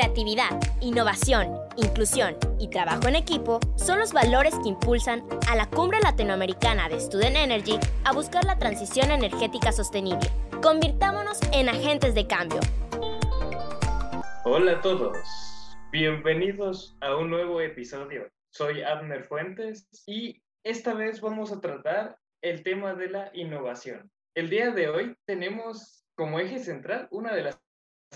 Creatividad, 0.00 0.58
innovación, 0.80 1.58
inclusión 1.76 2.34
y 2.58 2.70
trabajo 2.70 3.06
en 3.06 3.16
equipo 3.16 3.60
son 3.76 3.98
los 3.98 4.14
valores 4.14 4.54
que 4.62 4.70
impulsan 4.70 5.22
a 5.46 5.54
la 5.54 5.68
Cumbre 5.68 5.98
Latinoamericana 6.00 6.88
de 6.88 6.98
Student 6.98 7.36
Energy 7.36 7.78
a 8.04 8.14
buscar 8.14 8.42
la 8.46 8.58
transición 8.58 9.10
energética 9.10 9.72
sostenible. 9.72 10.30
Convirtámonos 10.62 11.38
en 11.52 11.68
agentes 11.68 12.14
de 12.14 12.26
cambio. 12.26 12.60
Hola 14.46 14.78
a 14.78 14.80
todos, 14.80 15.18
bienvenidos 15.92 16.96
a 17.02 17.16
un 17.16 17.28
nuevo 17.28 17.60
episodio. 17.60 18.26
Soy 18.54 18.80
Abner 18.80 19.24
Fuentes 19.24 19.86
y 20.06 20.42
esta 20.64 20.94
vez 20.94 21.20
vamos 21.20 21.52
a 21.52 21.60
tratar 21.60 22.16
el 22.40 22.62
tema 22.62 22.94
de 22.94 23.10
la 23.10 23.30
innovación. 23.34 24.10
El 24.34 24.48
día 24.48 24.70
de 24.70 24.88
hoy 24.88 25.14
tenemos 25.26 26.06
como 26.14 26.40
eje 26.40 26.58
central 26.58 27.06
una 27.10 27.34
de 27.34 27.42
las 27.42 27.60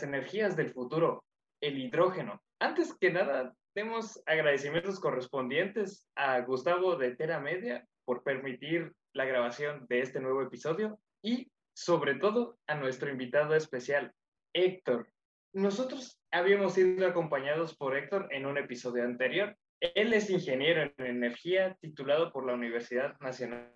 energías 0.01 0.57
del 0.57 0.73
futuro, 0.73 1.23
el 1.65 1.79
hidrógeno. 1.79 2.43
Antes 2.61 2.95
que 3.01 3.11
nada, 3.11 3.55
demos 3.75 4.23
agradecimientos 4.27 5.01
correspondientes 5.01 6.07
a 6.15 6.41
Gustavo 6.41 6.97
de 6.97 7.17
Tera 7.17 7.41
Media 7.41 7.87
por 8.05 8.23
permitir 8.23 8.93
la 9.15 9.25
grabación 9.25 9.87
de 9.89 10.01
este 10.01 10.21
nuevo 10.21 10.43
episodio 10.43 10.99
y 11.23 11.51
sobre 11.75 12.17
todo 12.17 12.59
a 12.67 12.75
nuestro 12.75 13.11
invitado 13.11 13.55
especial, 13.55 14.13
Héctor. 14.53 15.09
Nosotros 15.55 16.21
habíamos 16.31 16.75
sido 16.75 17.07
acompañados 17.07 17.75
por 17.75 17.97
Héctor 17.97 18.29
en 18.31 18.45
un 18.45 18.59
episodio 18.59 19.05
anterior. 19.05 19.57
Él 19.81 20.13
es 20.13 20.29
ingeniero 20.29 20.83
en 20.83 21.07
energía 21.07 21.77
titulado 21.81 22.31
por 22.31 22.45
la 22.47 22.53
Universidad 22.53 23.19
Nacional 23.21 23.73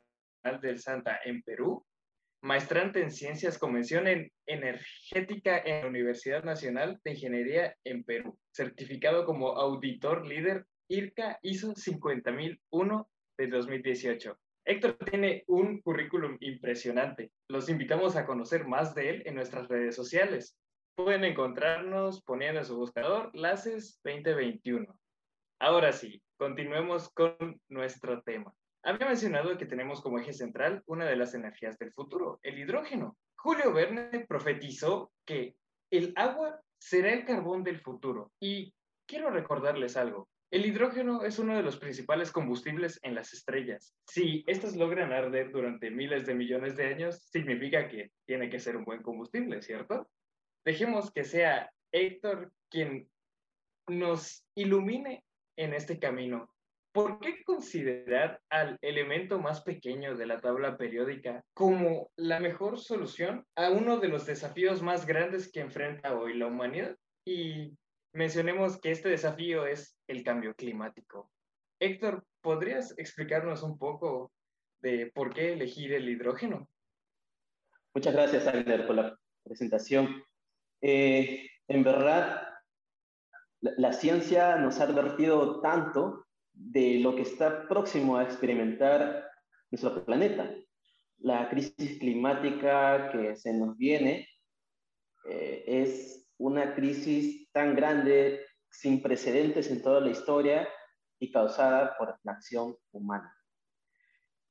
del 0.60 0.78
Santa 0.78 1.20
en 1.24 1.42
Perú 1.42 1.86
maestrante 2.40 3.02
en 3.02 3.10
Ciencias 3.10 3.58
Convención 3.58 4.06
en 4.06 4.30
Energética 4.46 5.58
en 5.58 5.82
la 5.82 5.88
Universidad 5.88 6.44
Nacional 6.44 7.00
de 7.04 7.12
Ingeniería 7.12 7.76
en 7.84 8.04
Perú, 8.04 8.38
certificado 8.52 9.24
como 9.24 9.56
auditor 9.56 10.26
líder 10.26 10.64
IRCA 10.88 11.38
ISO 11.42 11.74
50001 11.74 13.10
de 13.38 13.46
2018. 13.46 14.38
Héctor 14.64 14.98
tiene 15.10 15.44
un 15.46 15.80
currículum 15.80 16.36
impresionante. 16.40 17.32
Los 17.48 17.68
invitamos 17.68 18.16
a 18.16 18.26
conocer 18.26 18.66
más 18.66 18.94
de 18.94 19.10
él 19.10 19.22
en 19.24 19.34
nuestras 19.34 19.66
redes 19.68 19.96
sociales. 19.96 20.58
Pueden 20.94 21.24
encontrarnos 21.24 22.22
poniendo 22.22 22.60
en 22.60 22.66
su 22.66 22.76
buscador 22.76 23.30
LACES 23.34 24.00
2021. 24.04 24.86
Ahora 25.60 25.92
sí, 25.92 26.22
continuemos 26.36 27.08
con 27.10 27.60
nuestro 27.68 28.22
tema. 28.22 28.54
Había 28.88 29.06
mencionado 29.06 29.58
que 29.58 29.66
tenemos 29.66 30.00
como 30.00 30.18
eje 30.18 30.32
central 30.32 30.82
una 30.86 31.04
de 31.04 31.14
las 31.14 31.34
energías 31.34 31.76
del 31.76 31.92
futuro, 31.92 32.40
el 32.42 32.58
hidrógeno. 32.58 33.18
Julio 33.36 33.70
Verne 33.74 34.24
profetizó 34.26 35.12
que 35.26 35.56
el 35.90 36.14
agua 36.16 36.58
será 36.78 37.12
el 37.12 37.26
carbón 37.26 37.62
del 37.64 37.82
futuro. 37.82 38.32
Y 38.40 38.72
quiero 39.06 39.28
recordarles 39.28 39.98
algo. 39.98 40.30
El 40.50 40.64
hidrógeno 40.64 41.22
es 41.22 41.38
uno 41.38 41.54
de 41.54 41.62
los 41.62 41.76
principales 41.76 42.32
combustibles 42.32 42.98
en 43.02 43.14
las 43.14 43.34
estrellas. 43.34 43.94
Si 44.06 44.42
estas 44.46 44.74
logran 44.74 45.12
arder 45.12 45.52
durante 45.52 45.90
miles 45.90 46.24
de 46.24 46.34
millones 46.34 46.74
de 46.74 46.86
años, 46.86 47.20
significa 47.30 47.88
que 47.88 48.12
tiene 48.24 48.48
que 48.48 48.58
ser 48.58 48.74
un 48.74 48.86
buen 48.86 49.02
combustible, 49.02 49.60
¿cierto? 49.60 50.08
Dejemos 50.64 51.12
que 51.12 51.24
sea 51.24 51.70
Héctor 51.92 52.50
quien 52.70 53.10
nos 53.86 54.46
ilumine 54.54 55.24
en 55.58 55.74
este 55.74 55.98
camino 55.98 56.48
¿por 56.98 57.20
qué 57.20 57.44
considerar 57.44 58.40
al 58.50 58.76
elemento 58.82 59.38
más 59.38 59.60
pequeño 59.60 60.16
de 60.16 60.26
la 60.26 60.40
tabla 60.40 60.76
periódica 60.76 61.44
como 61.54 62.10
la 62.16 62.40
mejor 62.40 62.76
solución 62.76 63.46
a 63.54 63.70
uno 63.70 63.98
de 63.98 64.08
los 64.08 64.26
desafíos 64.26 64.82
más 64.82 65.06
grandes 65.06 65.52
que 65.52 65.60
enfrenta 65.60 66.18
hoy 66.18 66.36
la 66.36 66.48
humanidad? 66.48 66.96
Y 67.24 67.78
mencionemos 68.12 68.80
que 68.80 68.90
este 68.90 69.10
desafío 69.10 69.64
es 69.64 69.96
el 70.08 70.24
cambio 70.24 70.56
climático. 70.56 71.30
Héctor, 71.78 72.24
¿podrías 72.40 72.98
explicarnos 72.98 73.62
un 73.62 73.78
poco 73.78 74.32
de 74.80 75.12
por 75.14 75.32
qué 75.32 75.52
elegir 75.52 75.92
el 75.92 76.08
hidrógeno? 76.08 76.68
Muchas 77.94 78.12
gracias, 78.12 78.48
Agner, 78.48 78.88
por 78.88 78.96
la 78.96 79.16
presentación. 79.44 80.24
Eh, 80.80 81.48
en 81.68 81.84
verdad, 81.84 82.42
la, 83.60 83.70
la, 83.76 83.92
ciencia 83.92 84.56
nos 84.56 84.80
ha 84.80 84.84
advertido 84.84 85.60
tanto 85.60 86.24
de 86.58 86.98
lo 86.98 87.14
que 87.14 87.22
está 87.22 87.68
próximo 87.68 88.16
a 88.16 88.24
experimentar 88.24 89.30
nuestro 89.70 90.04
planeta. 90.04 90.52
La 91.18 91.48
crisis 91.48 91.98
climática 91.98 93.10
que 93.10 93.36
se 93.36 93.52
nos 93.52 93.76
viene 93.76 94.28
eh, 95.28 95.64
es 95.66 96.28
una 96.38 96.74
crisis 96.74 97.50
tan 97.52 97.74
grande, 97.74 98.44
sin 98.70 99.00
precedentes 99.00 99.70
en 99.70 99.82
toda 99.82 100.00
la 100.00 100.10
historia 100.10 100.68
y 101.18 101.30
causada 101.30 101.96
por 101.96 102.18
la 102.22 102.32
acción 102.32 102.76
humana. 102.92 103.34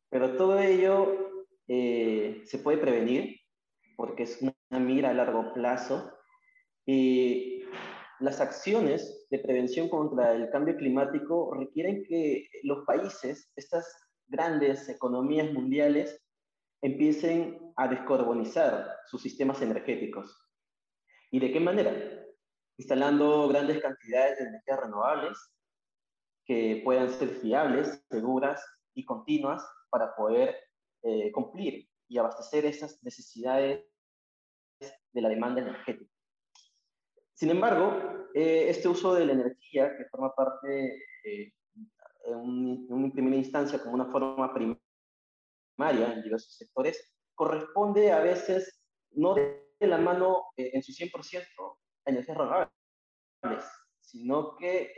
Pero 0.09 0.35
todo 0.35 0.59
ello 0.59 1.45
eh, 1.67 2.41
se 2.45 2.59
puede 2.59 2.77
prevenir 2.77 3.39
porque 3.95 4.23
es 4.23 4.41
una 4.41 4.79
mira 4.79 5.09
a 5.09 5.13
largo 5.13 5.53
plazo 5.53 6.13
y 6.85 7.56
las 8.19 8.41
acciones 8.41 9.27
de 9.29 9.39
prevención 9.39 9.89
contra 9.89 10.33
el 10.33 10.49
cambio 10.49 10.75
climático 10.75 11.53
requieren 11.53 12.03
que 12.07 12.47
los 12.63 12.85
países, 12.85 13.51
estas 13.55 13.85
grandes 14.27 14.89
economías 14.89 15.51
mundiales, 15.53 16.19
empiecen 16.81 17.73
a 17.75 17.87
descarbonizar 17.87 18.91
sus 19.05 19.21
sistemas 19.21 19.61
energéticos. 19.61 20.35
¿Y 21.31 21.39
de 21.39 21.51
qué 21.51 21.59
manera? 21.59 21.93
Instalando 22.77 23.47
grandes 23.47 23.81
cantidades 23.81 24.37
de 24.37 24.45
energías 24.45 24.79
renovables 24.79 25.37
que 26.45 26.81
puedan 26.83 27.09
ser 27.09 27.29
fiables, 27.29 28.03
seguras 28.09 28.63
y 28.95 29.05
continuas 29.05 29.63
para 29.89 30.15
poder 30.15 30.55
eh, 31.03 31.31
cumplir 31.31 31.87
y 32.07 32.17
abastecer 32.17 32.65
esas 32.65 33.03
necesidades 33.03 33.85
de 34.79 35.21
la 35.21 35.29
demanda 35.29 35.61
energética. 35.61 36.16
Sin 37.37 37.51
embargo, 37.51 38.27
eh, 38.33 38.65
este 38.67 38.87
uso 38.87 39.13
de 39.13 39.23
la 39.23 39.33
energía, 39.33 39.95
que 39.95 40.05
forma 40.05 40.33
parte 40.33 41.03
eh, 41.23 41.53
en, 42.25 42.87
una 42.89 43.13
primera 43.13 43.35
instancia 43.35 43.77
como 43.79 43.93
una 43.93 44.11
forma 44.11 44.51
primaria 44.55 46.13
en 46.13 46.23
diversos 46.23 46.55
sectores, 46.55 47.13
corresponde 47.35 48.11
a 48.11 48.21
veces 48.21 48.81
no 49.11 49.35
de 49.35 49.61
la 49.81 49.99
mano 49.99 50.45
eh, 50.57 50.71
en 50.73 50.81
su 50.81 50.91
100% 50.91 51.45
a 52.05 52.09
energías 52.09 52.35
renovables, 52.35 52.73
sino 54.01 54.55
que 54.55 54.95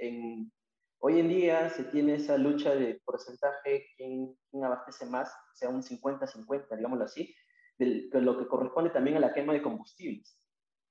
hoy 0.99 1.19
en 1.19 1.27
día 1.27 1.69
se 1.69 1.83
tiene 1.83 2.15
esa 2.15 2.37
lucha 2.37 2.73
de 2.73 3.01
porcentaje, 3.03 3.85
quién 3.97 4.33
abastece 4.63 5.05
más, 5.07 5.29
sea 5.55 5.67
un 5.67 5.83
50-50, 5.83 6.77
digámoslo 6.77 7.03
así, 7.03 7.35
de 7.77 8.07
lo 8.13 8.39
que 8.39 8.47
corresponde 8.47 8.91
también 8.91 9.17
a 9.17 9.19
la 9.19 9.33
quema 9.33 9.51
de 9.51 9.61
combustibles 9.61 10.38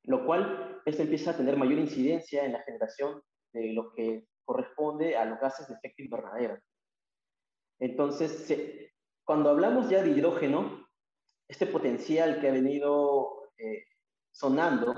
lo 0.08 0.24
cual 0.24 0.80
esto 0.86 1.02
empieza 1.02 1.32
a 1.32 1.36
tener 1.36 1.56
mayor 1.56 1.78
incidencia 1.78 2.44
en 2.44 2.52
la 2.52 2.62
generación 2.62 3.22
de 3.52 3.74
lo 3.74 3.92
que 3.92 4.26
corresponde 4.44 5.16
a 5.16 5.26
los 5.26 5.38
gases 5.38 5.68
de 5.68 5.74
efecto 5.74 6.02
invernadero. 6.02 6.58
Entonces, 7.78 8.90
cuando 9.24 9.50
hablamos 9.50 9.90
ya 9.90 10.02
de 10.02 10.10
hidrógeno, 10.10 10.88
este 11.46 11.66
potencial 11.66 12.40
que 12.40 12.48
ha 12.48 12.52
venido 12.52 13.50
eh, 13.58 13.84
sonando 14.32 14.94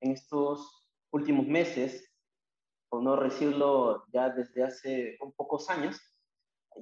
en 0.00 0.12
estos 0.12 0.84
últimos 1.12 1.46
meses, 1.46 2.12
o 2.92 3.00
no 3.00 3.16
decirlo 3.16 4.04
ya 4.12 4.30
desde 4.30 4.64
hace 4.64 5.16
un 5.20 5.32
pocos 5.32 5.70
años, 5.70 5.96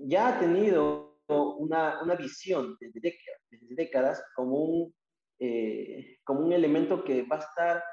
ya 0.07 0.29
ha 0.29 0.41
tenido 0.41 1.21
una, 1.29 2.03
una 2.03 2.15
visión 2.15 2.79
desde 2.81 3.01
décadas, 3.01 3.43
desde 3.51 3.75
décadas 3.75 4.25
como 4.35 4.57
un 4.57 4.95
eh, 5.41 6.19
como 6.25 6.41
un 6.41 6.53
elemento 6.53 7.05
que 7.05 7.23
va 7.23 7.37
a 7.37 7.41
estar 7.41 7.85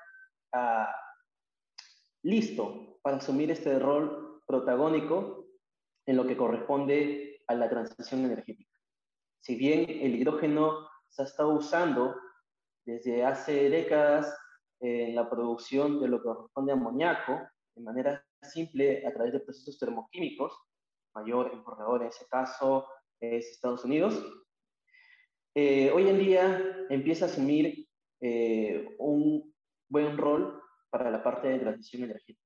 ah, 0.54 0.96
listo 2.24 3.00
para 3.02 3.18
asumir 3.18 3.52
este 3.52 3.78
rol 3.78 4.42
protagónico 4.48 5.46
en 6.08 6.18
lo 6.18 6.26
que 6.26 6.38
corresponde 6.38 7.44
a 7.48 7.56
la 7.56 7.70
transición 7.70 8.26
energética. 8.26 8.72
Si 9.42 9.56
bien 9.56 9.86
el 9.88 10.16
hidrógeno 10.16 10.88
se 11.10 11.22
ha 11.22 11.26
estado 11.26 11.50
usando 11.50 12.16
desde 12.86 13.24
hace 13.24 13.70
décadas 13.70 14.36
en 14.80 15.16
la 15.16 15.30
producción 15.30 16.00
de 16.02 16.08
lo 16.08 16.18
que 16.18 16.26
corresponde 16.26 16.72
a 16.72 16.76
amoníaco, 16.76 17.40
de 17.76 17.84
manera 17.84 18.26
simple 18.42 19.06
a 19.06 19.14
través 19.14 19.34
de 19.34 19.40
procesos 19.40 19.78
termoquímicos, 19.78 20.54
mayor 21.14 21.52
importador 21.54 22.02
en 22.02 22.10
ese 22.10 22.28
caso 22.28 22.88
es 23.20 23.52
Estados 23.52 23.86
Unidos, 23.86 24.22
eh, 25.56 25.90
hoy 25.92 26.10
en 26.10 26.20
día 26.20 26.75
empieza 26.90 27.26
a 27.26 27.28
asumir 27.28 27.88
eh, 28.22 28.96
un 29.00 29.54
buen 29.90 30.18
rol 30.18 30.62
para 30.90 31.12
la 31.12 31.24
parte 31.24 31.48
de 31.48 31.60
transición 31.60 32.04
energética. 32.04 32.42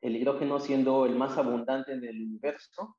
El 0.00 0.16
hidrógeno 0.16 0.60
siendo 0.60 1.06
el 1.06 1.16
más 1.16 1.36
abundante 1.38 1.98
del 1.98 2.22
universo, 2.22 2.96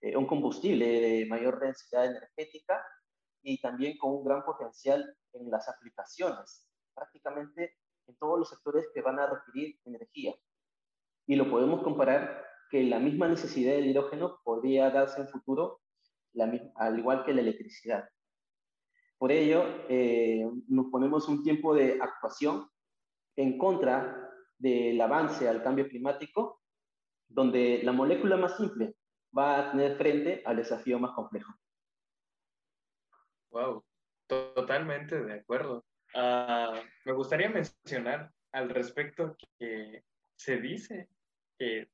eh, 0.00 0.16
un 0.16 0.26
combustible 0.26 0.86
de 1.00 1.26
mayor 1.26 1.60
densidad 1.60 2.06
energética 2.06 2.84
y 3.42 3.60
también 3.60 3.96
con 3.98 4.12
un 4.12 4.24
gran 4.24 4.44
potencial 4.44 5.16
en 5.32 5.50
las 5.50 5.68
aplicaciones. 5.68 6.68
Prácticamente 6.94 7.76
en 8.06 8.16
todos 8.16 8.38
los 8.38 8.48
sectores 8.48 8.86
que 8.94 9.00
van 9.00 9.18
a 9.18 9.26
requerir 9.26 9.78
energía. 9.84 10.34
Y 11.26 11.36
lo 11.36 11.48
podemos 11.50 11.82
comparar 11.82 12.44
que 12.70 12.82
la 12.82 12.98
misma 12.98 13.28
necesidad 13.28 13.72
del 13.72 13.86
hidrógeno 13.86 14.40
podría 14.44 14.90
darse 14.90 15.20
en 15.20 15.28
futuro 15.28 15.80
al 16.76 16.98
igual 16.98 17.24
que 17.24 17.34
la 17.34 17.42
electricidad. 17.42 18.08
Por 19.22 19.30
ello, 19.30 19.86
eh, 19.88 20.44
nos 20.66 20.86
ponemos 20.86 21.28
un 21.28 21.44
tiempo 21.44 21.76
de 21.76 21.96
actuación 22.02 22.68
en 23.36 23.56
contra 23.56 24.28
del 24.58 25.00
avance 25.00 25.48
al 25.48 25.62
cambio 25.62 25.86
climático, 25.86 26.60
donde 27.28 27.82
la 27.84 27.92
molécula 27.92 28.36
más 28.36 28.56
simple 28.56 28.96
va 29.38 29.60
a 29.60 29.70
tener 29.70 29.96
frente 29.96 30.42
al 30.44 30.56
desafío 30.56 30.98
más 30.98 31.12
complejo. 31.12 31.52
Wow, 33.52 33.84
totalmente 34.26 35.22
de 35.22 35.34
acuerdo. 35.34 35.84
Ah, 36.16 36.82
me 37.04 37.12
gustaría 37.12 37.48
mencionar 37.48 38.28
al 38.50 38.70
respecto 38.70 39.36
que 39.56 40.02
se 40.34 40.56
dice 40.56 41.08
que 41.56 41.88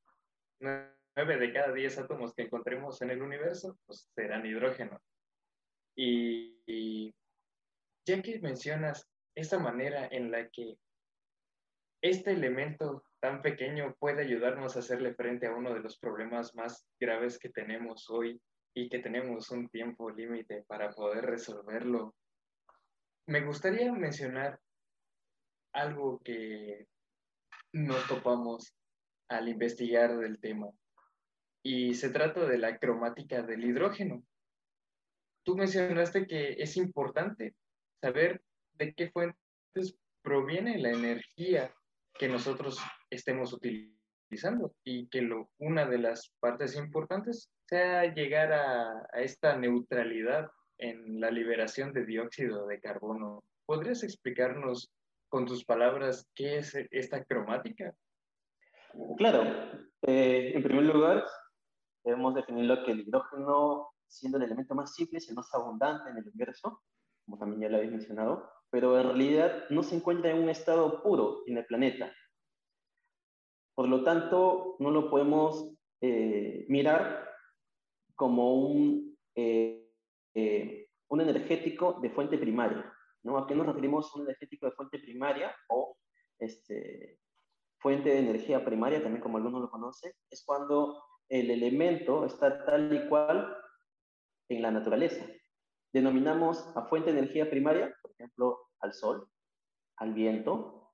nueve 0.61 1.37
de 1.37 1.53
cada 1.53 1.75
diez 1.75 1.99
átomos 1.99 2.33
que 2.33 2.45
encontremos 2.45 3.03
en 3.03 3.11
el 3.11 3.21
universo 3.21 3.79
pues, 3.85 4.11
serán 4.15 4.47
hidrógeno. 4.47 4.99
Y, 6.00 7.12
ya 8.06 8.23
que 8.23 8.39
mencionas 8.39 9.05
esa 9.35 9.59
manera 9.59 10.06
en 10.11 10.31
la 10.31 10.49
que 10.49 10.79
este 12.00 12.31
elemento 12.31 13.03
tan 13.21 13.43
pequeño 13.43 13.97
puede 13.99 14.23
ayudarnos 14.23 14.77
a 14.77 14.79
hacerle 14.79 15.15
frente 15.15 15.49
a 15.49 15.53
uno 15.53 15.75
de 15.75 15.81
los 15.81 15.99
problemas 15.99 16.55
más 16.55 16.87
graves 17.00 17.39
que 17.39 17.49
tenemos 17.49 18.09
hoy 18.11 18.41
y 18.75 18.89
que 18.89 19.00
tenemos 19.00 19.50
un 19.50 19.69
tiempo 19.69 20.09
límite 20.11 20.65
para 20.69 20.91
poder 20.91 21.25
resolverlo. 21.25 22.15
Me 23.27 23.45
gustaría 23.45 23.93
mencionar 23.93 24.61
algo 25.73 26.21
que 26.21 26.87
nos 27.73 28.06
topamos 28.06 28.73
al 29.29 29.49
investigar 29.49 30.17
del 30.17 30.39
tema 30.39 30.71
y 31.65 31.95
se 31.95 32.11
trata 32.11 32.47
de 32.47 32.59
la 32.59 32.79
cromática 32.79 33.43
del 33.43 33.65
hidrógeno. 33.65 34.23
Tú 35.49 35.56
mencionaste 35.56 36.27
que 36.27 36.56
es 36.59 36.77
importante 36.77 37.55
saber 38.03 38.43
de 38.75 38.93
qué 38.93 39.09
fuentes 39.09 39.97
proviene 40.21 40.77
la 40.77 40.91
energía 40.91 41.73
que 42.19 42.29
nosotros 42.29 42.79
estemos 43.09 43.55
utilizando 43.55 44.75
y 44.85 45.09
que 45.09 45.23
lo, 45.23 45.49
una 45.56 45.87
de 45.87 46.00
las 46.00 46.35
partes 46.39 46.77
importantes 46.77 47.50
sea 47.67 48.12
llegar 48.12 48.53
a, 48.53 49.09
esta 49.15 49.56
neutralidad 49.56 50.50
en 50.77 51.19
la 51.19 51.31
liberación 51.31 51.95
de 51.95 52.05
dióxido 52.05 52.67
de 52.67 52.81
carbono. 52.81 53.43
¿Podrías 53.65 54.03
explicarnos 54.03 54.93
con 55.31 55.47
tus 55.47 55.65
palabras 55.65 56.29
qué 56.35 56.59
es 56.59 56.75
esta 56.91 57.25
cromática? 57.25 57.95
Claro. 59.17 59.45
Eh, 60.03 60.53
en 60.55 60.62
primer 60.62 60.85
lugar, 60.85 61.25
debemos 62.05 62.35
definirlo 62.35 62.85
que 62.85 62.93
el 62.93 63.00
hidrógeno, 63.00 63.95
siendo 64.09 64.39
el 64.39 64.45
elemento 64.45 64.75
más 64.75 64.95
simple, 64.95 65.19
es 65.19 65.29
el 65.29 65.37
más 65.37 65.53
abundante 65.55 66.11
en 66.11 66.19
el 66.19 66.29
universo, 66.29 66.83
como 67.25 67.39
también 67.39 67.63
ya 67.63 67.69
lo 67.69 67.77
habéis 67.77 67.93
mencionado, 67.93 68.51
pero 68.71 68.99
en 68.99 69.07
realidad 69.07 69.65
no 69.71 69.83
se 69.83 69.97
encuentra 69.97 70.31
en 70.31 70.43
un 70.43 70.49
estado 70.49 71.03
puro 71.03 71.43
en 71.47 71.59
el 71.59 71.67
planeta. 71.67 72.13
Por 73.75 73.89
lo 73.89 74.03
tanto, 74.03 74.77
no 74.81 74.91
lo 74.91 75.11
podemos 75.11 75.77
eh, 76.01 76.67
mirar 76.69 77.29
como 78.15 78.55
un, 78.55 79.17
eh, 79.35 79.93
eh, 80.35 80.89
un 81.09 81.21
energético 81.21 81.99
de 82.01 82.11
fuente 82.11 82.39
primaria. 82.39 82.93
¿no? 83.23 83.39
¿A 83.39 83.47
qué 83.47 83.55
nos 83.55 83.67
referimos 83.67 84.15
un 84.17 84.23
energético 84.23 84.67
de 84.67 84.73
fuente 84.73 84.99
primaria 84.99 85.55
o 85.69 85.97
este, 86.39 87.21
fuente 87.79 88.11
de 88.11 88.19
energía 88.19 88.65
primaria, 88.65 89.03
también 89.03 89.23
como 89.23 89.37
algunos 89.37 89.61
lo 89.63 89.71
conocen? 89.71 90.13
Es 90.31 90.45
cuando 90.45 91.01
el 91.29 91.51
elemento 91.51 92.25
está 92.25 92.65
tal 92.65 92.93
y 92.93 93.09
cual 93.09 93.57
en 94.49 94.62
la 94.62 94.71
naturaleza. 94.71 95.25
Denominamos 95.93 96.65
a 96.77 96.87
fuente 96.87 97.12
de 97.12 97.19
energía 97.19 97.49
primaria, 97.49 97.95
por 98.03 98.12
ejemplo, 98.12 98.59
al 98.81 98.93
sol, 98.93 99.29
al 99.97 100.15
viento, 100.15 100.93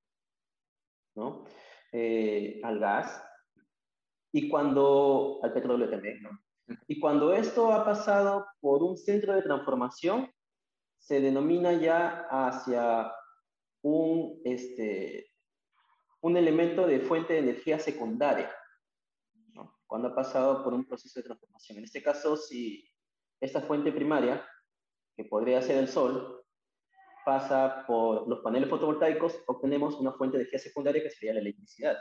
¿no? 1.15 1.45
Eh, 1.93 2.61
al 2.65 2.79
gas, 2.79 3.25
y 4.33 4.49
cuando, 4.49 5.39
al 5.43 5.53
petróleo 5.53 5.89
también, 5.89 6.23
¿no? 6.23 6.31
Y 6.89 6.99
cuando 6.99 7.33
esto 7.33 7.73
ha 7.73 7.85
pasado 7.85 8.47
por 8.61 8.83
un 8.83 8.97
centro 8.97 9.35
de 9.35 9.43
transformación, 9.43 10.31
se 10.99 11.21
denomina 11.21 11.73
ya 11.75 12.27
hacia 12.31 13.13
un, 13.83 14.41
este, 14.45 15.31
un 16.23 16.37
elemento 16.37 16.87
de 16.87 17.01
fuente 17.01 17.35
de 17.35 17.41
energía 17.41 17.79
secundaria, 17.79 18.51
cuando 19.87 20.09
ha 20.09 20.15
pasado 20.15 20.65
por 20.65 20.75
un 20.75 20.85
proceso 20.85 21.21
de 21.21 21.25
transformación. 21.25 21.79
En 21.79 21.85
este 21.85 22.03
caso, 22.03 22.37
si 22.37 22.85
esta 23.45 23.61
fuente 23.61 23.93
primaria, 23.93 24.47
que 25.17 25.25
podría 25.25 25.63
ser 25.63 25.79
el 25.79 25.89
sol, 25.89 26.45
pasa 27.25 27.85
por 27.87 28.29
los 28.29 28.41
paneles 28.41 28.69
fotovoltaicos, 28.69 29.43
obtenemos 29.47 29.95
una 29.97 30.13
fuente 30.13 30.37
de 30.37 30.43
energía 30.43 30.59
secundaria 30.59 31.03
que 31.03 31.11
sería 31.11 31.35
la 31.35 31.41
electricidad. 31.41 31.97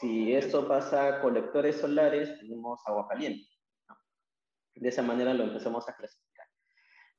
Si 0.00 0.34
esto 0.34 0.66
pasa 0.66 1.08
a 1.08 1.20
colectores 1.20 1.76
solares, 1.76 2.38
tenemos 2.40 2.80
agua 2.86 3.06
caliente. 3.08 3.46
De 4.74 4.88
esa 4.88 5.02
manera 5.02 5.32
lo 5.32 5.44
empezamos 5.44 5.88
a 5.88 5.94
clasificar. 5.94 6.46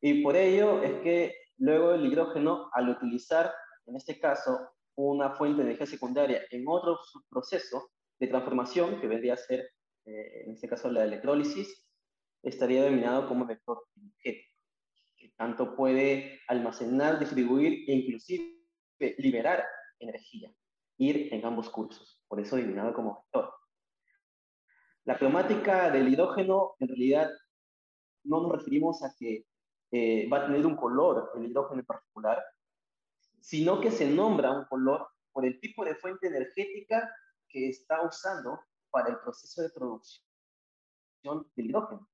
Y 0.02 0.22
por 0.22 0.36
ello 0.36 0.84
es 0.84 1.02
que 1.02 1.36
luego 1.58 1.94
el 1.94 2.06
hidrógeno, 2.06 2.70
al 2.74 2.90
utilizar, 2.90 3.54
en 3.86 3.96
este 3.96 4.20
caso, 4.20 4.72
una 4.96 5.32
fuente 5.32 5.62
de 5.62 5.70
energía 5.70 5.88
secundaria 5.88 6.42
en 6.52 6.66
otro 6.68 7.00
proceso, 7.30 7.92
de 8.20 8.28
transformación, 8.28 9.00
que 9.00 9.08
vendría 9.08 9.34
a 9.34 9.38
ser, 9.38 9.60
eh, 10.06 10.44
en 10.46 10.54
este 10.54 10.68
caso, 10.68 10.90
la 10.90 11.04
electrólisis, 11.04 11.85
estaría 12.46 12.84
denominado 12.84 13.28
como 13.28 13.46
vector 13.46 13.84
energético, 13.96 14.56
que 15.18 15.30
tanto 15.36 15.76
puede 15.76 16.40
almacenar, 16.48 17.20
distribuir 17.20 17.90
e 17.90 17.94
inclusive 17.94 18.62
liberar 19.18 19.66
energía, 20.00 20.54
ir 20.98 21.34
en 21.34 21.46
ambos 21.46 21.70
cursos, 21.70 22.24
por 22.28 22.40
eso 22.40 22.56
denominado 22.56 22.94
como 22.94 23.16
vector. 23.16 23.52
La 25.06 25.18
cromática 25.18 25.92
del 25.92 26.08
hidrógeno, 26.08 26.76
en 26.80 26.88
realidad, 26.88 27.30
no 28.24 28.42
nos 28.42 28.52
referimos 28.52 29.04
a 29.04 29.14
que 29.18 29.46
eh, 29.92 30.28
va 30.32 30.40
a 30.40 30.46
tener 30.46 30.66
un 30.66 30.76
color 30.76 31.32
el 31.36 31.46
hidrógeno 31.46 31.82
en 31.82 31.86
particular, 31.86 32.44
sino 33.40 33.80
que 33.80 33.92
se 33.92 34.10
nombra 34.10 34.52
un 34.52 34.66
color 34.66 35.08
por 35.32 35.46
el 35.46 35.60
tipo 35.60 35.86
de 35.86 35.96
fuente 35.96 36.28
energética 36.28 37.12
que 37.48 37.70
está 37.70 38.02
usando 38.02 38.60
para 38.90 39.10
el 39.10 39.20
proceso 39.20 39.62
de 39.62 39.70
producción 39.70 40.24
del 41.56 41.70
hidrógeno. 41.70 42.08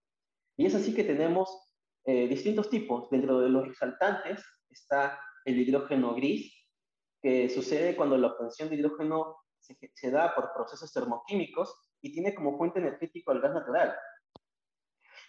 Y 0.57 0.65
es 0.65 0.75
así 0.75 0.93
que 0.93 1.03
tenemos 1.03 1.49
eh, 2.05 2.27
distintos 2.27 2.69
tipos. 2.69 3.09
Dentro 3.09 3.39
de 3.39 3.49
los 3.49 3.67
resaltantes 3.67 4.43
está 4.69 5.19
el 5.45 5.59
hidrógeno 5.59 6.15
gris, 6.15 6.53
que 7.21 7.49
sucede 7.49 7.95
cuando 7.95 8.17
la 8.17 8.27
obtención 8.27 8.69
de 8.69 8.75
hidrógeno 8.75 9.37
se, 9.59 10.11
da 10.11 10.33
por 10.33 10.53
procesos 10.53 10.91
termoquímicos 10.91 11.73
y 12.01 12.11
tiene 12.11 12.33
como 12.33 12.57
fuente 12.57 12.79
energético 12.79 13.31
el 13.31 13.41
gas 13.41 13.53
natural. 13.53 13.95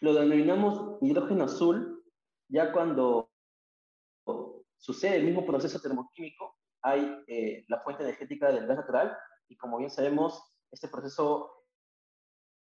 Lo 0.01 0.15
denominamos 0.15 0.99
hidrógeno 1.03 1.45
azul, 1.45 2.03
ya 2.49 2.73
cuando 2.73 3.31
sucede 4.79 5.17
el 5.17 5.25
mismo 5.25 5.47
proceso 5.47 5.81
termoquímico, 5.81 6.57
hay 6.83 7.23
eh, 7.29 7.65
la 7.69 7.81
fuente 7.81 8.03
energética 8.03 8.51
del 8.51 8.67
gas 8.67 8.79
natural 8.79 9.17
y 9.49 9.57
como 9.57 9.79
bien 9.79 9.91
sabemos, 9.91 10.43
este 10.71 10.89
proceso 10.89 11.67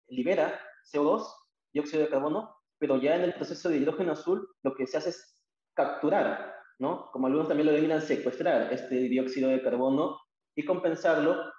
libera 0.07 0.59
CO2, 0.93 1.27
dióxido 1.75 2.03
de 2.03 2.10
carbono, 2.10 2.55
pero 2.79 2.98
ya 2.98 3.15
en 3.15 3.24
el 3.24 3.34
proceso 3.34 3.70
de 3.70 3.77
hidrógeno 3.77 4.13
azul 4.13 4.50
lo 4.63 4.74
que 4.74 4.88
se 4.88 4.98
hace 4.98 5.10
es 5.10 5.38
capturar, 5.75 6.55
¿no? 6.79 7.12
Como 7.12 7.27
algunos 7.27 7.50
también 7.50 7.67
lo 7.67 7.74
denominan, 7.74 8.01
secuestrar 8.01 8.72
este 8.72 8.96
dióxido 8.96 9.50
de 9.50 9.62
carbono 9.62 10.17
y 10.55 10.63
compensarlo 10.63 11.51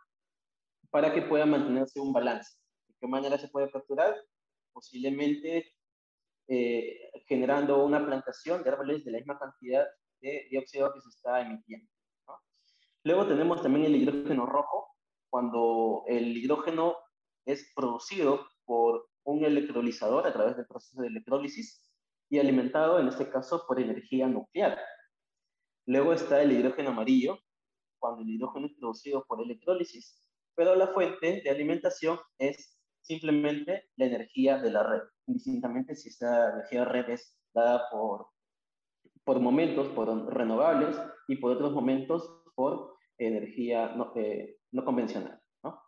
para 0.90 1.12
que 1.12 1.22
pueda 1.22 1.44
mantenerse 1.44 2.00
un 2.00 2.14
balance. 2.14 2.50
¿De 2.88 2.94
qué 2.98 3.06
manera 3.06 3.36
se 3.36 3.48
puede 3.48 3.70
capturar? 3.70 4.16
Posiblemente 4.72 5.74
eh, 6.48 7.10
generando 7.28 7.84
una 7.84 8.04
plantación 8.04 8.62
de 8.62 8.70
árboles 8.70 9.04
de 9.04 9.10
la 9.12 9.18
misma 9.18 9.38
cantidad 9.38 9.86
de 10.22 10.46
dióxido 10.50 10.94
que 10.94 11.02
se 11.02 11.10
está 11.10 11.42
emitiendo. 11.42 11.90
Luego 13.04 13.26
tenemos 13.26 13.62
también 13.62 13.84
el 13.84 13.96
hidrógeno 13.96 14.46
rojo, 14.46 14.88
cuando 15.28 16.04
el 16.08 16.36
hidrógeno 16.36 16.96
es 17.44 17.70
producido 17.76 18.46
por 18.64 19.05
un 19.26 19.44
electrolizador 19.44 20.26
a 20.26 20.32
través 20.32 20.56
del 20.56 20.66
proceso 20.66 21.02
de 21.02 21.08
electrólisis 21.08 21.82
y 22.30 22.38
alimentado, 22.38 22.98
en 22.98 23.08
este 23.08 23.28
caso, 23.28 23.64
por 23.66 23.80
energía 23.80 24.28
nuclear. 24.28 24.78
Luego 25.86 26.12
está 26.12 26.42
el 26.42 26.52
hidrógeno 26.52 26.90
amarillo, 26.90 27.38
cuando 27.98 28.22
el 28.22 28.30
hidrógeno 28.30 28.66
es 28.66 28.74
producido 28.78 29.24
por 29.26 29.42
electrólisis, 29.42 30.26
pero 30.54 30.74
la 30.74 30.88
fuente 30.88 31.42
de 31.42 31.50
alimentación 31.50 32.18
es 32.38 32.78
simplemente 33.02 33.90
la 33.96 34.06
energía 34.06 34.58
de 34.58 34.70
la 34.70 34.82
red, 34.82 35.02
indistintamente 35.26 35.94
si 35.94 36.08
esta 36.08 36.52
energía 36.52 36.80
de 36.80 36.86
red 36.86 37.10
es 37.10 37.36
dada 37.54 37.88
por, 37.90 38.28
por 39.24 39.40
momentos 39.40 39.88
por 39.88 40.08
renovables 40.32 40.96
y 41.28 41.36
por 41.36 41.52
otros 41.52 41.72
momentos 41.72 42.42
por 42.54 42.96
energía 43.18 43.88
no, 43.88 44.12
eh, 44.16 44.58
convencional. 44.84 45.40
¿no? 45.62 45.80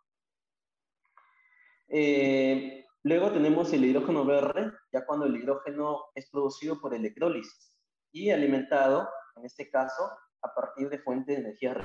Eh, 1.89 2.78
luego 3.03 3.31
tenemos 3.31 3.71
el 3.73 3.85
hidrógeno 3.85 4.25
verde, 4.25 4.71
ya 4.91 5.05
cuando 5.05 5.25
el 5.25 5.35
hidrógeno 5.35 6.05
es 6.15 6.29
producido 6.29 6.79
por 6.79 6.93
electrólisis 6.93 7.77
y 8.11 8.31
alimentado, 8.31 9.07
en 9.35 9.45
este 9.45 9.69
caso, 9.69 10.09
a 10.41 10.53
partir 10.53 10.89
de 10.89 10.99
fuentes 10.99 11.35
de 11.35 11.41
energía 11.41 11.75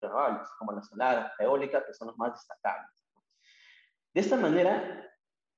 renovables, 0.00 0.48
como 0.58 0.72
la 0.72 0.82
solar, 0.82 1.32
la 1.38 1.44
eólica, 1.44 1.84
que 1.84 1.94
son 1.94 2.08
los 2.08 2.18
más 2.18 2.32
destacables. 2.32 2.90
De 4.14 4.20
esta 4.20 4.36
manera, 4.36 5.08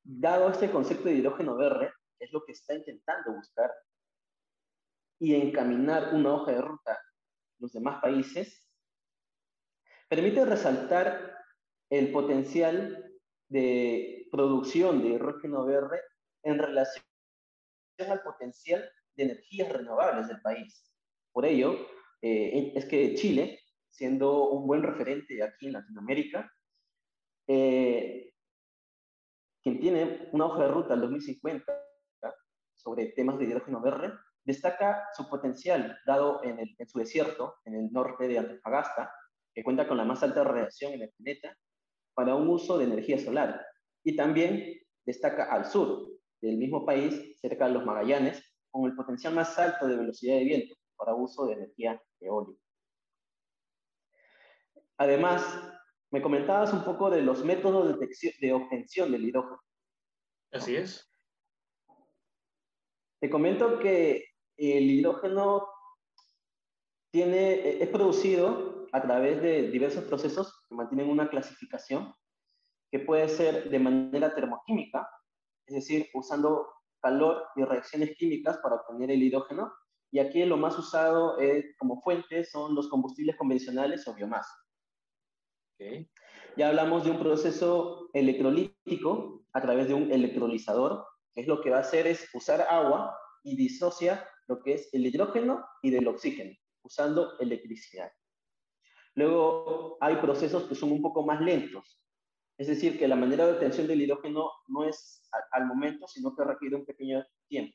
dado 0.02 0.50
este 0.50 0.70
concepto 0.70 1.04
de 1.04 1.14
hidrógeno 1.14 1.56
verde, 1.56 1.92
es 2.18 2.32
lo 2.32 2.44
que 2.44 2.52
está 2.52 2.74
intentando 2.74 3.32
buscar 3.32 3.70
y 5.20 5.34
encaminar 5.34 6.14
una 6.14 6.34
hoja 6.34 6.52
de 6.52 6.60
ruta 6.60 6.98
los 7.58 7.72
demás 7.72 8.00
países, 8.00 8.64
permite 10.08 10.44
resaltar 10.44 11.36
el 11.90 12.12
potencial 12.12 13.12
de 13.48 14.17
producción 14.30 15.02
de 15.02 15.10
hidrógeno 15.10 15.64
verde 15.64 16.00
en 16.42 16.58
relación 16.58 17.04
al 18.08 18.22
potencial 18.22 18.88
de 19.16 19.24
energías 19.24 19.72
renovables 19.72 20.28
del 20.28 20.40
país. 20.40 20.84
Por 21.32 21.44
ello, 21.44 21.76
eh, 22.22 22.72
es 22.74 22.84
que 22.86 23.14
Chile, 23.14 23.60
siendo 23.90 24.50
un 24.50 24.66
buen 24.66 24.82
referente 24.82 25.42
aquí 25.42 25.66
en 25.66 25.72
Latinoamérica, 25.72 26.50
eh, 27.46 28.32
quien 29.62 29.80
tiene 29.80 30.28
una 30.32 30.46
hoja 30.46 30.64
de 30.64 30.68
ruta 30.68 30.94
al 30.94 31.00
2050 31.00 31.64
sobre 32.74 33.06
temas 33.06 33.38
de 33.38 33.44
hidrógeno 33.44 33.80
verde, 33.80 34.12
destaca 34.44 35.08
su 35.14 35.28
potencial 35.28 35.98
dado 36.06 36.42
en, 36.42 36.58
su 36.86 36.98
desierto, 36.98 37.56
en 37.64 37.74
el 37.74 37.92
norte 37.92 38.28
de 38.28 38.38
Antofagasta, 38.38 39.12
que 39.52 39.62
cuenta 39.62 39.86
con 39.86 39.96
la 39.96 40.04
más 40.04 40.22
alta 40.22 40.44
radiación 40.44 40.92
en 40.92 41.02
el 41.02 41.12
planeta, 41.12 41.54
para 42.14 42.34
un 42.34 42.48
uso 42.48 42.78
de 42.78 42.84
energía 42.84 43.18
solar. 43.18 43.64
Y 44.08 44.16
también 44.16 44.80
destaca 45.04 45.52
al 45.52 45.66
sur 45.66 46.08
del 46.40 46.56
mismo 46.56 46.86
país, 46.86 47.38
cerca 47.42 47.66
de 47.66 47.74
los 47.74 47.84
Magallanes, 47.84 48.42
con 48.70 48.86
el 48.86 48.96
potencial 48.96 49.34
más 49.34 49.58
alto 49.58 49.86
de 49.86 49.98
velocidad 49.98 50.36
de 50.36 50.44
viento 50.44 50.74
para 50.96 51.14
uso 51.14 51.44
de 51.44 51.52
energía 51.52 52.02
eólica. 52.18 52.58
Además, 54.96 55.44
me 56.10 56.22
comentabas 56.22 56.72
un 56.72 56.84
poco 56.84 57.10
de 57.10 57.20
los 57.20 57.44
métodos 57.44 58.00
de, 58.00 58.08
de 58.40 58.52
obtención 58.54 59.12
del 59.12 59.26
hidrógeno. 59.26 59.60
Así 60.52 60.76
es. 60.76 61.06
Te 63.20 63.28
comento 63.28 63.78
que 63.78 64.24
el 64.56 64.90
hidrógeno 64.90 65.68
tiene, 67.12 67.56
e, 67.56 67.82
es 67.82 67.88
producido 67.90 68.86
a 68.90 69.02
través 69.02 69.42
de 69.42 69.70
diversos 69.70 70.04
procesos 70.04 70.64
que 70.66 70.74
mantienen 70.76 71.10
una 71.10 71.28
clasificación 71.28 72.14
que 72.90 73.00
puede 73.00 73.28
ser 73.28 73.70
de 73.70 73.78
manera 73.78 74.34
termoquímica, 74.34 75.08
es 75.66 75.74
decir, 75.74 76.08
usando 76.14 76.66
calor 77.00 77.46
y 77.56 77.64
reacciones 77.64 78.16
químicas 78.16 78.58
para 78.62 78.76
obtener 78.76 79.10
el 79.10 79.22
hidrógeno. 79.22 79.72
Y 80.10 80.20
aquí 80.20 80.44
lo 80.44 80.56
más 80.56 80.78
usado 80.78 81.36
como 81.78 82.00
fuente 82.00 82.44
son 82.44 82.74
los 82.74 82.88
combustibles 82.88 83.36
convencionales 83.36 84.08
o 84.08 84.14
biomasa. 84.14 84.52
Ya 86.56 86.68
hablamos 86.68 87.04
de 87.04 87.10
un 87.10 87.18
proceso 87.18 88.08
electrolítico 88.14 89.44
a 89.52 89.60
través 89.60 89.86
de 89.88 89.94
un 89.94 90.10
electrolizador, 90.10 91.06
que 91.34 91.42
es 91.42 91.46
lo 91.46 91.60
que 91.60 91.70
va 91.70 91.76
a 91.76 91.80
hacer 91.80 92.06
es 92.06 92.28
usar 92.34 92.62
agua 92.62 93.16
y 93.44 93.54
disocia 93.54 94.26
lo 94.48 94.60
que 94.62 94.74
es 94.74 94.92
el 94.92 95.06
hidrógeno 95.06 95.64
y 95.82 95.90
del 95.90 96.08
oxígeno, 96.08 96.56
usando 96.82 97.38
electricidad. 97.38 98.10
Luego 99.14 99.98
hay 100.00 100.16
procesos 100.16 100.64
que 100.64 100.74
son 100.74 100.90
un 100.90 101.02
poco 101.02 101.24
más 101.24 101.40
lentos, 101.40 102.02
es 102.58 102.66
decir, 102.66 102.98
que 102.98 103.06
la 103.06 103.14
manera 103.14 103.46
de 103.46 103.52
obtención 103.52 103.86
del 103.86 104.02
hidrógeno 104.02 104.50
no 104.66 104.84
es 104.84 105.28
al, 105.52 105.66
momento, 105.66 106.08
sino 106.08 106.34
que 106.34 106.42
requiere 106.42 106.74
un 106.74 106.84
pequeño 106.84 107.24
tiempo, 107.46 107.74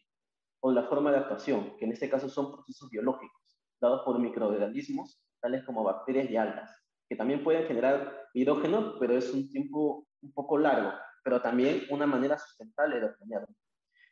o 0.60 0.72
la 0.74 0.84
forma 0.84 1.10
de 1.12 1.20
actuación, 1.20 1.78
que 1.78 1.86
en 1.86 1.94
este 1.94 2.10
caso 2.10 2.28
son 2.30 2.52
procesos 2.52 2.90
biológicos, 2.90 3.58
dados 3.80 4.02
por 4.04 4.20
microorganismos, 4.20 5.24
tales 5.40 5.64
como 5.64 5.84
bacterias 5.84 6.30
y 6.30 6.36
algas, 6.36 6.70
que 7.08 7.16
también 7.16 7.46
pueden 7.46 7.66
generar 7.66 8.28
hidrógeno, 8.34 8.96
pero 9.00 9.18
es 9.18 9.34
un 9.34 9.48
tiempo 9.50 10.06
un 10.22 10.34
poco 10.34 10.58
largo, 10.58 10.92
pero 11.24 11.42
también 11.42 11.84
una 11.90 12.06
manera 12.06 12.38
sustentable 12.38 13.00
de 13.00 13.06
obtenerlo. 13.06 13.48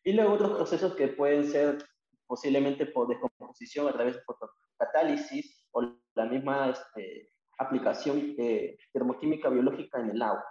Y 0.05 0.13
luego 0.13 0.33
otros 0.33 0.51
procesos 0.51 0.95
que 0.95 1.09
pueden 1.09 1.45
ser 1.45 1.83
posiblemente 2.25 2.85
por 2.85 3.09
descomposición 3.09 3.89
a 3.89 3.93
través 3.93 4.15
de 4.15 4.21
fotocatálisis 4.21 5.67
o 5.71 5.81
la 6.15 6.25
misma 6.25 6.69
este, 6.69 7.29
aplicación 7.57 8.35
de 8.37 8.79
termoquímica 8.93 9.49
biológica 9.49 9.99
en 9.99 10.11
el 10.11 10.21
agua. 10.21 10.45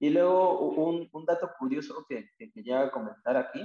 Y 0.00 0.10
luego 0.10 0.60
un, 0.60 1.08
un 1.12 1.24
dato 1.24 1.50
curioso 1.58 2.04
que, 2.08 2.30
que, 2.38 2.52
quería 2.52 2.90
comentar 2.90 3.36
aquí 3.36 3.62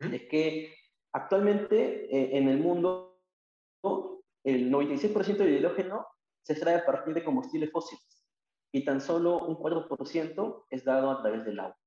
¿Mm? 0.00 0.14
es 0.14 0.28
que 0.28 0.74
actualmente 1.12 2.04
eh, 2.04 2.38
en 2.38 2.48
el 2.48 2.58
mundo 2.58 3.08
el 4.44 4.70
96% 4.70 5.36
del 5.36 5.58
hidrógeno 5.58 6.06
se 6.42 6.54
extrae 6.54 6.76
a 6.76 6.86
partir 6.86 7.14
de 7.14 7.24
combustibles 7.24 7.70
fósiles 7.70 8.24
y 8.72 8.84
tan 8.84 9.00
solo 9.00 9.38
un 9.38 9.56
4% 9.56 10.66
es 10.70 10.84
dado 10.84 11.10
a 11.10 11.20
través 11.22 11.44
del 11.44 11.60
agua. 11.60 11.78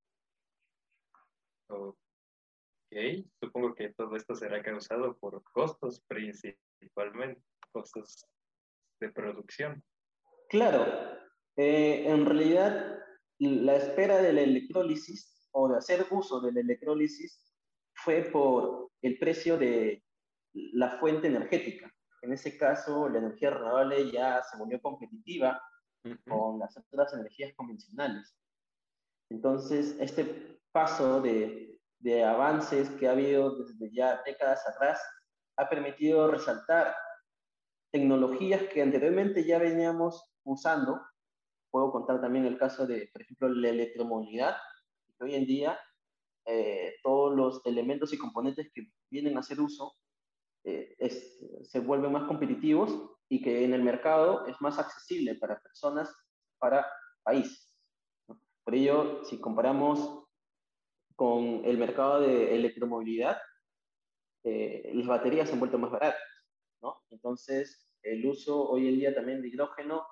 Ok, 1.68 3.26
supongo 3.40 3.74
que 3.74 3.92
todo 3.94 4.14
esto 4.16 4.34
será 4.34 4.62
causado 4.62 5.16
por 5.18 5.42
costos 5.52 6.00
principalmente, 6.06 7.42
costos 7.72 8.24
de 9.00 9.10
producción. 9.10 9.82
Claro, 10.48 11.15
eh, 11.56 12.04
en 12.06 12.26
realidad 12.26 12.98
la 13.38 13.76
espera 13.76 14.18
de 14.18 14.32
la 14.32 14.42
electrólisis 14.42 15.48
o 15.52 15.68
de 15.68 15.78
hacer 15.78 16.06
uso 16.10 16.40
de 16.40 16.52
la 16.52 16.60
electrólisis 16.60 17.54
fue 17.94 18.22
por 18.22 18.90
el 19.02 19.18
precio 19.18 19.56
de 19.58 20.02
la 20.52 20.98
fuente 20.98 21.28
energética. 21.28 21.92
En 22.22 22.32
ese 22.32 22.56
caso, 22.58 23.08
la 23.08 23.18
energía 23.18 23.50
renovable 23.50 24.10
ya 24.10 24.42
se 24.42 24.56
volvió 24.56 24.80
competitiva 24.80 25.62
con 26.26 26.58
las 26.58 26.76
otras 26.76 27.12
energías 27.14 27.54
convencionales. 27.54 28.34
Entonces, 29.28 29.96
este 29.98 30.60
paso 30.72 31.20
de 31.20 31.76
de 32.00 32.24
avances 32.24 32.90
que 32.90 33.08
ha 33.08 33.12
habido 33.12 33.56
desde 33.56 33.90
ya 33.92 34.22
décadas 34.24 34.66
atrás 34.68 35.00
ha 35.56 35.68
permitido 35.68 36.30
resaltar 36.30 36.94
tecnologías 37.90 38.62
que 38.72 38.82
anteriormente 38.82 39.44
ya 39.44 39.58
veníamos 39.58 40.22
usando. 40.44 41.00
Puedo 41.76 41.92
contar 41.92 42.22
también 42.22 42.46
el 42.46 42.56
caso 42.56 42.86
de, 42.86 43.10
por 43.12 43.20
ejemplo, 43.20 43.50
la 43.50 43.68
electromovilidad, 43.68 44.56
que 45.18 45.24
hoy 45.24 45.34
en 45.34 45.44
día 45.44 45.78
eh, 46.46 46.94
todos 47.02 47.36
los 47.36 47.60
elementos 47.66 48.14
y 48.14 48.16
componentes 48.16 48.70
que 48.72 48.88
vienen 49.10 49.36
a 49.36 49.40
hacer 49.40 49.60
uso 49.60 49.92
eh, 50.64 50.96
se 51.64 51.80
vuelven 51.80 52.12
más 52.12 52.26
competitivos 52.28 52.98
y 53.28 53.42
que 53.42 53.62
en 53.62 53.74
el 53.74 53.82
mercado 53.82 54.46
es 54.46 54.58
más 54.62 54.78
accesible 54.78 55.34
para 55.34 55.60
personas, 55.60 56.10
para 56.58 56.86
países. 57.22 57.76
Por 58.64 58.74
ello, 58.74 59.22
si 59.26 59.38
comparamos 59.38 60.24
con 61.14 61.62
el 61.62 61.76
mercado 61.76 62.22
de 62.22 62.56
electromovilidad, 62.56 63.36
eh, 64.44 64.92
las 64.94 65.08
baterías 65.08 65.46
se 65.46 65.52
han 65.52 65.60
vuelto 65.60 65.76
más 65.76 65.90
baratas, 65.90 66.22
¿no? 66.80 67.02
Entonces, 67.10 67.86
el 68.02 68.24
uso 68.24 68.66
hoy 68.66 68.88
en 68.88 68.94
día 68.94 69.14
también 69.14 69.42
de 69.42 69.48
hidrógeno, 69.48 70.06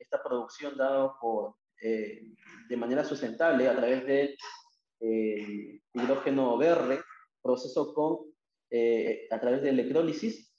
esta 0.00 0.22
producción 0.22 0.76
dada 0.76 1.12
por, 1.20 1.56
eh, 1.80 2.22
de 2.68 2.76
manera 2.76 3.04
sustentable 3.04 3.68
a 3.68 3.76
través 3.76 4.06
de 4.06 4.36
eh, 5.00 5.80
hidrógeno 5.92 6.56
verde, 6.58 7.00
proceso 7.42 7.94
con, 7.94 8.30
a 9.30 9.40
través 9.40 9.62
de 9.62 9.70
electrólisis, 9.70 10.54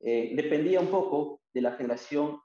dependía 0.00 0.80
un 0.80 0.90
poco 0.90 1.42
de 1.54 1.60
la 1.60 1.72
generación, 1.72 2.40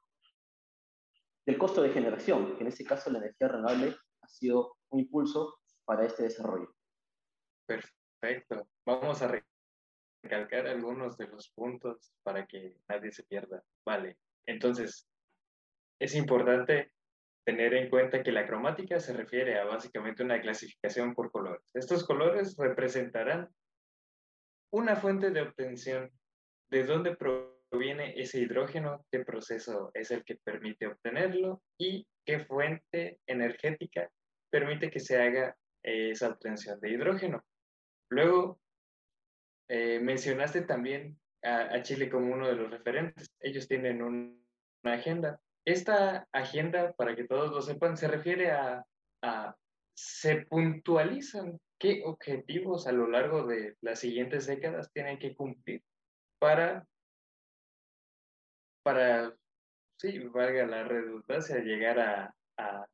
del 1.45 1.57
costo 1.57 1.81
de 1.81 1.89
generación, 1.89 2.55
que 2.55 2.61
en 2.61 2.67
este 2.67 2.83
caso 2.83 3.09
la 3.09 3.17
energía 3.19 3.47
renovable 3.47 3.95
ha 4.21 4.27
sido 4.27 4.77
un 4.89 4.99
impulso 4.99 5.57
para 5.85 6.05
este 6.05 6.23
desarrollo. 6.23 6.73
Perfecto. 7.65 8.67
Vamos 8.85 9.21
a 9.21 9.41
recalcar 10.23 10.67
algunos 10.67 11.17
de 11.17 11.27
los 11.27 11.49
puntos 11.49 12.13
para 12.23 12.45
que 12.45 12.77
nadie 12.87 13.11
se 13.11 13.23
pierda. 13.23 13.63
Vale. 13.85 14.17
Entonces, 14.45 15.06
es 15.99 16.15
importante 16.15 16.91
tener 17.45 17.73
en 17.73 17.89
cuenta 17.89 18.23
que 18.23 18.31
la 18.31 18.45
cromática 18.45 18.99
se 18.99 19.13
refiere 19.13 19.57
a 19.57 19.65
básicamente 19.65 20.23
una 20.23 20.41
clasificación 20.41 21.13
por 21.13 21.31
colores. 21.31 21.63
Estos 21.73 22.05
colores 22.05 22.55
representarán 22.57 23.49
una 24.71 24.95
fuente 24.97 25.31
de 25.31 25.41
obtención, 25.41 26.11
de 26.69 26.83
dónde 26.83 27.15
proviene 27.15 28.19
ese 28.19 28.39
hidrógeno, 28.39 29.05
qué 29.11 29.19
proceso 29.19 29.91
es 29.93 30.11
el 30.11 30.25
que 30.25 30.35
permite 30.43 30.87
obtenerlo 30.87 31.61
y 31.77 32.05
qué 32.25 32.41
fuente 32.41 33.19
energética 33.25 34.09
permite 34.49 34.89
que 34.89 34.99
se 34.99 35.21
haga 35.21 35.55
esa 35.83 36.29
obtención 36.29 36.79
de 36.81 36.91
hidrógeno. 36.91 37.45
Luego, 38.09 38.59
eh, 39.69 39.99
mencionaste 39.99 40.61
también 40.61 41.17
a, 41.43 41.81
Chile 41.81 42.09
como 42.09 42.33
uno 42.33 42.47
de 42.47 42.55
los 42.55 42.69
referentes. 42.69 43.29
Ellos 43.39 43.67
tienen 43.67 44.01
una 44.01 44.35
agenda. 44.83 45.39
Esta 45.67 46.25
agenda, 46.31 46.93
para 46.93 47.13
que 47.13 47.25
todos 47.25 47.51
lo 47.51 47.61
sepan, 47.61 47.97
se 47.97 48.07
refiere 48.07 48.51
a, 48.51 48.85
a 49.21 49.53
se 49.93 50.45
puntualizan 50.45 51.59
qué 51.77 52.03
objetivos 52.05 52.87
a 52.87 52.93
lo 52.93 53.05
largo 53.09 53.45
de 53.45 53.75
las 53.81 53.99
siguientes 53.99 54.47
décadas 54.47 54.89
tienen 54.93 55.19
que 55.19 55.35
cumplir 55.35 55.83
para, 56.39 56.87
para 58.81 59.35
sí, 59.99 60.19
valga 60.19 60.65
la 60.67 60.85
redundancia, 60.85 61.59
llegar 61.59 61.99
a, 61.99 62.33
a 62.57 62.87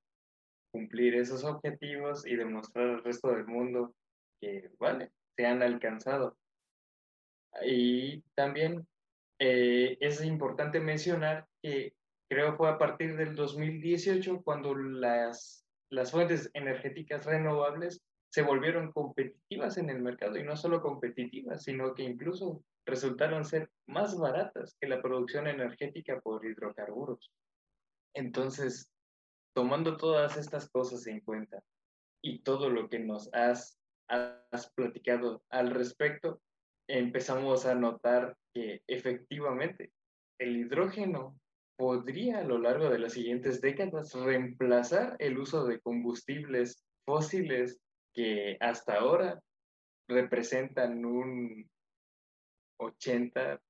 cumplir 0.71 1.13
esos 1.13 1.43
objetivos 1.43 2.25
y 2.25 2.35
demostrar 2.35 2.89
al 2.89 3.03
resto 3.03 3.29
del 3.29 3.45
mundo 3.45 3.93
que, 4.41 4.71
vale, 4.79 5.11
se 5.35 5.45
han 5.45 5.61
alcanzado. 5.61 6.39
Y 7.63 8.21
también 8.33 8.87
eh, 9.37 9.95
es 9.99 10.25
importante 10.25 10.79
mencionar 10.79 11.45
que 11.61 11.93
creo 12.33 12.55
fue 12.55 12.69
a 12.69 12.79
partir 12.79 13.15
del 13.15 13.35
2018 13.35 14.41
cuando 14.43 14.75
las, 14.75 15.65
las 15.91 16.11
fuentes 16.11 16.49
energéticas 16.53 17.25
renovables 17.25 18.01
se 18.31 18.41
volvieron 18.41 18.91
competitivas 18.91 19.77
en 19.77 19.91
el 19.91 20.01
mercado 20.01 20.37
y 20.37 20.43
no 20.43 20.57
solo 20.57 20.81
competitivas, 20.81 21.63
sino 21.63 21.93
que 21.93 22.01
incluso 22.01 22.63
resultaron 22.87 23.45
ser 23.45 23.69
más 23.87 24.17
baratas 24.17 24.75
que 24.81 24.87
la 24.87 25.01
producción 25.01 25.47
energética 25.47 26.19
por 26.21 26.43
hidrocarburos. 26.43 27.31
Entonces, 28.15 28.89
tomando 29.55 29.95
todas 29.97 30.35
estas 30.35 30.67
cosas 30.71 31.05
en 31.05 31.19
cuenta 31.19 31.61
y 32.23 32.39
todo 32.39 32.69
lo 32.69 32.89
que 32.89 32.97
nos 32.97 33.31
has, 33.33 33.77
has 34.07 34.71
platicado 34.73 35.43
al 35.49 35.69
respecto, 35.69 36.41
empezamos 36.87 37.67
a 37.67 37.75
notar 37.75 38.35
que 38.55 38.81
efectivamente 38.87 39.91
el 40.39 40.57
hidrógeno 40.57 41.35
podría 41.77 42.39
a 42.39 42.43
lo 42.43 42.59
largo 42.59 42.89
de 42.89 42.99
las 42.99 43.13
siguientes 43.13 43.61
décadas 43.61 44.13
reemplazar 44.13 45.15
el 45.19 45.37
uso 45.37 45.65
de 45.65 45.79
combustibles 45.79 46.83
fósiles 47.05 47.79
que 48.13 48.57
hasta 48.59 48.95
ahora 48.95 49.41
representan 50.07 51.03
un 51.05 51.69
80, 52.79 53.61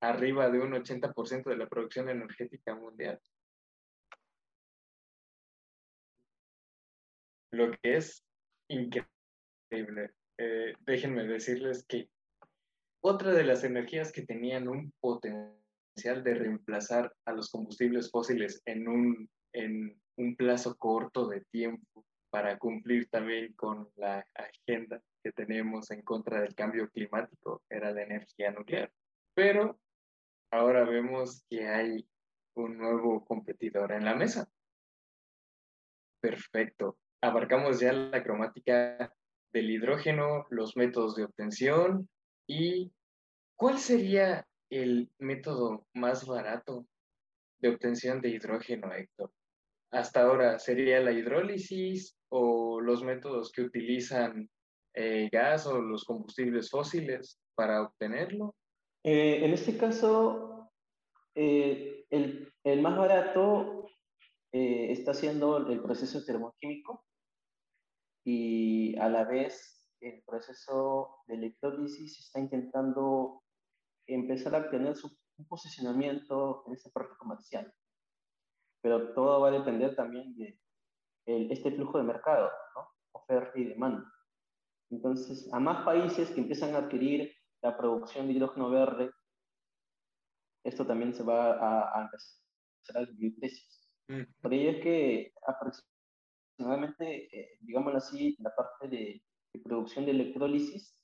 arriba 0.00 0.50
de 0.50 0.60
un 0.60 0.72
80% 0.72 1.50
de 1.50 1.56
la 1.56 1.68
producción 1.68 2.08
energética 2.08 2.74
mundial. 2.74 3.20
Lo 7.52 7.72
que 7.72 7.96
es 7.96 8.24
increíble. 8.68 10.12
Eh, 10.38 10.74
déjenme 10.80 11.24
decirles 11.24 11.84
que 11.86 12.08
otra 13.02 13.32
de 13.32 13.44
las 13.44 13.64
energías 13.64 14.12
que 14.12 14.22
tenían 14.22 14.68
un 14.68 14.92
potencial 15.00 15.59
de 15.94 16.34
reemplazar 16.34 17.12
a 17.26 17.32
los 17.32 17.50
combustibles 17.50 18.10
fósiles 18.10 18.62
en 18.64 18.88
un, 18.88 19.28
en 19.52 20.00
un 20.16 20.36
plazo 20.36 20.76
corto 20.76 21.28
de 21.28 21.42
tiempo 21.50 22.06
para 22.30 22.58
cumplir 22.58 23.08
también 23.10 23.52
con 23.54 23.90
la 23.96 24.26
agenda 24.34 25.02
que 25.22 25.32
tenemos 25.32 25.90
en 25.90 26.02
contra 26.02 26.40
del 26.40 26.54
cambio 26.54 26.88
climático 26.88 27.62
era 27.68 27.90
la 27.90 28.02
energía 28.02 28.50
nuclear. 28.52 28.90
Pero 29.34 29.78
ahora 30.50 30.84
vemos 30.84 31.44
que 31.50 31.68
hay 31.68 32.08
un 32.54 32.78
nuevo 32.78 33.24
competidor 33.24 33.92
en 33.92 34.04
la 34.04 34.14
mesa. 34.14 34.48
Perfecto. 36.20 36.98
Abarcamos 37.20 37.80
ya 37.80 37.92
la 37.92 38.22
cromática 38.22 39.12
del 39.52 39.70
hidrógeno, 39.70 40.46
los 40.50 40.76
métodos 40.76 41.16
de 41.16 41.24
obtención 41.24 42.08
y 42.46 42.92
cuál 43.56 43.78
sería 43.78 44.46
el 44.70 45.10
método 45.18 45.86
más 45.92 46.26
barato 46.26 46.86
de 47.58 47.68
obtención 47.68 48.20
de 48.20 48.30
hidrógeno, 48.30 48.92
Héctor. 48.92 49.32
Hasta 49.90 50.22
ahora 50.22 50.58
sería 50.58 51.00
la 51.00 51.12
hidrólisis, 51.12 52.16
o 52.30 52.80
los 52.80 53.02
métodos 53.02 53.52
que 53.52 53.62
utilizan 53.62 54.48
eh, 54.94 55.28
gas 55.30 55.66
o 55.66 55.80
los 55.80 56.04
combustibles 56.04 56.70
fósiles 56.70 57.38
para 57.54 57.82
obtenerlo? 57.82 58.54
Eh, 59.02 59.44
en 59.44 59.52
este 59.52 59.76
caso, 59.76 60.70
eh, 61.34 62.06
el, 62.10 62.52
más 62.80 62.96
barato 62.96 63.86
está 64.52 65.14
siendo 65.14 65.58
el 65.68 65.80
proceso 65.80 66.24
termoquímico 66.24 67.04
y 68.24 68.98
a 68.98 69.08
la 69.08 69.22
vez 69.22 69.88
el 70.00 70.22
proceso 70.26 71.18
de 71.28 71.36
electrólisis 71.36 72.18
está 72.18 72.40
intentando 72.40 73.44
empezar 74.06 74.54
a 74.54 74.70
tener 74.70 74.96
su, 74.96 75.10
un 75.38 75.46
posicionamiento 75.46 76.64
en 76.66 76.74
esta 76.74 76.90
parte 76.90 77.14
comercial. 77.18 77.72
Pero 78.82 79.12
todo 79.14 79.40
va 79.40 79.48
a 79.48 79.52
depender 79.52 79.94
también 79.94 80.34
de, 80.36 80.58
este 81.26 81.72
flujo 81.72 81.98
de 81.98 82.04
mercado, 82.04 82.50
¿no? 82.74 82.88
oferta 83.12 83.58
y 83.58 83.64
demanda. 83.64 84.04
Entonces, 84.90 85.52
a 85.52 85.60
más 85.60 85.84
países 85.84 86.30
que 86.30 86.40
empiezan 86.40 86.74
a 86.74 86.78
adquirir 86.78 87.32
la 87.62 87.76
producción 87.76 88.26
de 88.26 88.32
hidrógeno 88.32 88.70
verde, 88.70 89.10
esto 90.64 90.86
también 90.86 91.14
se 91.14 91.22
va 91.22 91.52
a, 91.52 92.02
empezar 92.02 93.02
a 93.02 93.06
subir 93.06 93.38
precios. 93.38 93.88
Mm. 94.08 94.22
Por 94.40 94.54
ello 94.54 94.70
es 94.70 94.82
que 94.82 95.32
aproximadamente, 95.46 97.38
eh, 97.38 97.58
digámoslo 97.60 97.98
así, 97.98 98.36
la 98.40 98.54
parte 98.54 98.88
de, 98.88 99.22
producción 99.64 100.04
de 100.04 100.12
electrólisis 100.12 100.96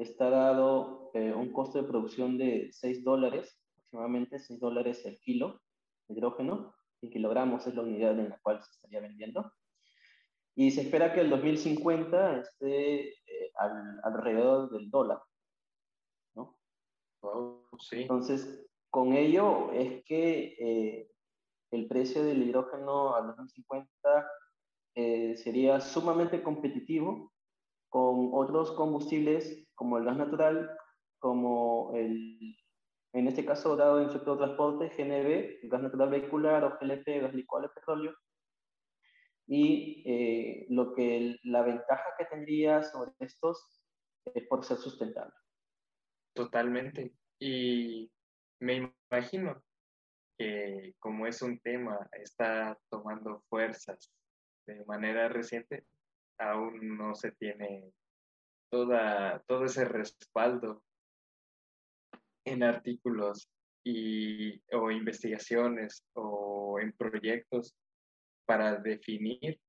está 0.00 0.30
dado 0.30 1.10
eh, 1.14 1.32
un 1.32 1.52
costo 1.52 1.80
de 1.80 1.88
producción 1.88 2.38
de 2.38 2.70
6 2.72 3.04
dólares, 3.04 3.58
aproximadamente 3.76 4.38
6 4.38 4.60
dólares 4.60 5.04
el 5.04 5.18
kilo 5.20 5.60
de 6.08 6.14
hidrógeno, 6.14 6.74
en 7.02 7.10
kilogramos 7.10 7.66
es 7.66 7.74
la 7.74 7.82
unidad 7.82 8.18
en 8.18 8.30
la 8.30 8.38
cual 8.40 8.62
se 8.62 8.70
estaría 8.72 9.00
vendiendo. 9.00 9.52
Y 10.54 10.70
se 10.70 10.82
espera 10.82 11.12
que 11.14 11.20
el 11.20 11.30
2050 11.30 12.40
esté 12.40 13.08
eh, 13.08 13.52
alrededor 14.02 14.70
del 14.70 14.90
dólar. 14.90 15.20
¿no? 16.34 16.58
sí. 17.78 18.02
Entonces, 18.02 18.66
con 18.90 19.14
ello 19.14 19.72
es 19.72 20.04
que 20.04 20.56
eh, 20.58 21.10
el 21.70 21.86
precio 21.86 22.24
del 22.24 22.42
hidrógeno 22.42 23.14
al 23.14 23.28
2050 23.28 23.88
eh, 24.96 25.36
sería 25.36 25.80
sumamente 25.80 26.42
competitivo 26.42 27.32
con 27.90 28.30
otros 28.32 28.72
combustibles 28.72 29.68
como 29.74 29.98
el 29.98 30.04
gas 30.04 30.16
natural, 30.16 30.70
como 31.18 31.92
el 31.94 32.56
en 33.12 33.26
este 33.26 33.44
caso, 33.44 33.76
dado 33.76 34.00
en 34.00 34.10
sector 34.10 34.38
de 34.38 34.44
transporte, 34.44 34.88
GNV, 34.96 35.68
gas 35.68 35.82
natural 35.82 36.10
vehicular, 36.10 36.64
o 36.64 36.78
GLP, 36.78 37.20
gas 37.20 37.34
licuado 37.34 37.66
de 37.66 37.74
petróleo. 37.74 38.14
Y 39.48 40.04
eh, 40.06 40.66
lo 40.70 40.94
que 40.94 41.36
la 41.42 41.62
ventaja 41.62 42.04
que 42.16 42.26
tendría 42.26 42.84
sobre 42.84 43.10
estos 43.18 43.82
es 44.32 44.46
por 44.46 44.64
ser 44.64 44.76
sustentable. 44.76 45.34
Totalmente. 46.34 47.12
Y 47.40 48.12
me 48.60 48.92
imagino 49.10 49.60
que 50.38 50.94
como 51.00 51.26
es 51.26 51.42
un 51.42 51.58
tema, 51.58 52.08
está 52.12 52.78
tomando 52.88 53.42
fuerzas 53.48 54.12
de 54.66 54.84
manera 54.84 55.28
reciente, 55.28 55.84
aún 56.40 56.96
no 56.96 57.14
se 57.14 57.32
tiene 57.32 57.92
toda, 58.70 59.42
todo 59.46 59.64
ese 59.66 59.84
respaldo 59.84 60.82
en 62.44 62.62
artículos 62.62 63.48
y, 63.84 64.60
o 64.74 64.90
investigaciones 64.90 66.04
o 66.14 66.78
en 66.80 66.92
proyectos 66.92 67.74
para 68.46 68.76
definir 68.76 69.60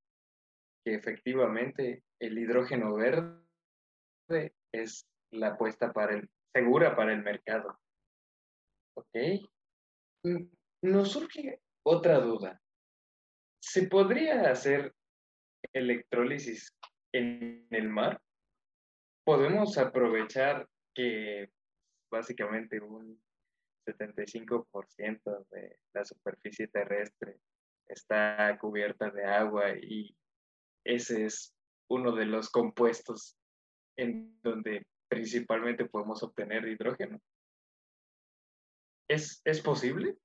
que 0.83 0.95
efectivamente 0.95 2.03
el 2.19 2.37
hidrógeno 2.37 2.95
verde 2.95 4.55
es 4.71 5.05
la 5.31 5.49
apuesta 5.49 5.91
para 5.91 6.15
el, 6.15 6.29
segura 6.53 6.95
para 6.95 7.13
el 7.13 7.21
mercado. 7.21 7.79
¿Ok? 8.95 9.15
Mm, 10.23 10.45
nos 10.83 11.11
surge 11.11 11.61
otra 11.85 12.19
duda. 12.19 12.59
¿Se 13.61 13.87
podría 13.87 14.49
hacer 14.49 14.95
electrólisis 15.73 16.75
en 17.13 17.67
el 17.71 17.89
mar? 17.89 18.21
¿Podemos 19.23 19.77
aprovechar 19.77 20.67
que 20.93 21.49
básicamente 22.11 22.79
un 22.79 23.21
75% 23.85 25.47
de 25.49 25.77
la 25.93 26.05
superficie 26.05 26.67
terrestre 26.67 27.39
está 27.87 28.57
cubierta 28.59 29.09
de 29.09 29.25
agua 29.25 29.75
y 29.75 30.15
ese 30.83 31.25
es 31.25 31.53
uno 31.89 32.15
de 32.15 32.25
los 32.25 32.49
compuestos 32.49 33.37
en 33.97 34.39
donde 34.41 34.85
principalmente 35.09 35.85
podemos 35.85 36.23
obtener 36.23 36.65
hidrógeno. 36.65 37.19
¿Es, 39.09 39.41
es 39.43 39.61
posible? 39.61 40.17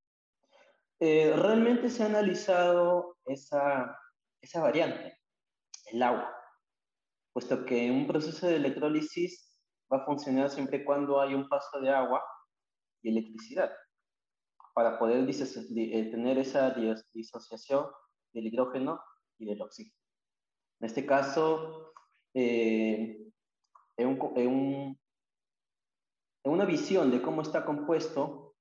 Eh, 1.01 1.33
realmente 1.35 1.91
se 1.91 2.05
ha 2.05 2.07
analizado 2.07 3.19
esa, 3.27 3.99
esa 4.41 4.61
variante, 4.61 5.19
el 5.87 6.03
agua, 6.03 6.35
puesto 7.33 7.65
que 7.65 7.91
un 7.91 8.07
proceso 8.07 8.47
de 8.47 8.57
electrólisis 8.57 9.57
va 9.93 9.99
a 9.99 10.05
funcionar 10.05 10.51
siempre 10.51 10.85
cuando 10.85 11.21
hay 11.21 11.35
un 11.35 11.49
paso 11.49 11.81
de 11.81 11.91
agua 11.91 12.23
y 13.03 13.11
electricidad 13.11 13.71
para 14.75 14.99
poder 14.99 15.29
eh, 15.29 16.11
tener 16.11 16.39
esa 16.39 16.75
disociación 17.15 17.87
del 18.33 18.47
hidrógeno 18.47 19.01
y 19.39 19.47
del 19.47 19.63
oxígeno. 19.63 19.97
En 20.81 20.87
este 20.87 21.07
caso, 21.07 21.95
eh, 22.35 23.33
en, 23.97 24.99
una 26.45 26.65
visión 26.67 27.11
de 27.11 27.23
cómo 27.23 27.41
está 27.41 27.65
compuesto 27.65 28.55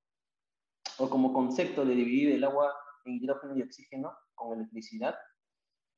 o 0.97 1.09
como 1.09 1.33
concepto 1.33 1.83
de 1.83 1.95
dividir 1.95 2.31
el 2.31 2.43
agua 2.45 2.73
en 3.03 3.15
hidrógeno 3.15 3.57
y 3.57 3.63
oxígeno 3.63 4.17
con 4.33 4.57
electricidad, 4.57 5.15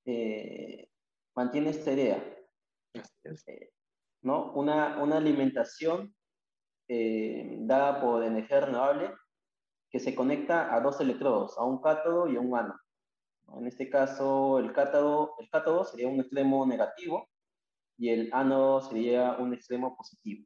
eh, 0.05 0.89
mantiene 1.37 1.69
esta 1.69 1.93
idea. 1.93 2.17
Eh, 2.93 3.69
¿no? 4.23 4.51
Una, 4.53 5.01
una 5.01 5.17
alimentación 5.17 6.13
dada 6.89 7.99
por 8.01 8.23
energía 8.23 8.61
renovable 8.61 9.13
que 9.89 9.99
se 9.99 10.15
conecta 10.15 10.73
a 10.73 10.81
dos 10.81 10.99
electrodos, 10.99 11.57
a 11.57 11.63
un 11.63 11.81
cátodo 11.81 12.27
y 12.27 12.37
a 12.37 12.39
un 12.39 12.57
ánodo. 12.57 12.79
En 13.55 13.67
este 13.67 13.89
caso, 13.89 14.59
el 14.59 14.73
cátodo, 14.73 15.35
el 15.39 15.49
cátodo 15.49 15.85
sería 15.85 16.07
un 16.07 16.19
extremo 16.19 16.65
negativo 16.65 17.29
y 17.97 18.09
el 18.09 18.29
ánodo 18.33 18.81
sería 18.81 19.37
un 19.37 19.53
extremo 19.53 19.95
positivo. 19.95 20.45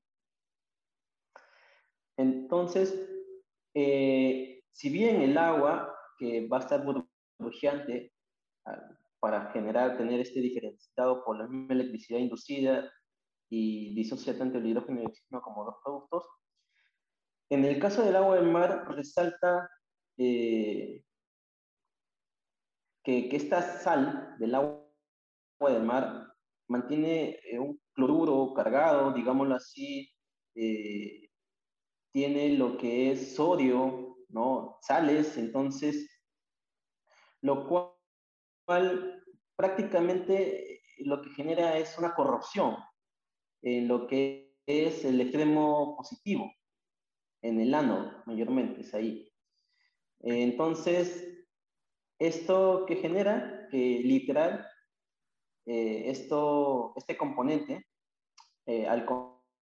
Entonces, 2.17 3.09
eh, 3.73 4.63
si 4.71 4.89
bien 4.89 5.21
el 5.21 5.37
agua, 5.37 5.95
que 6.17 6.47
va 6.47 6.57
a 6.57 6.59
estar 6.59 6.83
burbujeante 6.83 8.13
ah, 8.65 8.97
para 9.21 9.51
generar, 9.51 9.97
tener 9.97 10.19
este 10.19 10.41
diferenciado 10.41 11.23
por 11.23 11.37
la 11.37 11.47
misma 11.47 11.75
electricidad 11.75 12.19
inducida 12.19 12.91
y 13.49 13.93
disocia 13.93 14.37
tanto 14.37 14.57
el 14.57 14.65
hidrógeno 14.65 14.99
y 14.99 15.01
el 15.03 15.09
oxígeno 15.09 15.41
como 15.41 15.63
dos 15.63 15.75
productos, 15.83 16.25
en 17.51 17.65
el 17.65 17.79
caso 17.79 18.03
del 18.03 18.15
agua 18.15 18.37
del 18.37 18.49
mar 18.49 18.85
resalta 18.87 19.69
eh, 20.17 21.03
que, 23.03 23.35
esta 23.35 23.61
sal 23.61 24.35
del 24.39 24.55
agua 24.55 24.81
del 25.67 25.83
mar 25.83 26.33
mantiene 26.67 27.39
eh, 27.43 27.59
un 27.59 27.79
cloruro 27.93 28.53
cargado, 28.53 29.11
digámoslo 29.11 29.55
así, 29.55 30.09
eh, 30.55 31.29
tiene 32.13 32.57
lo 32.57 32.77
que 32.77 33.11
es 33.11 33.35
sodio, 33.35 34.17
¿no? 34.29 34.77
Sales, 34.81 35.37
entonces, 35.37 36.09
lo 37.41 37.67
cual 37.67 37.90
prácticamente 39.55 40.81
lo 40.99 41.21
que 41.21 41.29
genera 41.31 41.77
es 41.77 41.97
una 41.97 42.13
corrupción 42.13 42.77
en 43.61 43.87
lo 43.87 44.07
que 44.07 44.55
es 44.65 45.03
el 45.05 45.19
extremo 45.21 45.95
positivo 45.97 46.51
en 47.41 47.59
el 47.59 47.73
ánodo, 47.73 48.23
mayormente, 48.25 48.81
es 48.81 48.93
ahí. 48.93 49.31
Entonces, 50.19 51.31
esto 52.19 52.85
que 52.87 52.97
genera, 52.97 53.67
que 53.71 54.01
literal, 54.03 54.67
eh, 55.65 56.03
esto, 56.05 56.93
este 56.95 57.17
componente, 57.17 57.87
eh, 58.67 58.87
al 58.87 59.05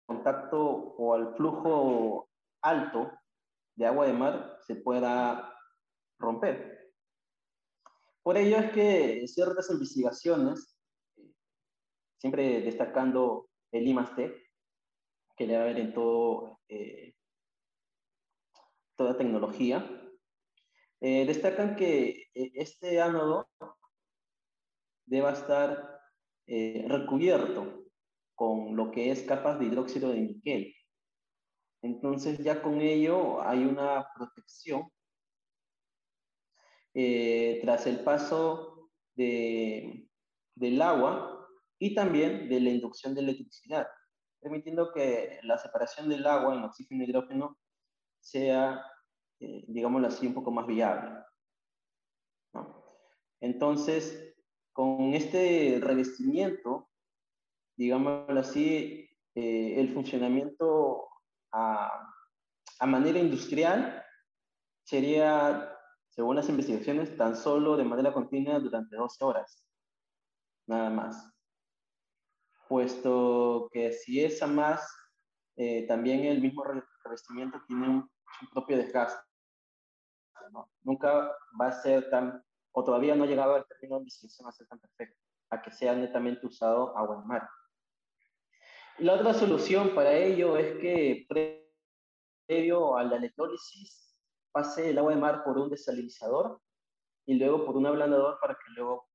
contacto 0.06 0.60
o 0.60 1.14
al 1.14 1.34
flujo 1.36 2.28
alto 2.62 3.12
de 3.76 3.86
agua 3.86 4.06
de 4.06 4.12
mar, 4.12 4.58
se 4.66 4.74
pueda 4.74 5.54
romper. 6.18 6.79
Por 8.22 8.36
ello 8.36 8.58
es 8.58 8.72
que 8.72 9.26
ciertas 9.26 9.70
investigaciones, 9.70 10.76
siempre 12.18 12.60
destacando 12.60 13.48
el 13.72 13.86
IMAST, 13.86 14.16
que 15.36 15.46
debe 15.46 15.56
haber 15.56 15.78
en 15.78 15.94
eh, 16.68 17.14
toda 18.96 19.16
tecnología, 19.16 20.00
eh, 21.00 21.24
destacan 21.24 21.76
que 21.76 22.28
eh, 22.34 22.50
este 22.54 23.00
ánodo 23.00 23.48
deba 25.06 25.32
estar 25.32 25.98
eh, 26.46 26.84
recubierto 26.86 27.86
con 28.34 28.76
lo 28.76 28.90
que 28.90 29.10
es 29.10 29.22
capas 29.22 29.58
de 29.58 29.66
hidróxido 29.66 30.10
de 30.10 30.20
níquel. 30.20 30.74
Entonces 31.82 32.38
ya 32.44 32.60
con 32.60 32.82
ello 32.82 33.40
hay 33.40 33.64
una 33.64 34.06
protección 34.14 34.90
tras 36.92 37.86
el 37.86 38.00
paso 38.00 38.90
de, 39.14 40.08
del 40.54 40.82
agua 40.82 41.48
y 41.78 41.94
también 41.94 42.48
de 42.48 42.60
la 42.60 42.70
inducción 42.70 43.14
de 43.14 43.22
electricidad, 43.22 43.86
permitiendo 44.40 44.92
que 44.92 45.40
la 45.42 45.56
separación 45.58 46.08
del 46.08 46.26
agua 46.26 46.54
en 46.54 46.64
oxígeno 46.64 47.04
y 47.04 47.08
hidrógeno 47.08 47.58
sea, 48.20 48.84
eh, 49.40 49.64
así, 50.06 50.26
un 50.26 50.34
poco 50.34 50.50
más 50.50 50.66
viable. 50.66 51.10
Entonces, 53.40 54.36
con 54.72 55.14
este 55.14 55.78
revestimiento, 55.80 56.90
digámoslo 57.76 58.40
así, 58.40 59.08
eh, 59.34 59.80
el 59.80 59.94
funcionamiento 59.94 61.08
a, 61.52 62.12
a 62.78 62.86
manera 62.86 63.18
industrial 63.18 64.04
sería, 64.84 65.74
según 66.10 66.36
las 66.36 66.48
investigaciones, 66.48 67.16
tan 67.16 67.36
solo 67.36 67.76
de 67.76 67.84
manera 67.84 68.12
continua 68.12 68.58
durante 68.58 68.96
12 68.96 69.24
horas, 69.24 69.64
nada 70.66 70.90
más. 70.90 71.32
Puesto 72.68 73.68
que 73.72 73.92
si 73.92 74.22
es 74.22 74.42
a 74.42 74.46
más, 74.46 74.86
eh, 75.56 75.86
también 75.86 76.24
el 76.24 76.40
mismo 76.40 76.64
revestimiento 77.04 77.60
tiene 77.66 77.88
un, 77.88 78.10
su 78.38 78.50
propio 78.50 78.76
desgaste. 78.76 79.20
Nunca 80.82 81.30
va 81.60 81.68
a 81.68 81.82
ser 81.82 82.10
tan, 82.10 82.42
o 82.72 82.84
todavía 82.84 83.14
no 83.14 83.24
ha 83.24 83.28
llegado 83.28 83.54
al 83.54 83.66
término 83.66 83.98
de 83.98 84.06
distinción 84.06 84.48
a 84.48 84.52
ser 84.52 84.66
tan 84.66 84.80
perfecto, 84.80 85.16
a 85.50 85.62
que 85.62 85.70
sea 85.70 85.94
netamente 85.94 86.46
usado 86.46 86.96
agua 86.96 87.20
en 87.22 87.28
mar. 87.28 87.48
la 88.98 89.14
otra 89.14 89.32
solución 89.32 89.94
para 89.94 90.12
ello 90.12 90.56
es 90.56 90.76
que 90.80 91.26
previo 92.46 92.96
a 92.96 93.04
la 93.04 93.16
electrólisis 93.16 94.09
pase 94.52 94.90
el 94.90 94.98
agua 94.98 95.14
de 95.14 95.20
mar 95.20 95.44
por 95.44 95.58
un 95.58 95.70
desalinizador 95.70 96.60
y 97.26 97.34
luego 97.34 97.64
por 97.64 97.76
un 97.76 97.86
ablandador 97.86 98.38
para 98.40 98.54
que 98.54 98.72
luego 98.74 99.08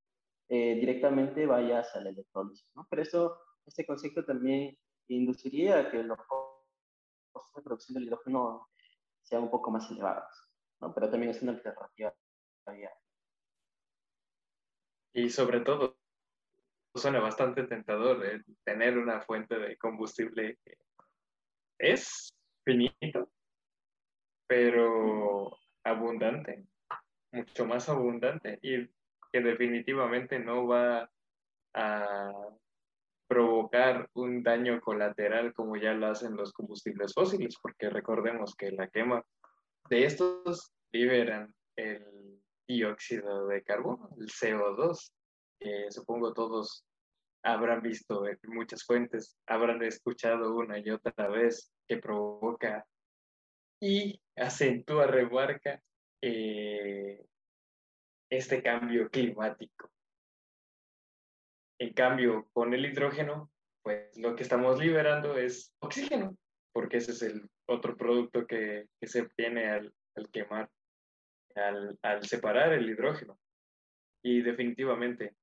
eh, 0.47 0.75
directamente 0.75 1.45
vaya 1.45 1.79
a 1.81 1.99
la 1.99 2.09
electrólisis. 2.09 2.67
¿no? 2.75 2.85
Pero 2.89 3.01
eso, 3.01 3.37
este 3.65 3.85
concepto 3.85 4.23
también 4.23 4.77
induciría 5.07 5.89
que 5.89 6.03
los 6.03 6.17
costos 6.27 7.53
de 7.55 7.61
producción 7.61 7.95
del 7.95 8.05
hidrógeno 8.05 8.67
sean 9.23 9.43
un 9.43 9.51
poco 9.51 9.71
más 9.71 9.89
elevados, 9.89 10.49
¿no? 10.79 10.93
Pero 10.93 11.09
también 11.09 11.31
es 11.31 11.41
una 11.41 11.53
alternativa. 11.53 12.13
Y 15.13 15.29
sobre 15.29 15.61
todo, 15.61 15.97
suena 16.93 17.19
bastante 17.19 17.63
tentador 17.63 18.25
eh, 18.25 18.43
tener 18.63 18.97
una 18.97 19.21
fuente 19.21 19.57
de 19.57 19.77
combustible 19.77 20.59
que 20.63 20.77
es 21.79 22.33
finito, 22.63 23.29
pero 24.47 25.57
abundante, 25.83 26.65
mucho 27.31 27.65
más 27.65 27.89
abundante 27.89 28.59
y 28.61 28.87
que 29.31 29.41
definitivamente 29.41 30.39
no 30.39 30.67
va 30.67 31.09
a 31.73 32.31
provocar 33.27 34.09
un 34.13 34.43
daño 34.43 34.79
colateral 34.81 35.53
como 35.53 35.75
ya 35.77 35.93
lo 35.93 36.07
hacen 36.07 36.35
los 36.35 36.53
combustibles 36.53 37.13
fósiles, 37.13 37.57
porque 37.61 37.89
recordemos 37.89 38.55
que 38.55 38.71
la 38.71 38.87
quema 38.87 39.25
de 39.89 40.05
estos 40.05 40.71
liberan 40.91 41.53
el 41.75 42.41
dióxido 42.67 43.47
de 43.47 43.63
carbono, 43.63 44.09
el 44.17 44.27
CO2, 44.27 45.11
que 45.59 45.91
supongo 45.91 46.33
todos 46.33 46.85
habrán 47.43 47.81
visto 47.81 48.25
en 48.27 48.37
muchas 48.47 48.83
fuentes, 48.83 49.37
habrán 49.45 49.81
escuchado 49.83 50.55
una 50.55 50.79
y 50.79 50.89
otra 50.89 51.27
vez 51.27 51.71
que 51.87 51.97
provoca 51.97 52.85
y 53.79 54.19
acentúa, 54.35 55.07
remarca 55.07 55.81
eh, 56.21 57.25
este 58.29 58.61
cambio 58.63 59.09
climático. 59.09 59.91
En 61.79 61.93
cambio, 61.93 62.47
con 62.53 62.73
el 62.73 62.85
hidrógeno, 62.85 63.51
pues 63.83 64.17
lo 64.17 64.35
que 64.35 64.43
estamos 64.43 64.79
liberando 64.79 65.37
es 65.37 65.73
oxígeno, 65.79 66.37
porque 66.73 66.97
ese 66.97 67.11
es 67.11 67.21
el 67.21 67.49
otro 67.67 67.95
producto 67.95 68.47
que, 68.47 68.87
se 69.01 69.21
obtiene 69.21 69.69
al, 69.69 69.93
quemar, 70.31 70.69
al, 71.55 72.23
separar 72.23 72.73
el 72.73 72.89
hidrógeno. 72.89 73.37
Y 74.23 74.41
definitivamente, 74.41 75.35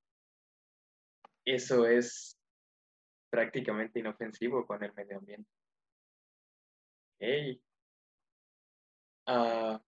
eso 1.45 1.87
es 1.87 2.39
prácticamente 3.31 4.01
inofensivo 4.01 4.67
con 4.67 4.83
el 4.83 4.93
medio 4.95 5.19
ambiente. 5.19 5.51
Ah, 9.27 9.81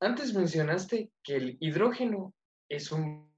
antes 0.00 0.34
mencionaste 0.34 1.10
que 1.22 1.36
el 1.36 1.56
hidrógeno 1.60 2.34
es 2.68 2.90
un 2.92 3.30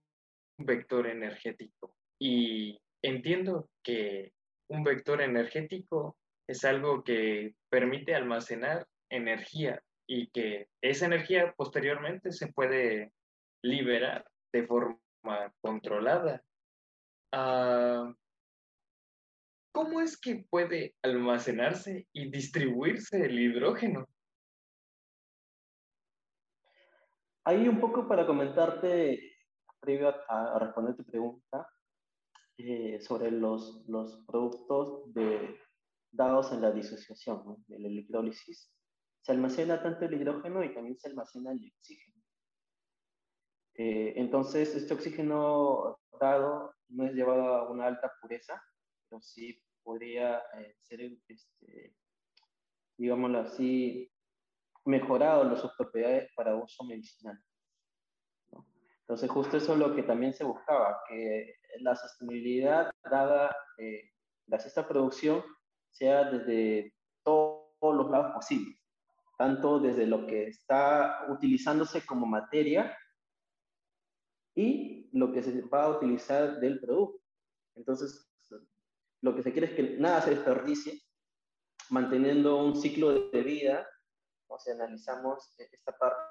vector 0.59 1.07
energético. 1.07 1.95
Y 2.21 2.81
entiendo 3.03 3.69
que 3.83 4.33
un 4.69 4.85
vector 4.85 5.21
energético 5.21 6.17
es 6.49 6.65
algo 6.65 7.03
que 7.03 7.55
permite 7.69 8.15
almacenar 8.15 8.87
energía 9.11 9.83
y 10.07 10.29
que 10.29 10.69
esa 10.83 11.07
energía 11.07 11.53
posteriormente 11.57 12.33
se 12.33 12.53
puede 12.53 13.13
liberar 13.63 14.27
de 14.53 14.67
forma 14.67 15.01
controlada. 15.61 16.43
Ah, 17.33 18.13
¿Cómo 19.73 20.01
es 20.01 20.21
que 20.21 20.45
puede 20.51 20.95
almacenarse 21.03 22.07
y 22.13 22.31
distribuirse 22.31 23.25
el 23.25 23.39
hidrógeno? 23.39 24.07
Ahí 27.45 27.69
un 27.69 27.81
poco 27.81 28.07
para 28.07 28.27
comentarte, 28.27 29.37
previo 29.81 30.15
a, 30.29 30.59
responder 30.59 30.97
tu 30.97 31.05
pregunta, 31.05 31.69
eh, 32.59 33.01
sobre 33.01 33.31
los, 33.31 33.85
los 33.89 34.25
productos 34.27 35.13
de, 35.13 35.59
dados 36.13 36.53
en 36.53 36.61
la 36.61 36.71
disociación, 36.71 37.65
de 37.67 37.79
la 37.79 37.89
electrólisis. 37.89 38.71
Se 39.23 39.33
almacena 39.33 39.83
tanto 39.83 40.05
el 40.05 40.15
hidrógeno 40.15 40.63
y 40.63 40.75
también 40.75 40.99
se 40.99 41.09
almacena 41.09 41.53
el 41.53 41.73
oxígeno. 41.79 42.23
Eh, 43.75 44.13
entonces, 44.17 44.75
este 44.75 44.95
oxígeno 44.95 45.99
dado 46.21 46.75
no 46.89 47.07
es 47.07 47.15
llevado 47.15 47.55
a 47.55 47.71
una 47.71 47.87
alta 47.87 48.13
pureza, 48.21 48.63
pero 49.09 49.23
sí 49.23 49.61
podría 49.83 50.43
eh, 50.59 50.77
ser, 50.83 51.01
este, 51.27 51.97
digámoslo 52.99 53.39
así, 53.41 54.12
mejorado 54.85 55.57
sus 55.57 55.73
propiedades 55.77 56.31
para 56.35 56.57
uso 56.57 56.85
medicinal. 56.85 57.39
Entonces, 59.01 59.31
justo 59.31 59.57
eso 59.57 59.73
es 59.75 59.79
lo 59.79 59.95
que 59.95 60.03
también 60.03 60.33
se 60.33 60.45
buscaba, 60.45 61.01
que 61.09 61.57
la 61.81 61.95
sostenibilidad 61.95 62.91
dada 63.11 63.55
eh, 63.79 64.11
a 64.51 64.57
esta 64.57 64.87
producción 64.87 65.43
sea 65.91 66.31
desde 66.31 66.95
todos 67.25 67.67
los 67.83 68.11
lados 68.11 68.33
posibles, 68.33 68.79
tanto 69.37 69.81
desde 69.81 70.07
lo 70.07 70.27
que 70.27 70.47
está 70.49 71.27
utilizándose 71.29 72.05
como 72.07 72.27
materia 72.27 72.97
y 74.55 75.11
lo 75.13 75.33
que 75.33 75.43
se 75.43 75.63
va 75.63 75.85
a 75.85 75.91
utilizar 75.91 76.61
del 76.61 76.81
producto. 76.81 77.23
Entonces, 77.75 78.29
lo 79.21 79.35
que 79.35 79.43
se 79.43 79.53
quiere 79.53 79.69
es 79.69 79.75
que 79.75 79.99
nada 79.99 80.21
se 80.21 80.31
desperdicie, 80.31 81.01
manteniendo 81.91 82.65
un 82.65 82.77
ciclo 82.77 83.31
de 83.31 83.43
vida, 83.43 83.87
o 84.53 84.59
sea, 84.59 84.75
analizamos 84.75 85.55
esta 85.59 85.97
parte 85.97 86.23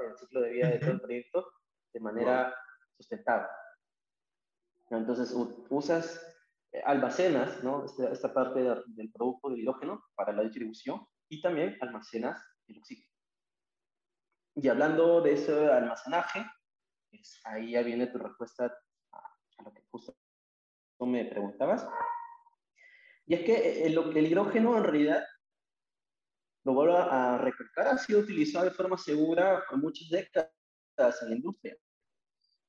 del 0.00 0.16
ciclo 0.16 0.40
de 0.42 0.50
vida 0.50 0.68
de 0.68 0.78
todo 0.78 0.90
el 0.90 1.00
proyecto 1.00 1.52
de 1.92 2.00
manera 2.00 2.54
sustentable. 2.96 3.48
Entonces, 4.90 5.34
usas, 5.70 6.22
eh, 6.72 6.82
almacenas 6.84 7.62
¿no? 7.64 7.84
esta, 7.84 8.10
esta 8.10 8.32
parte 8.32 8.60
del 8.60 9.12
producto 9.12 9.48
del 9.48 9.60
hidrógeno 9.60 10.04
para 10.14 10.32
la 10.32 10.42
distribución 10.42 11.06
y 11.28 11.40
también 11.40 11.76
almacenas 11.80 12.42
el 12.68 12.78
oxígeno. 12.78 13.10
Y 14.54 14.68
hablando 14.68 15.20
de 15.20 15.32
ese 15.32 15.70
almacenaje, 15.70 16.44
pues 17.10 17.40
ahí 17.44 17.72
ya 17.72 17.82
viene 17.82 18.06
tu 18.06 18.18
respuesta 18.18 18.66
a, 19.12 19.18
a 19.18 19.62
lo 19.62 19.72
que 19.72 19.82
justo 19.90 20.16
tú 20.98 21.06
me 21.06 21.24
preguntabas. 21.24 21.86
Y 23.26 23.34
es 23.34 23.44
que 23.44 23.54
eh, 23.54 23.86
el, 23.86 23.98
el 24.16 24.26
hidrógeno 24.26 24.76
en 24.76 24.84
realidad, 24.84 25.24
lo 26.66 26.74
vuelvo 26.74 26.96
a 26.96 27.38
recalcar, 27.38 27.86
ha 27.86 27.96
sido 27.96 28.18
utilizado 28.18 28.64
de 28.64 28.72
forma 28.72 28.98
segura 28.98 29.62
por 29.70 29.78
muchas 29.78 30.08
décadas 30.08 31.22
en 31.22 31.30
la 31.30 31.36
industria. 31.36 31.76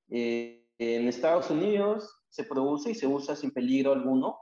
Eh, 0.09 0.69
en 0.77 1.07
Estados 1.07 1.49
Unidos 1.49 2.15
se 2.29 2.43
produce 2.43 2.91
y 2.91 2.95
se 2.95 3.07
usa 3.07 3.35
sin 3.35 3.49
peligro 3.49 3.93
alguno 3.93 4.37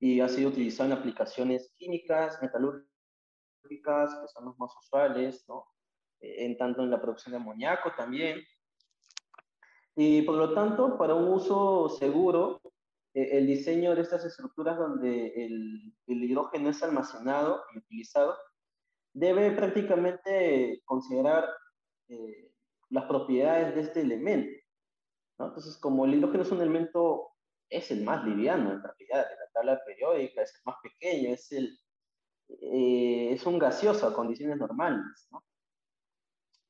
y 0.00 0.20
ha 0.20 0.28
sido 0.30 0.48
utilizado 0.48 0.90
en 0.90 0.96
aplicaciones 0.96 1.70
químicas, 1.76 2.40
metalúrgicas, 2.40 2.88
que 3.68 4.28
son 4.32 4.46
los 4.46 4.58
más 4.58 4.70
usuales, 4.80 5.44
¿no? 5.48 5.66
Eh, 6.20 6.46
en 6.46 6.56
tanto 6.56 6.82
en 6.82 6.90
la 6.90 7.02
producción 7.02 7.32
de 7.32 7.40
amoníaco 7.40 7.92
también. 7.94 8.40
Y 9.94 10.22
por 10.22 10.36
lo 10.36 10.54
tanto, 10.54 10.96
para 10.96 11.14
un 11.14 11.28
uso 11.28 11.90
seguro, 11.90 12.62
eh, 13.12 13.36
el 13.36 13.46
diseño 13.46 13.94
de 13.94 14.00
estas 14.00 14.24
estructuras 14.24 14.78
donde 14.78 15.26
el, 15.44 15.94
el, 16.06 16.24
hidrógeno 16.24 16.70
es 16.70 16.82
almacenado 16.82 17.62
y 17.74 17.78
utilizado 17.78 18.34
debe 19.12 19.52
prácticamente 19.52 20.80
considerar 20.84 21.48
eh, 22.08 22.52
las 22.90 23.04
propiedades 23.04 23.74
de 23.74 23.80
este 23.82 24.00
elemento. 24.00 24.52
¿no? 25.38 25.46
Entonces, 25.48 25.78
como 25.78 26.04
el 26.04 26.14
hidrógeno 26.14 26.42
es 26.42 26.52
un 26.52 26.60
elemento, 26.60 27.30
es 27.68 27.90
el 27.90 28.04
más 28.04 28.24
liviano 28.24 28.72
en 28.72 28.82
realidad 28.82 29.28
de 29.28 29.36
la 29.36 29.50
tabla 29.52 29.80
periódica, 29.84 30.42
es 30.42 30.54
el 30.54 30.62
más 30.64 30.76
pequeño, 30.82 31.30
es, 31.32 31.52
el, 31.52 31.78
eh, 32.48 33.32
es 33.32 33.46
un 33.46 33.58
gaseoso 33.58 34.06
a 34.06 34.14
condiciones 34.14 34.58
normales. 34.58 35.28
¿no? 35.30 35.42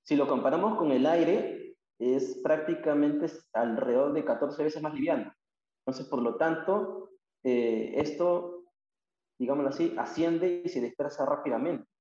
Si 0.02 0.16
lo 0.16 0.26
comparamos 0.26 0.76
con 0.76 0.90
el 0.90 1.06
aire, 1.06 1.76
es 1.98 2.40
prácticamente 2.42 3.26
alrededor 3.52 4.12
de 4.12 4.24
14 4.24 4.64
veces 4.64 4.82
más 4.82 4.94
liviano. 4.94 5.32
Entonces, 5.84 6.06
por 6.08 6.22
lo 6.22 6.36
tanto, 6.36 7.10
eh, 7.44 7.94
esto, 7.96 8.64
digámoslo 9.38 9.70
así, 9.70 9.94
asciende 9.98 10.62
y 10.64 10.68
se 10.68 10.80
dispersa 10.80 11.26
rápidamente. 11.26 11.91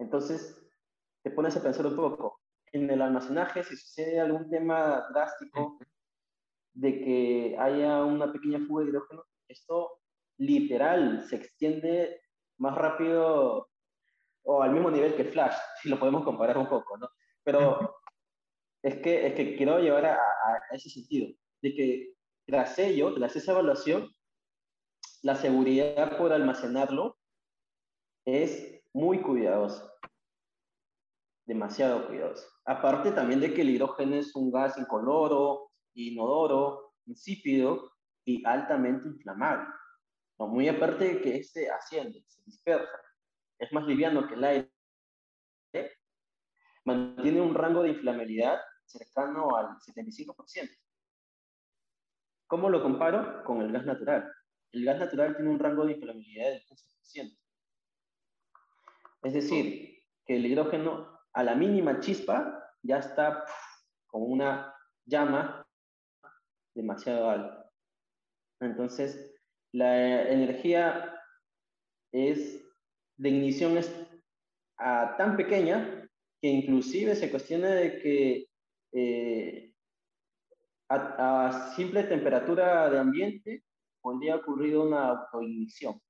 Entonces, 0.00 0.58
te 1.22 1.30
pones 1.30 1.56
a 1.56 1.62
pensar 1.62 1.86
un 1.86 1.94
poco, 1.94 2.40
en 2.72 2.88
el 2.90 3.02
almacenaje, 3.02 3.62
si 3.62 3.76
sucede 3.76 4.18
algún 4.18 4.48
tema 4.48 5.06
drástico 5.12 5.78
de 6.72 7.00
que 7.00 7.56
haya 7.58 8.02
una 8.04 8.32
pequeña 8.32 8.60
fuga 8.66 8.84
de 8.84 8.90
hidrógeno, 8.90 9.24
esto 9.46 10.00
literal 10.38 11.26
se 11.28 11.36
extiende 11.36 12.22
más 12.58 12.74
rápido 12.74 13.68
o 14.42 14.62
al 14.62 14.70
mismo 14.72 14.90
nivel 14.90 15.14
que 15.14 15.24
Flash, 15.24 15.56
si 15.82 15.90
lo 15.90 15.98
podemos 15.98 16.24
comparar 16.24 16.56
un 16.56 16.68
poco, 16.68 16.96
¿no? 16.96 17.10
Pero 17.42 17.96
es 18.82 18.96
que, 18.96 19.26
es 19.26 19.34
que 19.34 19.56
quiero 19.56 19.80
llevar 19.80 20.06
a, 20.06 20.14
a 20.14 20.74
ese 20.74 20.88
sentido, 20.88 21.28
de 21.60 21.74
que 21.74 22.14
tras 22.46 22.78
ello, 22.78 23.12
tras 23.14 23.36
esa 23.36 23.52
evaluación, 23.52 24.14
la 25.22 25.34
seguridad 25.34 26.16
por 26.16 26.32
almacenarlo 26.32 27.18
es 28.24 28.79
muy 28.92 29.20
cuidadosa. 29.20 29.92
Demasiado 31.46 32.06
cuidadosa. 32.06 32.46
Aparte 32.64 33.12
también 33.12 33.40
de 33.40 33.52
que 33.52 33.62
el 33.62 33.70
hidrógeno 33.70 34.16
es 34.16 34.34
un 34.34 34.50
gas 34.50 34.78
incoloro, 34.78 35.70
inodoro, 35.94 36.94
insípido 37.06 37.92
y 38.24 38.44
altamente 38.46 39.08
inflamable. 39.08 39.66
muy 40.38 40.68
aparte 40.68 41.04
de 41.04 41.20
que 41.20 41.36
este 41.36 41.70
asciende, 41.70 42.24
se 42.26 42.42
dispersa, 42.44 42.98
es 43.58 43.72
más 43.72 43.84
liviano 43.86 44.26
que 44.26 44.34
el 44.34 44.44
aire, 44.44 44.70
mantiene 46.84 47.40
un 47.40 47.54
rango 47.54 47.82
de 47.82 47.90
inflamabilidad 47.90 48.58
cercano 48.86 49.54
al 49.56 49.66
75%. 49.78 50.70
¿Cómo 52.46 52.68
lo 52.68 52.82
comparo? 52.82 53.44
Con 53.44 53.62
el 53.62 53.70
gas 53.70 53.84
natural. 53.84 54.32
El 54.72 54.84
gas 54.84 54.98
natural 54.98 55.36
tiene 55.36 55.50
un 55.50 55.58
rango 55.58 55.84
de 55.84 55.92
inflamabilidad 55.92 56.50
del 56.50 56.64
15%. 56.64 57.36
Es 59.22 59.34
decir, 59.34 60.02
que 60.24 60.36
el 60.36 60.46
hidrógeno 60.46 61.18
a 61.32 61.42
la 61.42 61.54
mínima 61.54 62.00
chispa 62.00 62.70
ya 62.82 62.98
está 62.98 63.44
con 64.06 64.22
una 64.22 64.74
llama 65.06 65.66
demasiado 66.74 67.30
alta. 67.30 67.70
Entonces, 68.60 69.34
la 69.72 70.28
energía 70.30 71.14
es 72.12 72.64
de 73.16 73.28
ignición 73.28 73.76
es 73.76 73.94
tan 74.76 75.36
pequeña 75.36 76.08
que 76.40 76.48
inclusive 76.48 77.14
se 77.14 77.30
cuestiona 77.30 77.68
de 77.68 78.00
que 78.00 78.46
eh, 78.92 79.74
a, 80.88 81.72
simple 81.76 82.04
temperatura 82.04 82.88
de 82.90 82.98
ambiente 82.98 83.64
podría 84.00 84.36
ocurrir 84.36 84.76
una 84.76 85.08
autoignición. 85.08 86.00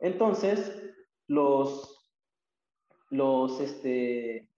Entonces, 0.00 0.94
los, 1.26 2.10
los, 3.10 3.60
este, 3.60 4.48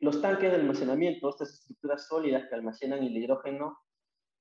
los 0.00 0.20
tanques 0.20 0.50
de 0.50 0.56
almacenamiento, 0.56 1.28
estas 1.28 1.54
estructuras 1.54 2.06
sólidas 2.06 2.48
que 2.48 2.54
almacenan 2.54 3.02
el 3.02 3.16
hidrógeno, 3.16 3.78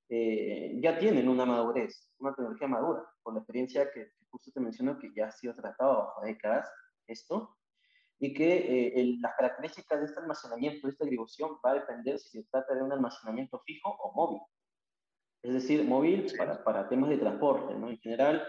eh, 0.10 0.80
ya 0.82 0.98
tienen 0.98 1.28
una 1.28 1.46
madurez, 1.46 2.12
una 2.20 2.34
tecnología 2.34 2.68
madura, 2.68 3.04
por 3.22 3.34
la 3.34 3.40
experiencia 3.40 3.92
que, 3.92 4.06
que 4.06 4.26
justo 4.30 4.52
te 4.52 4.62
menciono 4.62 4.98
que 4.98 5.12
ya 5.14 5.28
ha 5.28 5.32
sido 5.32 5.54
tratado 5.54 5.98
bajo 5.98 6.22
décadas 6.22 6.72
esto, 7.08 7.58
y 8.20 8.34
que 8.34 8.98
eh, 9.00 9.18
las 9.20 9.36
características 9.36 10.00
de 10.00 10.06
este 10.06 10.20
almacenamiento, 10.20 10.88
de 10.88 10.92
esta 10.92 11.06
distribución, 11.06 11.52
va 11.64 11.72
a 11.72 11.76
depender 11.76 12.18
si 12.20 12.30
se 12.30 12.48
trata 12.50 12.74
de 12.74 12.84
un 12.84 12.92
almacenamiento 12.92 13.60
fijo 13.66 13.90
o 13.90 14.14
móvil. 14.14 14.42
Es 15.44 15.54
decir, 15.54 15.84
móvil 15.84 16.26
para, 16.36 16.64
para, 16.64 16.90
temas 16.90 17.10
de 17.10 17.18
transporte, 17.18 17.76
¿no? 17.76 17.90
En 17.90 18.00
general, 18.00 18.46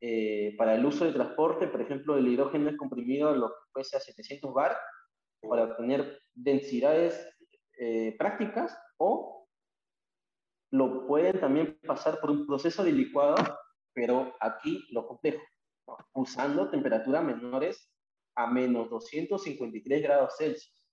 eh, 0.00 0.54
para 0.58 0.74
el 0.74 0.84
uso 0.84 1.04
de 1.04 1.12
transporte, 1.12 1.68
por 1.68 1.80
ejemplo, 1.80 2.16
el 2.16 2.28
hidrógeno 2.28 2.70
es 2.70 2.76
comprimido 2.76 3.30
a 3.30 3.36
lo 3.36 3.48
que 3.48 3.54
puede 3.72 3.84
ser 3.84 4.00
700 4.00 4.52
bar 4.52 4.76
para 5.40 5.64
obtener 5.64 6.20
densidades 6.34 7.28
eh, 7.78 8.14
prácticas 8.18 8.76
o 8.98 9.48
lo 10.72 11.06
pueden 11.06 11.40
también 11.40 11.78
pasar 11.86 12.20
por 12.20 12.30
un 12.30 12.46
proceso 12.46 12.82
de 12.84 12.92
licuado, 12.92 13.36
pero 13.94 14.34
aquí 14.40 14.84
lo 14.90 15.06
complejo, 15.06 15.42
usando 16.14 16.68
temperaturas 16.70 17.24
menores 17.24 17.90
a 18.34 18.46
menos 18.46 18.90
253 18.90 20.02
grados 20.02 20.34
Celsius. 20.36 20.84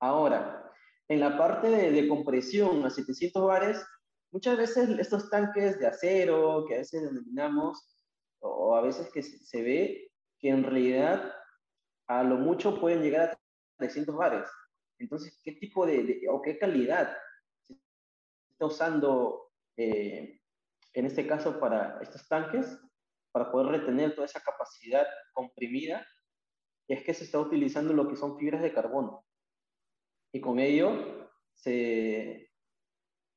Ahora, 0.00 0.70
en 1.08 1.20
la 1.20 1.36
parte 1.36 1.68
de, 1.68 2.08
compresión 2.08 2.84
a 2.84 2.90
700 2.90 3.44
bares, 3.44 3.84
muchas 4.30 4.56
veces 4.56 4.88
estos 4.98 5.30
tanques 5.30 5.78
de 5.78 5.86
acero 5.86 6.64
que 6.66 6.74
a 6.74 6.78
veces 6.78 7.02
denominamos, 7.02 7.96
o 8.40 8.74
a 8.74 8.80
veces 8.80 9.10
que 9.12 9.22
se 9.22 9.62
ve 9.62 10.12
que 10.38 10.48
en 10.48 10.64
realidad 10.64 11.32
a 12.06 12.22
lo 12.22 12.36
mucho 12.36 12.80
pueden 12.80 13.02
llegar 13.02 13.30
a 13.30 13.38
300 13.76 14.14
bares. 14.16 14.48
Entonces, 14.98 15.40
¿qué 15.44 15.52
tipo 15.52 15.86
de, 15.86 16.26
o 16.30 16.40
qué 16.42 16.58
calidad 16.58 17.16
se 17.68 18.52
está 18.52 18.66
usando 18.66 19.52
eh, 19.76 20.40
en 20.94 21.06
este 21.06 21.26
caso 21.26 21.60
para 21.60 21.98
estos 22.02 22.26
tanques? 22.28 22.78
para 23.32 23.50
poder 23.50 23.68
retener 23.68 24.14
toda 24.14 24.26
esa 24.26 24.40
capacidad 24.40 25.06
comprimida, 25.32 26.06
es 26.88 27.04
que 27.04 27.14
se 27.14 27.24
está 27.24 27.38
utilizando 27.38 27.92
lo 27.92 28.08
que 28.08 28.16
son 28.16 28.36
fibras 28.38 28.62
de 28.62 28.72
carbono. 28.72 29.24
Y 30.32 30.40
con 30.40 30.58
ello 30.58 31.30
se 31.54 32.49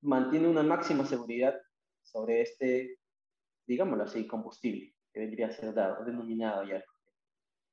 mantiene 0.03 0.47
una 0.47 0.63
máxima 0.63 1.05
seguridad 1.05 1.59
sobre 2.01 2.41
este, 2.41 2.99
digámoslo 3.65 4.03
así, 4.03 4.27
combustible, 4.27 4.93
que 5.11 5.21
debería 5.21 5.51
ser 5.51 5.73
dado, 5.73 6.03
denominado 6.05 6.63
ya 6.65 6.83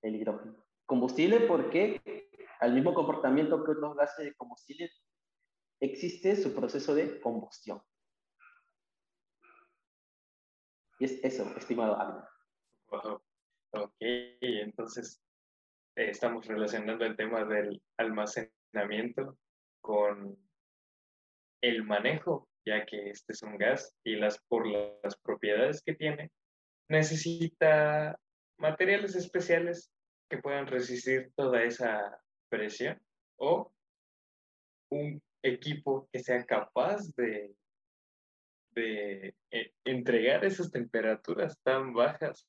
el 0.02 0.16
hidrógeno. 0.16 0.64
Combustible 0.86 1.40
porque 1.40 2.00
al 2.60 2.74
mismo 2.74 2.94
comportamiento 2.94 3.64
que 3.64 3.72
otros 3.72 3.96
gases 3.96 4.26
de 4.26 4.34
combustible 4.34 4.90
existe 5.80 6.36
su 6.36 6.54
proceso 6.54 6.94
de 6.94 7.20
combustión. 7.20 7.82
Y 10.98 11.06
es 11.06 11.24
eso, 11.24 11.44
estimado 11.56 11.96
Agner. 11.96 12.24
Ok, 13.72 13.94
entonces 14.00 15.22
eh, 15.96 16.10
estamos 16.10 16.46
relacionando 16.46 17.04
el 17.04 17.16
tema 17.16 17.44
del 17.44 17.82
almacenamiento 17.96 19.38
con 19.80 20.36
el 21.62 21.84
manejo, 21.84 22.48
ya 22.64 22.84
que 22.86 23.10
este 23.10 23.32
es 23.32 23.42
un 23.42 23.56
gas 23.58 23.94
y 24.04 24.16
las, 24.16 24.38
por 24.48 24.66
las 24.66 25.16
propiedades 25.22 25.82
que 25.82 25.94
tiene, 25.94 26.30
necesita 26.88 28.18
materiales 28.58 29.14
especiales 29.14 29.90
que 30.28 30.38
puedan 30.38 30.66
resistir 30.66 31.32
toda 31.34 31.62
esa 31.62 32.20
presión 32.48 33.00
o 33.38 33.72
un 34.90 35.22
equipo 35.42 36.08
que 36.12 36.18
sea 36.18 36.44
capaz 36.44 37.14
de 37.16 37.54
de 38.72 39.34
eh, 39.50 39.72
entregar 39.84 40.44
esas 40.44 40.70
temperaturas 40.70 41.58
tan 41.62 41.92
bajas 41.92 42.46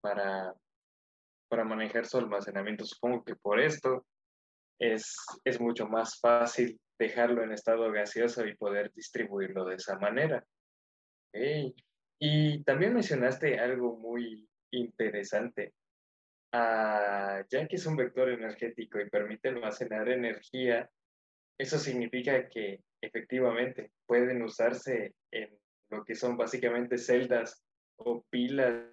para, 0.00 0.54
para 1.48 1.64
manejar 1.64 2.06
su 2.06 2.18
almacenamiento. 2.18 2.84
Supongo 2.84 3.24
que 3.24 3.36
por 3.36 3.60
esto 3.60 4.06
es, 4.78 5.16
es 5.44 5.60
mucho 5.60 5.86
más 5.86 6.18
fácil 6.20 6.78
dejarlo 6.98 7.42
en 7.42 7.52
estado 7.52 7.90
gaseoso 7.92 8.46
y 8.46 8.56
poder 8.56 8.92
distribuirlo 8.92 9.64
de 9.64 9.76
esa 9.76 9.98
manera. 9.98 10.44
Y 12.18 12.62
también 12.64 12.94
mencionaste 12.94 13.58
algo 13.58 13.96
muy 13.98 14.48
interesante. 14.70 15.74
Ah, 16.52 17.44
ya 17.50 17.66
que 17.68 17.76
es 17.76 17.86
un 17.86 17.96
vector 17.96 18.30
energético 18.30 19.00
y 19.00 19.10
permite 19.10 19.48
almacenar 19.48 20.08
energía, 20.08 20.88
eso 21.58 21.78
significa 21.78 22.48
que 22.48 22.80
efectivamente 23.00 23.90
pueden 24.06 24.42
usarse 24.42 25.14
en 25.30 25.58
lo 25.90 26.04
que 26.04 26.14
son 26.14 26.36
básicamente 26.36 26.98
celdas 26.98 27.62
o 27.96 28.24
pilas 28.30 28.84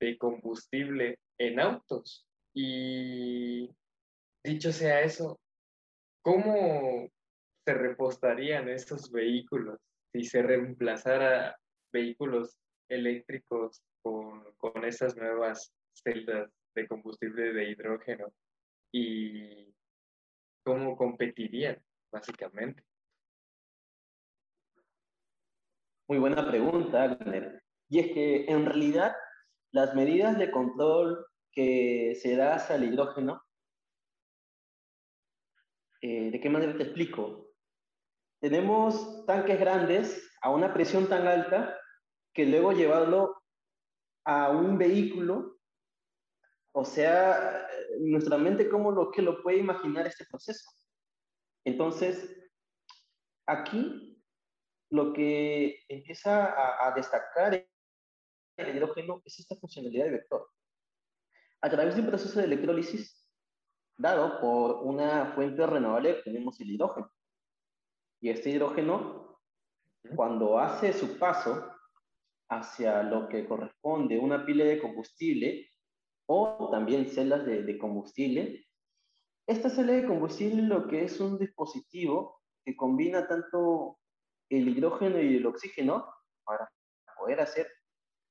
de 0.00 0.16
combustible 0.16 1.18
en 1.38 1.60
autos. 1.60 2.26
Y 2.54 3.70
dicho 4.42 4.72
sea 4.72 5.02
eso, 5.02 5.38
¿cómo 6.22 7.08
se 7.66 7.74
repostarían 7.74 8.68
estos 8.68 9.10
vehículos 9.10 9.78
si 10.12 10.24
se 10.24 10.42
reemplazara 10.42 11.56
vehículos 11.92 12.56
eléctricos 12.88 13.82
con, 14.02 14.52
con 14.56 14.84
estas 14.84 15.16
nuevas 15.16 15.72
celdas 15.92 16.50
de 16.74 16.88
combustible 16.88 17.52
de 17.52 17.70
hidrógeno? 17.70 18.32
¿Y 18.92 19.72
cómo 20.64 20.96
competirían, 20.96 21.80
básicamente? 22.12 22.82
Muy 26.08 26.18
buena 26.18 26.44
pregunta, 26.44 27.04
Agner. 27.04 27.62
Y 27.88 28.00
es 28.00 28.12
que 28.12 28.44
en 28.46 28.66
realidad 28.66 29.14
las 29.72 29.94
medidas 29.94 30.36
de 30.38 30.50
control 30.50 31.24
que 31.52 32.16
se 32.20 32.34
da 32.36 32.56
hacia 32.56 32.76
el 32.76 32.84
hidrógeno, 32.84 33.42
eh, 36.00 36.30
¿de 36.30 36.40
qué 36.40 36.48
manera 36.48 36.76
te 36.76 36.84
explico? 36.84 37.52
Tenemos 38.40 39.26
tanques 39.26 39.60
grandes 39.60 40.30
a 40.40 40.50
una 40.50 40.72
presión 40.72 41.08
tan 41.08 41.26
alta 41.26 41.78
que 42.34 42.46
luego 42.46 42.72
llevarlo 42.72 43.42
a 44.24 44.50
un 44.50 44.78
vehículo, 44.78 45.58
o 46.72 46.84
sea, 46.84 47.68
nuestra 48.00 48.38
mente, 48.38 48.68
¿cómo 48.68 48.92
lo 48.92 49.10
que 49.10 49.22
lo 49.22 49.42
puede 49.42 49.58
imaginar 49.58 50.06
este 50.06 50.24
proceso? 50.24 50.70
Entonces, 51.64 52.36
aquí 53.46 54.22
lo 54.90 55.12
que 55.12 55.80
empieza 55.88 56.86
a, 56.86 56.92
destacar 56.94 57.66
el 58.56 58.76
hidrógeno 58.76 59.22
es 59.24 59.38
esta 59.38 59.56
funcionalidad 59.56 60.06
de 60.06 60.10
vector. 60.12 60.48
A 61.62 61.70
través 61.70 61.94
de 61.94 62.02
un 62.02 62.08
proceso 62.08 62.38
de 62.38 62.46
electrólisis 62.46 63.19
dado 64.00 64.40
por 64.40 64.82
una 64.82 65.32
fuente 65.34 65.66
renovable 65.66 66.22
tenemos 66.24 66.58
el 66.60 66.70
hidrógeno. 66.70 67.12
Y 68.22 68.30
este 68.30 68.50
hidrógeno, 68.50 69.38
cuando 70.16 70.58
hace 70.58 70.92
su 70.92 71.18
paso 71.18 71.70
hacia 72.48 73.02
lo 73.02 73.28
que 73.28 73.46
corresponde 73.46 74.18
una 74.18 74.44
pila 74.44 74.64
de 74.64 74.80
combustible 74.80 75.70
o 76.26 76.68
también 76.70 77.08
celdas 77.08 77.44
de, 77.44 77.62
de 77.62 77.78
combustible, 77.78 78.66
esta 79.46 79.68
celda 79.68 79.92
de 79.92 80.06
combustible 80.06 80.62
lo 80.62 80.86
que 80.88 81.04
es 81.04 81.20
un 81.20 81.38
dispositivo 81.38 82.40
que 82.64 82.76
combina 82.76 83.26
tanto 83.26 83.98
el 84.48 84.68
hidrógeno 84.68 85.20
y 85.20 85.36
el 85.36 85.46
oxígeno 85.46 86.06
para 86.44 86.70
poder 87.18 87.40
hacer, 87.40 87.68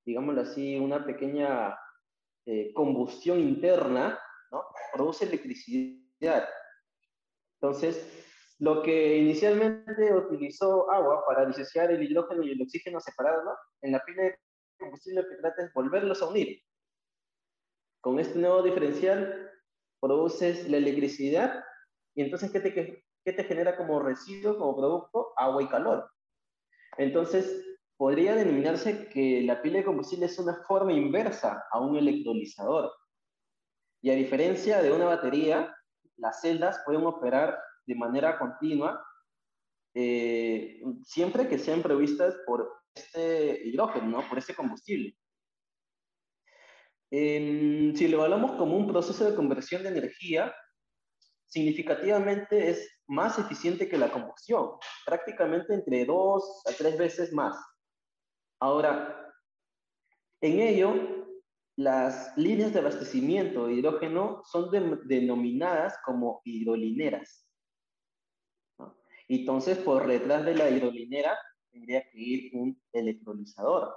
digámoslo 0.05 0.41
así, 0.41 0.77
una 0.79 1.05
pequeña 1.05 1.77
eh, 2.45 2.73
combustión 2.73 3.39
interna, 3.39 4.19
¿no? 4.51 4.63
Produce 4.93 5.25
electricidad. 5.25 6.47
Entonces, 7.61 8.25
lo 8.59 8.81
que 8.81 9.17
inicialmente 9.17 10.13
utilizó 10.13 10.91
agua 10.91 11.23
para 11.25 11.45
disociar 11.45 11.91
el 11.91 12.03
hidrógeno 12.03 12.43
y 12.43 12.51
el 12.51 12.61
oxígeno 12.61 12.99
separados, 12.99 13.45
¿no? 13.45 13.51
En 13.81 13.93
la 13.93 14.03
pila 14.03 14.23
de 14.23 14.39
combustible 14.77 15.21
lo 15.21 15.29
que 15.29 15.35
trata 15.35 15.63
es 15.63 15.73
volverlos 15.73 16.21
a 16.21 16.27
unir. 16.27 16.61
Con 18.01 18.19
este 18.19 18.39
nuevo 18.39 18.61
diferencial 18.61 19.51
produces 19.99 20.69
la 20.69 20.77
electricidad 20.77 21.63
y 22.15 22.23
entonces, 22.23 22.51
¿qué 22.51 22.59
te, 22.59 22.73
¿qué 22.73 23.33
te 23.33 23.43
genera 23.43 23.77
como 23.77 24.01
residuo, 24.01 24.57
como 24.57 24.75
producto? 24.75 25.33
Agua 25.37 25.63
y 25.63 25.67
calor. 25.67 26.09
Entonces, 26.97 27.65
podría 27.97 28.35
denominarse 28.35 29.09
que 29.09 29.41
la 29.43 29.61
pila 29.61 29.79
de 29.79 29.85
combustible 29.85 30.25
es 30.25 30.39
una 30.39 30.55
forma 30.67 30.93
inversa 30.93 31.63
a 31.71 31.79
un 31.79 31.97
electrolizador. 31.97 32.91
Y 34.01 34.09
a 34.11 34.15
diferencia 34.15 34.81
de 34.81 34.91
una 34.91 35.05
batería, 35.05 35.75
las 36.17 36.41
celdas 36.41 36.81
pueden 36.85 37.05
operar 37.05 37.57
de 37.85 37.95
manera 37.95 38.37
continua 38.37 39.03
eh, 39.93 40.81
siempre 41.03 41.47
que 41.47 41.57
sean 41.57 41.81
provistas 41.81 42.35
por 42.45 42.71
este 42.93 43.67
hidrógeno, 43.67 44.23
por 44.29 44.37
este 44.37 44.53
combustible. 44.53 45.15
si 47.11 48.07
lo 48.07 48.23
hablamos 48.23 48.51
como 48.53 48.77
un 48.77 48.87
proceso 48.87 49.25
de 49.25 49.35
conversión 49.35 49.83
de 49.83 49.89
energía, 49.89 50.53
significativamente 51.47 52.69
es 52.69 53.01
más 53.07 53.39
eficiente 53.39 53.89
que 53.89 53.97
la 53.97 54.11
combustión, 54.11 54.69
prácticamente 55.05 55.73
entre 55.73 56.05
dos 56.05 56.61
a 56.67 56.71
tres 56.73 56.97
veces 56.97 57.33
más. 57.33 57.57
Ahora, 58.61 59.33
en 60.41 60.59
ello, 60.59 61.18
las 61.79 62.37
líneas 62.37 62.73
de 62.73 62.79
abastecimiento 62.79 63.67
de 63.67 63.75
hidrógeno 63.75 64.41
son 64.43 64.69
denominadas 65.05 65.97
como 66.03 66.41
hidrolineras. 66.43 67.47
Entonces, 69.29 69.77
por 69.77 70.05
detrás 70.05 70.43
de 70.43 70.55
la 70.55 70.69
hidrolinera 70.69 71.37
tendría 71.71 72.01
que 72.09 72.19
ir 72.19 72.51
un 72.53 72.81
electrolizador 72.91 73.95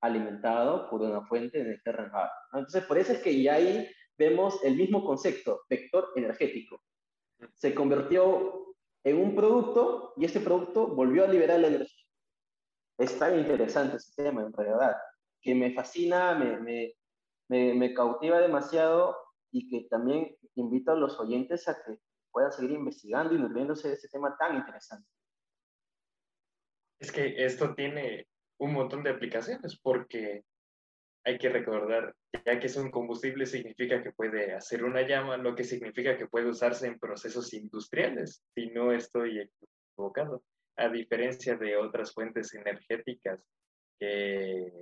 alimentado 0.00 0.88
por 0.88 1.02
una 1.02 1.26
fuente 1.26 1.58
de 1.58 1.64
energía 1.64 1.92
renovable. 1.92 2.32
Entonces, 2.52 2.84
por 2.84 2.96
eso 2.96 3.12
es 3.12 3.22
que 3.22 3.42
ya 3.42 3.54
ahí 3.54 3.86
vemos 4.16 4.62
el 4.64 4.76
mismo 4.76 5.04
concepto, 5.04 5.62
vector 5.68 6.12
energético 6.16 6.80
se 7.54 7.74
convirtió 7.74 8.74
en 9.04 9.16
un 9.16 9.34
producto 9.34 10.12
y 10.16 10.24
ese 10.24 10.40
producto 10.40 10.88
volvió 10.88 11.24
a 11.24 11.28
liberar 11.28 11.60
la 11.60 11.68
energía. 11.68 12.04
Es 12.98 13.18
tan 13.18 13.38
interesante 13.38 13.96
ese 13.96 14.22
tema, 14.22 14.42
en 14.42 14.52
realidad, 14.52 14.96
que 15.40 15.54
me 15.54 15.72
fascina, 15.72 16.34
me, 16.34 16.94
me, 17.48 17.74
me 17.74 17.94
cautiva 17.94 18.40
demasiado 18.40 19.16
y 19.50 19.68
que 19.68 19.88
también 19.88 20.36
invito 20.54 20.92
a 20.92 20.96
los 20.96 21.18
oyentes 21.18 21.68
a 21.68 21.74
que 21.82 21.98
puedan 22.30 22.52
seguir 22.52 22.72
investigando 22.72 23.34
y 23.34 23.38
nutriéndose 23.38 23.88
de 23.88 23.94
este 23.94 24.08
tema 24.08 24.36
tan 24.38 24.56
interesante. 24.56 25.08
Es 27.00 27.12
que 27.12 27.44
esto 27.44 27.74
tiene 27.74 28.26
un 28.60 28.72
montón 28.72 29.02
de 29.02 29.10
aplicaciones 29.10 29.78
porque 29.80 30.44
hay 31.24 31.38
que 31.38 31.48
recordar, 31.48 32.14
ya 32.44 32.58
que 32.58 32.66
es 32.66 32.76
un 32.76 32.90
combustible 32.90 33.46
significa 33.46 34.02
que 34.02 34.12
puede 34.12 34.54
hacer 34.54 34.84
una 34.84 35.06
llama, 35.06 35.36
lo 35.36 35.54
que 35.54 35.64
significa 35.64 36.16
que 36.16 36.26
puede 36.26 36.48
usarse 36.48 36.86
en 36.86 36.98
procesos 36.98 37.52
industriales, 37.52 38.42
si 38.54 38.68
no 38.70 38.92
estoy 38.92 39.40
equivocado, 39.96 40.42
a 40.76 40.88
diferencia 40.88 41.56
de 41.56 41.76
otras 41.76 42.12
fuentes 42.12 42.54
energéticas 42.54 43.40
que 43.98 44.72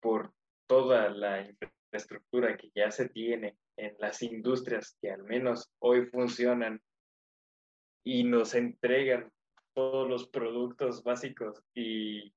por 0.00 0.32
toda 0.68 1.10
la 1.10 1.44
infraestructura 1.44 2.56
que 2.56 2.70
ya 2.74 2.90
se 2.92 3.08
tiene 3.08 3.56
en 3.76 3.96
las 3.98 4.22
industrias 4.22 4.96
que 5.00 5.10
al 5.10 5.24
menos 5.24 5.70
hoy 5.80 6.06
funcionan 6.06 6.80
y 8.04 8.22
nos 8.24 8.54
entregan 8.54 9.32
todos 9.74 10.08
los 10.08 10.28
productos 10.28 11.02
básicos 11.02 11.62
y 11.74 12.32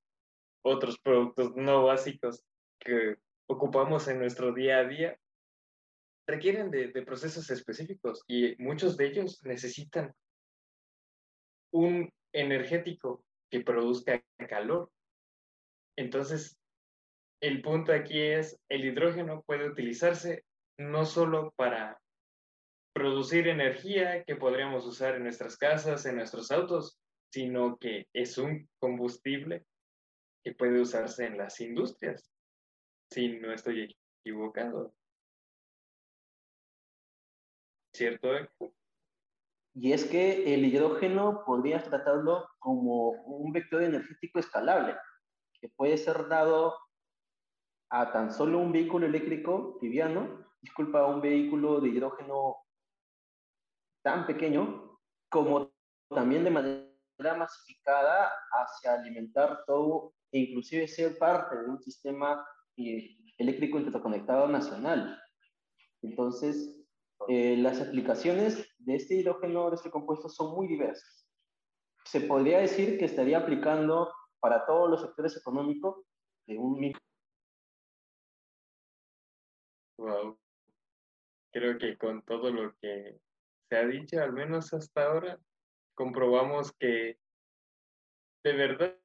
otros 0.64 0.98
productos 1.00 1.56
no 1.56 1.84
básicos 1.84 2.44
que 2.80 3.18
ocupamos 3.48 4.08
en 4.08 4.20
nuestro 4.20 4.54
día 4.54 4.80
a 4.80 4.86
día, 4.86 5.20
requieren 6.28 6.72
de, 6.72 6.88
de 6.88 7.02
procesos 7.02 7.50
específicos 7.50 8.24
y 8.28 8.56
muchos 8.58 8.96
de 8.96 9.08
ellos 9.08 9.44
necesitan 9.44 10.14
un 11.74 12.12
energético 12.32 13.26
que 13.50 13.62
produzca 13.62 14.24
calor. 14.48 14.90
Entonces, 15.98 16.61
el 17.42 17.62
punto 17.64 17.92
aquí 17.92 18.20
es, 18.20 18.60
el 18.70 18.86
hidrógeno 18.86 19.42
puede 19.42 19.68
utilizarse 19.68 20.46
no 20.78 21.06
solo 21.06 21.52
para 21.56 22.00
producir 22.94 23.48
energía 23.48 24.24
que 24.24 24.36
podríamos 24.36 24.86
usar 24.86 25.16
en 25.16 25.24
nuestras 25.24 25.58
casas, 25.58 26.06
en 26.06 26.18
nuestros 26.18 26.52
autos, 26.52 27.00
sino 27.32 27.78
que 27.78 28.08
es 28.14 28.38
un 28.38 28.70
combustible 28.80 29.66
que 30.44 30.54
puede 30.54 30.82
usarse 30.82 31.26
en 31.26 31.38
las 31.38 31.60
industrias, 31.62 32.32
si 33.10 33.40
no 33.40 33.54
estoy 33.54 33.96
equivocado. 34.24 34.94
¿Cierto? 37.94 38.30
Y 39.74 39.94
es 39.94 40.06
que 40.06 40.54
el 40.54 40.66
hidrógeno 40.66 41.44
podrías 41.46 41.86
tratarlo 41.86 42.50
como 42.60 43.10
un 43.10 43.52
vector 43.52 43.84
energético 43.84 44.40
escalable, 44.40 44.96
que 45.60 45.70
puede 45.70 45.98
ser 45.98 46.28
dado 46.28 46.76
a 47.92 48.12
tan 48.12 48.32
solo 48.32 48.60
un 48.60 48.72
vehículo 48.72 49.06
eléctrico 49.06 49.78
liviano, 49.82 50.48
disculpa, 50.62 51.06
un 51.06 51.22
vehículo 51.22 51.82
de 51.82 51.90
hidrógeno 51.90 52.56
tan 54.02 54.26
pequeño, 54.26 54.98
como 55.30 55.72
también 56.10 56.44
de 56.46 56.52
manera 56.52 57.36
masificada 57.38 58.32
hacia 58.54 58.94
alimentar 58.94 59.64
todo 59.66 60.14
e 60.32 60.40
inclusive 60.40 60.88
ser 60.88 61.18
parte 61.18 61.58
de 61.58 61.66
un 61.66 61.82
sistema 61.82 62.46
eh, 62.78 63.18
eléctrico 63.38 63.78
interconectado 63.78 64.48
nacional. 64.48 65.22
Entonces, 66.02 66.82
eh, 67.28 67.58
las 67.58 67.82
aplicaciones 67.82 68.68
de 68.80 68.96
este 68.96 69.16
hidrógeno, 69.16 69.70
de 69.70 69.76
este 69.76 69.92
compuesto, 69.92 70.30
son 70.30 70.56
muy 70.56 70.68
diversas. 70.68 71.28
Se 72.06 72.22
podría 72.22 72.60
decir 72.60 72.98
que 72.98 73.06
estaría 73.06 73.40
aplicando 73.40 74.12
para 74.40 74.66
todos 74.66 74.90
los 74.90 75.02
sectores 75.02 75.36
económicos 75.36 75.98
de 76.48 76.58
un 76.58 76.80
mismo. 76.80 77.00
Wow. 80.02 80.36
Creo 81.54 81.78
que 81.78 81.96
con 81.96 82.24
todo 82.24 82.50
lo 82.50 82.76
que 82.78 83.20
se 83.70 83.76
ha 83.76 83.86
dicho, 83.86 84.20
al 84.20 84.34
menos 84.34 84.74
hasta 84.74 85.04
ahora, 85.04 85.40
comprobamos 85.94 86.74
que 86.80 87.20
de 88.44 88.54
verdad 88.54 88.98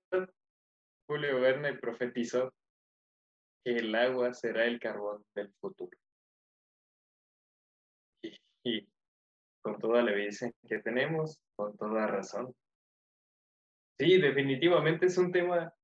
Julio 1.07 1.39
Verne 1.39 1.75
profetizó 1.75 2.55
que 3.63 3.77
el 3.77 3.95
agua 3.95 4.33
será 4.33 4.65
el 4.65 4.81
carbón 4.81 5.23
del 5.35 5.53
futuro. 5.61 5.99
Y, 8.65 8.89
con 9.61 9.79
toda 9.79 10.03
la 10.03 10.13
evidencia 10.13 10.51
que 10.67 10.79
tenemos, 10.79 11.39
con 11.57 11.77
toda 11.77 12.07
razón. 12.07 12.55
Sí, 13.99 14.19
definitivamente 14.19 15.07
es 15.07 15.19
un 15.19 15.31
tema 15.31 15.75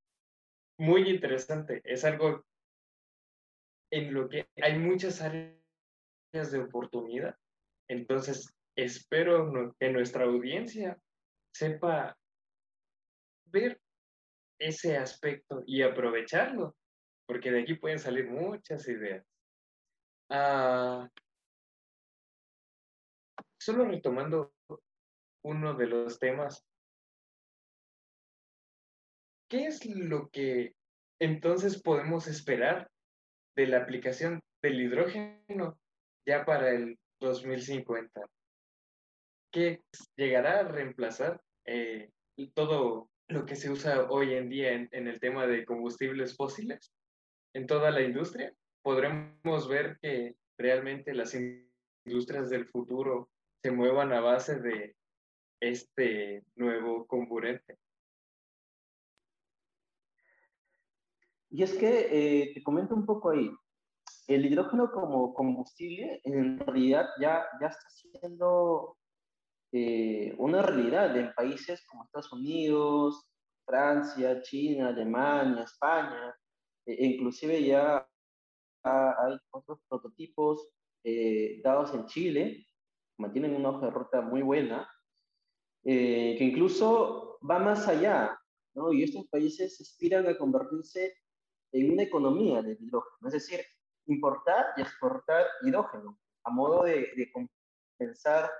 muy 0.78 1.10
interesante. 1.10 1.82
Es 1.84 2.02
algo 2.06 2.46
en 3.92 4.14
lo 4.14 4.28
que 4.28 4.48
hay 4.62 4.78
muchas 4.78 5.20
áreas 5.20 5.52
de 6.32 6.58
oportunidad. 6.58 7.36
Entonces, 7.88 8.54
espero 8.74 9.74
que 9.78 9.90
nuestra 9.90 10.24
audiencia 10.24 10.98
sepa 11.54 12.16
ver 13.46 13.78
ese 14.58 14.96
aspecto 14.96 15.62
y 15.66 15.82
aprovecharlo, 15.82 16.74
porque 17.26 17.50
de 17.50 17.62
aquí 17.62 17.74
pueden 17.74 17.98
salir 17.98 18.30
muchas 18.30 18.88
ideas. 18.88 19.26
Ah, 20.30 21.06
solo 23.60 23.84
retomando 23.84 24.54
uno 25.44 25.74
de 25.74 25.86
los 25.86 26.18
temas, 26.18 26.64
¿qué 29.50 29.66
es 29.66 29.84
lo 29.84 30.30
que 30.30 30.74
entonces 31.20 31.82
podemos 31.82 32.26
esperar 32.26 32.90
de 33.56 33.66
la 33.66 33.78
aplicación 33.78 34.40
del 34.62 34.80
hidrógeno 34.80 35.78
ya 36.26 36.44
para 36.44 36.70
el 36.70 36.98
2050? 37.20 38.20
¿Qué 39.52 39.82
llegará 40.16 40.60
a 40.60 40.68
reemplazar 40.68 41.40
eh, 41.66 42.10
todo 42.54 43.10
lo 43.28 43.44
que 43.44 43.56
se 43.56 43.70
usa 43.70 44.08
hoy 44.10 44.34
en 44.34 44.48
día 44.48 44.72
en, 44.72 44.88
en, 44.92 45.06
el 45.06 45.20
tema 45.20 45.46
de 45.46 45.64
combustibles 45.64 46.36
fósiles 46.36 46.92
en 47.54 47.66
toda 47.66 47.90
la 47.90 48.02
industria? 48.02 48.52
Podremos 48.82 49.68
ver 49.68 49.98
que 50.00 50.34
realmente 50.58 51.14
las 51.14 51.34
industrias 51.34 52.50
del 52.50 52.66
futuro 52.66 53.30
se 53.62 53.70
muevan 53.70 54.12
a 54.12 54.20
base 54.20 54.58
de 54.60 54.96
este 55.60 56.42
nuevo 56.56 57.06
comburente. 57.06 57.76
Y 61.52 61.62
es 61.62 61.74
que 61.74 62.08
eh, 62.10 62.54
te 62.54 62.62
comento 62.62 62.94
un 62.94 63.04
poco 63.04 63.30
ahí, 63.30 63.50
el 64.26 64.46
hidrógeno 64.46 64.90
como 64.90 65.34
combustible 65.34 66.20
en 66.24 66.58
realidad 66.58 67.06
ya, 67.20 67.44
ya 67.60 67.66
está 67.66 67.88
siendo 67.90 68.96
eh, 69.72 70.34
una 70.38 70.62
realidad 70.62 71.16
en 71.16 71.32
países 71.34 71.84
como 71.86 72.04
Estados 72.04 72.32
Unidos, 72.32 73.26
Francia, 73.66 74.40
China, 74.42 74.88
Alemania, 74.88 75.64
España, 75.64 76.34
e, 76.86 76.92
e 76.94 77.06
inclusive 77.06 77.62
ya 77.62 78.08
hay 78.84 79.38
otros 79.50 79.78
prototipos 79.88 80.68
eh, 81.04 81.60
dados 81.62 81.94
en 81.94 82.06
Chile, 82.06 82.66
mantienen 83.18 83.54
una 83.54 83.70
hoja 83.70 83.86
de 83.86 83.92
ruta 83.92 84.20
muy 84.20 84.42
buena, 84.42 84.88
eh, 85.84 86.34
que 86.38 86.44
incluso 86.44 87.38
va 87.48 87.58
más 87.58 87.86
allá, 87.88 88.38
¿no? 88.74 88.92
Y 88.92 89.02
estos 89.02 89.26
países 89.28 89.80
aspiran 89.80 90.26
a 90.26 90.36
convertirse 90.36 91.14
en 91.72 91.92
una 91.92 92.02
economía 92.02 92.62
del 92.62 92.78
hidrógeno, 92.80 93.28
es 93.28 93.32
decir, 93.32 93.60
importar 94.06 94.66
y 94.76 94.82
exportar 94.82 95.46
hidrógeno 95.62 96.18
a 96.44 96.50
modo 96.50 96.84
de, 96.84 97.12
de 97.16 97.32
compensar 97.32 98.50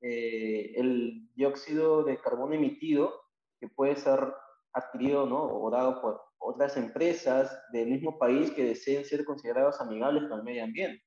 eh, 0.00 0.72
el 0.76 1.28
dióxido 1.34 2.04
de 2.04 2.18
carbono 2.18 2.54
emitido 2.54 3.20
que 3.60 3.68
puede 3.68 3.96
ser 3.96 4.32
adquirido 4.72 5.26
¿no? 5.26 5.42
o 5.42 5.70
dado 5.70 6.00
por 6.00 6.22
otras 6.38 6.76
empresas 6.76 7.60
del 7.72 7.88
mismo 7.88 8.16
país 8.18 8.50
que 8.52 8.64
deseen 8.64 9.04
ser 9.04 9.24
considerados 9.24 9.80
amigables 9.80 10.28
con 10.28 10.38
el 10.38 10.44
medio 10.44 10.64
ambiente. 10.64 11.02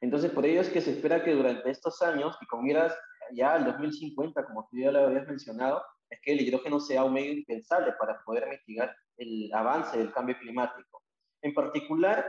Entonces, 0.00 0.32
por 0.32 0.44
ello 0.44 0.60
es 0.60 0.70
que 0.70 0.80
se 0.80 0.92
espera 0.92 1.22
que 1.22 1.34
durante 1.34 1.70
estos 1.70 2.00
años, 2.02 2.36
y 2.40 2.46
con 2.46 2.64
miras 2.64 2.98
ya 3.32 3.54
al 3.54 3.64
2050, 3.64 4.46
como 4.46 4.66
tú 4.70 4.78
ya 4.78 4.90
lo 4.90 5.00
habías 5.00 5.28
mencionado, 5.28 5.82
es 6.10 6.20
que 6.20 6.32
el 6.32 6.40
hidrógeno 6.40 6.80
sea 6.80 7.04
un 7.04 7.14
medio 7.14 7.30
indispensable 7.30 7.92
para 7.98 8.22
poder 8.24 8.48
mitigar 8.48 8.94
el 9.16 9.50
avance 9.54 9.96
del 9.96 10.12
cambio 10.12 10.36
climático. 10.38 11.02
En 11.42 11.54
particular, 11.54 12.26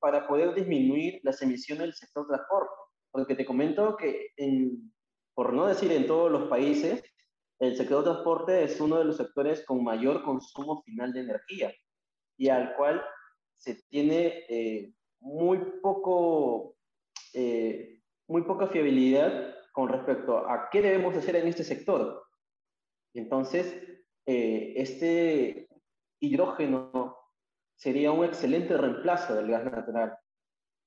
para 0.00 0.26
poder 0.26 0.54
disminuir 0.54 1.20
las 1.22 1.40
emisiones 1.42 1.82
del 1.84 1.94
sector 1.94 2.26
transporte. 2.26 2.74
Porque 3.12 3.36
te 3.36 3.46
comento 3.46 3.96
que, 3.96 4.30
en, 4.36 4.92
por 5.34 5.52
no 5.52 5.66
decir 5.66 5.92
en 5.92 6.06
todos 6.06 6.30
los 6.30 6.48
países, 6.48 7.02
el 7.60 7.76
sector 7.76 8.02
transporte 8.02 8.64
es 8.64 8.80
uno 8.80 8.98
de 8.98 9.04
los 9.04 9.16
sectores 9.16 9.64
con 9.64 9.84
mayor 9.84 10.24
consumo 10.24 10.82
final 10.82 11.12
de 11.12 11.20
energía 11.20 11.72
y 12.36 12.48
al 12.48 12.74
cual 12.74 13.04
se 13.56 13.76
tiene 13.88 14.44
eh, 14.48 14.92
muy, 15.20 15.58
poco, 15.80 16.74
eh, 17.32 18.00
muy 18.26 18.42
poca 18.42 18.66
fiabilidad 18.66 19.54
con 19.72 19.88
respecto 19.88 20.38
a 20.38 20.68
qué 20.70 20.82
debemos 20.82 21.16
hacer 21.16 21.36
en 21.36 21.46
este 21.46 21.62
sector. 21.62 22.21
Entonces, 23.14 23.82
eh, 24.26 24.74
este 24.76 25.68
hidrógeno 26.20 27.16
sería 27.76 28.12
un 28.12 28.24
excelente 28.24 28.76
reemplazo 28.76 29.34
del 29.34 29.48
gas 29.50 29.64
natural. 29.64 30.16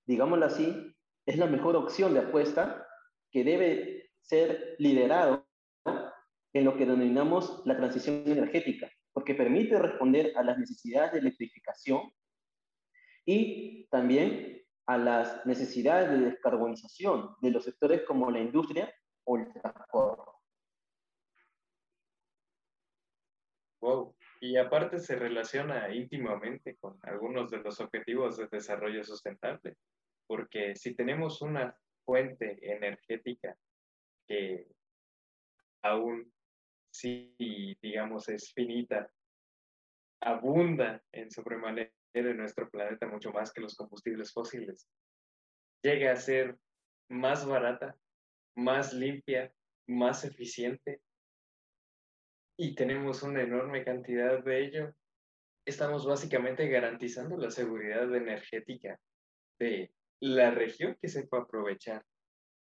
Digámoslo 0.06 0.46
así, 0.46 0.96
es 1.26 1.38
la 1.38 1.48
mejor 1.48 1.76
opción 1.76 2.14
de 2.14 2.22
apuesta 2.22 2.88
que 3.32 3.44
debe 3.44 4.12
ser 4.22 4.76
liderado 4.80 5.46
en 6.54 6.64
lo 6.64 6.78
que 6.78 6.86
denominamos 6.86 7.62
la 7.66 7.76
transición 7.76 8.24
energética, 8.26 8.90
porque 9.12 9.36
permite 9.36 9.78
responder 9.78 10.32
a 10.38 10.44
las 10.44 10.58
necesidades 10.58 11.12
de 11.12 11.20
electrificación 11.20 12.02
y 13.26 13.88
también 13.88 14.62
a 14.88 14.98
las 14.98 15.46
necesidades 15.46 16.12
de 16.12 16.30
descarbonización 16.30 17.36
de 17.42 17.52
los 17.52 17.66
sectores 17.66 18.04
como 18.04 18.32
la 18.32 18.40
industria 18.40 18.94
o 19.26 19.38
el 19.38 19.52
transporte. 19.52 20.35
Y 24.42 24.58
aparte 24.58 25.00
se 25.00 25.16
relaciona 25.16 25.94
íntimamente 25.94 26.76
con 26.76 27.00
algunos 27.04 27.50
de 27.50 27.60
los 27.60 27.80
objetivos 27.80 28.38
de 28.38 28.48
desarrollo 28.48 29.04
sustentable, 29.04 29.78
porque 30.28 30.76
si 30.76 30.94
tenemos 30.96 31.42
una 31.42 31.76
fuente 32.06 32.60
energética 32.62 33.58
que 34.28 34.68
aún 35.84 36.32
si, 36.92 37.36
digamos, 37.82 38.30
es 38.30 38.54
finita, 38.54 39.12
abunda 40.22 41.04
en 41.12 41.30
sobremanera 41.30 41.92
en 42.14 42.38
nuestro 42.38 42.70
planeta 42.70 43.08
mucho 43.08 43.32
más 43.32 43.52
que 43.52 43.62
los 43.62 43.76
combustibles 43.76 44.32
fósiles, 44.32 44.88
llega 45.84 46.14
a 46.14 46.16
ser 46.16 46.58
más 47.10 47.46
barata, 47.46 47.98
más 48.56 48.94
limpia, 48.94 49.54
más 49.88 50.24
eficiente 50.24 51.02
y 52.58 52.76
tenemos 52.76 53.24
una 53.24 53.42
enorme 53.42 53.84
cantidad 53.84 54.44
de 54.44 54.66
ello, 54.66 54.96
estamos 55.66 56.06
básicamente 56.06 56.68
garantizando 56.68 57.38
la 57.38 57.52
seguridad 57.52 58.14
energética 58.16 59.00
de 59.60 59.92
la 60.22 60.52
región 60.52 60.98
que 61.02 61.08
sepa 61.08 61.40
aprovechar 61.40 62.04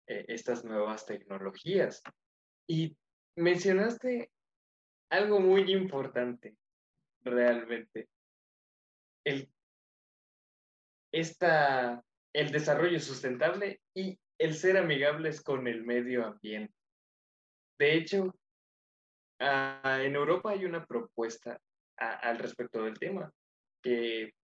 eh, 0.07 0.25
estas 0.27 0.63
nuevas 0.63 1.05
tecnologías. 1.05 2.01
Y 2.67 2.95
mencionaste 3.35 4.31
algo 5.09 5.39
muy 5.39 5.71
importante, 5.71 6.55
realmente. 7.23 8.07
El, 9.25 9.51
esta, 11.11 12.03
el 12.33 12.51
desarrollo 12.51 12.99
sustentable 12.99 13.81
y 13.93 14.17
el 14.37 14.55
ser 14.55 14.77
amigables 14.77 15.41
con 15.41 15.67
el 15.67 15.83
medio 15.83 16.25
ambiente. 16.25 16.73
De 17.77 17.95
hecho, 17.95 18.33
Ah, 19.43 19.97
en 20.03 20.15
Europa 20.15 20.51
hay 20.51 20.65
una 20.65 20.85
propuesta 20.85 21.59
al 21.97 22.37
respecto 22.37 22.83
del 22.83 22.99
tema, 22.99 23.31
que 23.81 24.35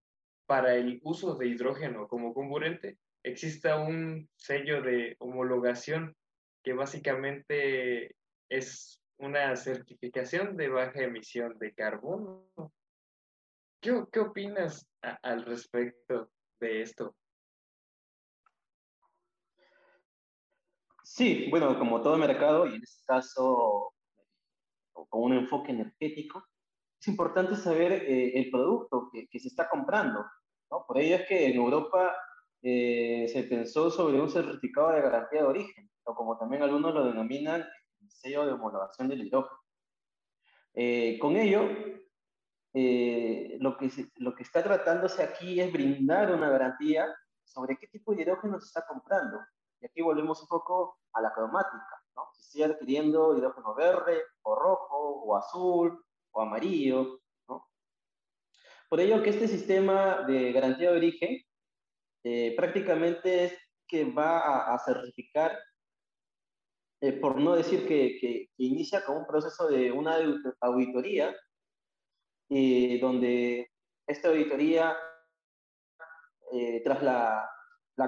para 0.48 0.74
el 0.74 1.00
uso 1.04 1.36
de 1.36 1.46
hidrógeno 1.48 2.08
como 2.08 2.34
comburente 2.34 2.98
exista 3.22 3.78
un 3.78 4.28
sello 4.36 4.82
de 4.82 5.16
homologación 5.20 6.16
que 6.64 6.74
básicamente 6.74 8.16
es 8.50 9.00
una 9.18 9.56
certificación 9.56 10.58
de 10.58 10.70
baja 10.70 11.02
emisión 11.02 11.60
de 11.60 11.74
carbono. 11.76 12.50
¿Qué, 13.80 14.04
qué 14.12 14.20
opinas 14.20 14.90
al 15.22 15.46
respecto 15.46 16.32
de 16.60 16.82
esto? 16.82 17.16
Sí, 21.04 21.48
bueno, 21.52 21.78
como 21.78 22.02
todo 22.02 22.18
mercado, 22.18 22.66
y 22.66 22.76
en 22.76 22.84
este 22.84 23.06
caso 23.06 23.94
con 25.06 25.24
un 25.24 25.34
enfoque 25.34 25.72
energético, 25.72 26.44
es 27.00 27.08
importante 27.08 27.56
saber 27.56 27.92
eh, 27.92 28.40
el 28.40 28.50
producto 28.50 29.10
que, 29.12 29.28
que, 29.28 29.40
se 29.40 29.50
está 29.50 29.70
comprando. 29.70 30.26
¿no? 30.72 30.86
Por 30.88 31.00
ello 31.00 31.18
es 31.18 31.28
que 31.28 31.48
en 31.48 31.56
Europa 31.56 32.16
eh, 32.62 33.28
se 33.32 33.44
pensó 33.44 33.92
sobre 33.92 34.20
un 34.20 34.30
certificado 34.30 34.92
de 34.92 35.02
garantía 35.02 35.42
de 35.42 35.48
origen, 35.48 35.90
o 36.04 36.16
como 36.16 36.38
también 36.38 36.64
algunos 36.64 36.94
lo 36.94 37.06
denominan, 37.06 37.62
el 38.02 38.10
sello 38.10 38.46
de 38.46 38.54
homologación 38.54 39.08
del 39.10 39.26
hidrógeno. 39.26 39.60
Eh, 40.74 41.18
con 41.20 41.36
ello, 41.36 41.62
lo, 43.60 43.78
que 43.78 43.90
lo 44.18 44.36
que 44.36 44.44
está 44.44 44.64
tratándose 44.64 45.24
aquí 45.24 45.60
es 45.60 45.72
brindar 45.72 46.32
una 46.32 46.50
garantía 46.50 47.08
sobre 47.44 47.78
qué 47.78 47.88
tipo 47.88 48.14
de 48.14 48.22
hidrógeno 48.22 48.60
se 48.60 48.68
está 48.68 48.86
comprando. 48.86 49.40
Y 49.80 49.86
aquí 49.86 50.02
volvemos 50.02 50.42
un 50.42 50.48
poco 50.48 51.00
a 51.14 51.22
la 51.22 51.34
cromática. 51.34 51.97
Estoy 52.38 52.64
adquiriendo 52.64 53.38
hidrógeno 53.38 53.76
verde, 53.76 54.22
o 54.44 54.56
rojo, 54.56 55.24
o 55.24 55.36
azul, 55.36 56.04
o 56.32 56.42
amarillo, 56.42 57.20
Por 58.90 59.00
ello 59.02 59.22
que 59.22 59.32
este 59.32 59.48
sistema 59.48 60.24
de 60.28 60.54
garantía 60.54 60.92
de 60.92 60.98
origen 60.98 61.42
eh, 62.24 62.54
prácticamente 62.56 63.46
es 63.46 63.58
que 63.88 64.06
va 64.06 64.74
a, 64.74 64.80
certificar, 64.80 65.58
eh, 67.02 67.14
por 67.14 67.40
no 67.40 67.56
decir 67.56 67.88
que, 67.88 68.50
inicia 68.58 69.04
con 69.06 69.18
un 69.18 69.28
proceso 69.28 69.68
de 69.68 69.92
una 69.92 70.18
auditoría, 70.62 71.36
eh, 72.50 73.00
donde 73.02 73.72
esta 74.08 74.30
auditoría, 74.30 74.98
tras 76.84 77.04
la, 77.04 77.50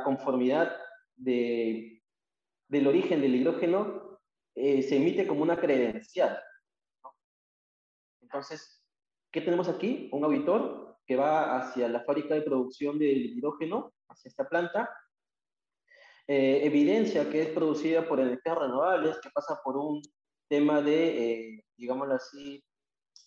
conformidad 0.04 0.78
de, 1.16 2.02
del 2.70 2.88
origen 2.88 3.22
del 3.22 3.36
hidrógeno 3.36 4.09
eh, 4.56 4.82
se 4.84 4.98
emite 4.98 5.28
como 5.28 5.44
una 5.44 5.60
credencial. 5.60 6.40
Entonces, 8.22 8.84
¿qué 9.32 9.42
tenemos 9.42 9.68
aquí? 9.70 10.10
Un 10.12 10.24
auditor 10.24 10.98
que 11.06 11.16
va 11.16 11.58
hacia 11.58 11.88
la 11.90 12.04
fábrica 12.04 12.36
de 12.36 12.42
producción 12.42 13.00
del 13.00 13.26
hidrógeno, 13.26 13.94
hacia 14.10 14.30
esta 14.30 14.48
planta, 14.48 14.90
eh, 16.28 16.62
evidencia 16.64 17.30
que 17.30 17.42
es 17.42 17.50
producida 17.50 18.08
por 18.08 18.20
energías 18.20 18.58
renovables, 18.58 19.18
que 19.20 19.32
pasa 19.32 19.60
por 19.64 19.78
un 19.78 20.02
tema 20.48 20.82
de, 20.82 21.56
eh, 21.56 21.66
digámoslo 21.76 22.16
así, 22.16 22.64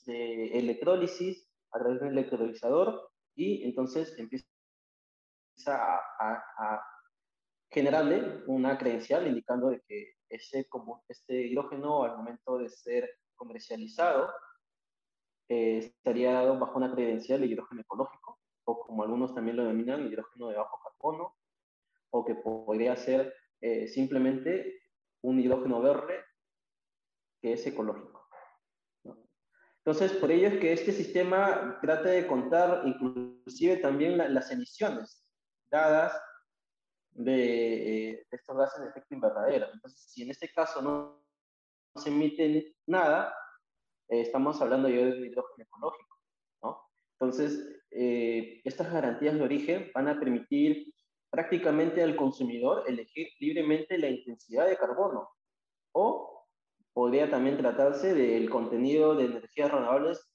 de 0.06 0.58
electrólisis 0.58 1.48
a 1.72 1.78
través 1.80 2.00
de 2.00 2.06
un 2.06 2.12
electrolizador 2.12 3.10
y 3.34 3.64
entonces 3.64 4.16
empieza 4.18 4.46
a 5.66 6.82
generarle 7.72 8.42
una 8.46 8.76
credencial 8.76 9.26
indicando 9.26 9.70
de 9.70 9.80
que 9.88 10.12
ese, 10.32 10.66
como 10.68 11.04
este 11.08 11.46
hidrógeno 11.46 12.04
al 12.04 12.16
momento 12.16 12.58
de 12.58 12.68
ser 12.68 13.08
comercializado 13.34 14.30
eh, 15.48 15.78
estaría 15.78 16.32
dado 16.32 16.58
bajo 16.58 16.78
una 16.78 16.92
credencial 16.92 17.40
de 17.40 17.46
hidrógeno 17.46 17.82
ecológico 17.82 18.38
o 18.64 18.80
como 18.80 19.02
algunos 19.02 19.34
también 19.34 19.56
lo 19.56 19.64
denominan 19.64 20.06
hidrógeno 20.06 20.48
de 20.48 20.56
bajo 20.56 20.80
carbono 20.82 21.36
o 22.10 22.24
que 22.24 22.34
podría 22.34 22.96
ser 22.96 23.34
eh, 23.60 23.88
simplemente 23.88 24.80
un 25.22 25.38
hidrógeno 25.40 25.80
verde 25.82 26.24
que 27.40 27.52
es 27.52 27.66
ecológico. 27.66 28.28
Entonces, 29.84 30.12
por 30.12 30.30
ello 30.30 30.46
es 30.46 30.60
que 30.60 30.72
este 30.72 30.92
sistema 30.92 31.78
trata 31.82 32.10
de 32.10 32.26
contar 32.28 32.82
inclusive 32.86 33.78
también 33.78 34.16
las 34.16 34.50
emisiones 34.52 35.26
dadas 35.70 36.12
de, 37.14 38.10
eh, 38.10 38.26
estos 38.30 38.56
gases 38.56 38.82
de 38.82 38.88
efecto 38.90 39.14
invernadero. 39.14 39.66
Entonces, 39.72 40.00
si 40.10 40.22
en 40.22 40.30
este 40.30 40.50
caso 40.52 40.82
no, 40.82 41.22
se 41.94 42.08
emite 42.08 42.74
nada, 42.86 43.34
eh, 44.08 44.22
estamos 44.22 44.60
hablando 44.60 44.88
ya 44.88 45.04
de 45.04 45.26
hidrógeno 45.26 45.64
ecológico, 45.64 46.18
¿no? 46.62 46.80
Entonces, 47.18 47.82
eh, 47.90 48.60
estas 48.64 48.92
garantías 48.92 49.34
de 49.34 49.42
origen 49.42 49.90
van 49.94 50.08
a 50.08 50.18
permitir 50.18 50.92
prácticamente 51.30 52.02
al 52.02 52.16
consumidor 52.16 52.84
elegir 52.86 53.28
libremente 53.40 53.98
la 53.98 54.08
intensidad 54.08 54.66
de 54.66 54.76
carbono 54.76 55.28
o 55.92 56.46
podría 56.92 57.30
también 57.30 57.56
tratarse 57.56 58.14
del 58.14 58.50
contenido 58.50 59.14
de 59.14 59.26
energías 59.26 59.70
renovables 59.70 60.26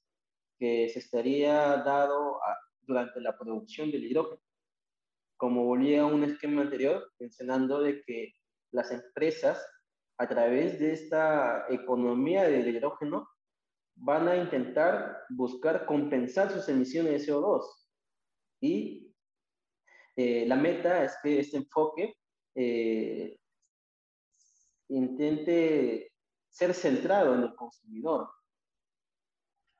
que 0.60 0.90
se 0.90 1.00
estaría 1.00 1.78
dado 1.78 2.40
durante 2.82 3.22
la 3.22 3.38
producción 3.38 3.92
del 3.92 4.06
hidrógeno 4.06 4.42
como 5.38 5.66
volvía 5.66 6.02
a 6.02 6.06
un 6.06 6.24
esquema 6.24 6.64
anterior, 6.64 7.12
mencionando 7.20 7.82
de 7.82 8.02
que 8.02 8.34
las 8.72 8.92
empresas, 8.92 9.64
a 10.18 10.28
través 10.28 10.80
de 10.80 10.94
esta 10.94 11.66
economía 11.70 12.44
del 12.44 12.68
hidrógeno, 12.68 13.28
van 13.96 14.28
a 14.28 14.36
intentar 14.36 15.24
buscar 15.30 15.86
compensar 15.86 16.52
sus 16.52 16.68
emisiones 16.70 17.26
de 17.26 17.34
CO2. 17.34 17.64
Y 18.62 19.16
eh, 20.16 20.46
la 20.48 20.56
meta 20.56 21.04
es 21.04 21.16
que 21.22 21.40
este 21.40 21.58
enfoque 21.58 22.16
eh, 22.56 23.40
intente 24.90 26.12
ser 26.50 26.74
centrado 26.74 27.36
en 27.36 27.44
el 27.44 27.56
consumidor. 27.56 28.30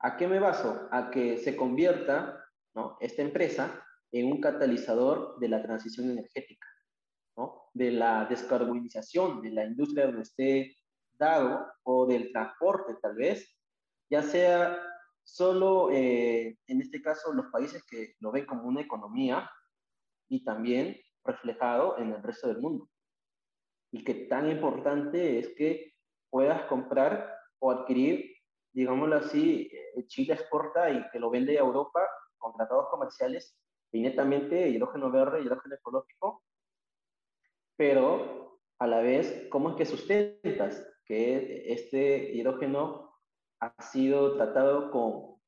¿A 0.00 0.16
qué 0.16 0.28
me 0.28 0.38
baso? 0.38 0.88
A 0.92 1.10
que 1.10 1.38
se 1.38 1.56
convierta 1.56 2.44
¿no? 2.74 2.96
esta 3.00 3.22
empresa 3.22 3.84
en 4.12 4.26
un 4.26 4.40
catalizador 4.40 5.38
de 5.38 5.48
la 5.48 5.62
transición 5.62 6.10
energética. 6.10 6.66
de 7.74 7.92
la 7.92 8.24
descarbonización 8.24 9.40
de 9.40 9.50
la 9.50 9.64
industria 9.64 10.06
donde 10.06 10.22
esté 10.22 10.76
dado 11.12 11.64
o 11.84 12.06
del 12.06 12.32
transporte 12.32 12.96
tal 13.00 13.14
vez, 13.14 13.56
ya 14.10 14.22
sea 14.22 14.82
solo 15.22 15.90
eh, 15.92 16.58
en 16.66 16.80
este 16.80 17.00
caso 17.02 17.32
los 17.32 17.46
países 17.52 17.84
que 17.84 18.14
lo 18.20 18.32
ven 18.32 18.46
como 18.46 18.64
una 18.64 18.80
economía 18.80 19.48
y 20.28 20.42
también 20.42 20.96
reflejado 21.24 21.98
en 21.98 22.12
el 22.12 22.22
resto 22.22 22.48
del 22.48 22.58
mundo. 22.58 22.88
Y 23.92 24.02
que 24.02 24.14
tan 24.26 24.50
importante 24.50 25.38
es 25.38 25.54
que 25.54 25.94
puedas 26.30 26.62
comprar 26.62 27.34
o 27.58 27.70
adquirir, 27.70 28.34
digámoslo 28.72 29.16
así, 29.16 29.70
eh, 29.72 30.06
Chile 30.06 30.34
exporta 30.34 30.90
y 30.90 31.08
que 31.10 31.20
lo 31.20 31.30
vende 31.30 31.58
a 31.58 31.62
Europa 31.62 32.00
con 32.38 32.54
tratados 32.54 32.88
comerciales 32.90 33.56
y 33.92 34.00
netamente 34.00 34.68
hidrógeno 34.68 35.10
verde, 35.10 35.40
hidrógeno 35.40 35.74
ecológico, 35.74 36.42
pero 37.76 38.60
a 38.78 38.86
la 38.86 39.00
vez, 39.00 39.46
¿cómo 39.50 39.70
es 39.70 39.76
que 39.76 39.86
sustentas 39.86 40.86
que 41.04 41.72
este 41.72 42.32
hidrógeno 42.32 43.18
ha 43.60 43.82
sido 43.82 44.36
tratado 44.36 44.90
con 44.90 45.40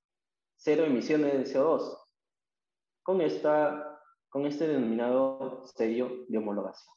cero 0.57 0.85
emisiones 0.85 1.33
de 1.33 1.45
CO2? 1.45 1.97
Con, 3.03 3.21
esta, 3.21 4.01
con 4.29 4.47
este 4.47 4.69
denominado 4.69 5.65
sello 5.65 6.25
de 6.29 6.39
homologación. 6.39 6.95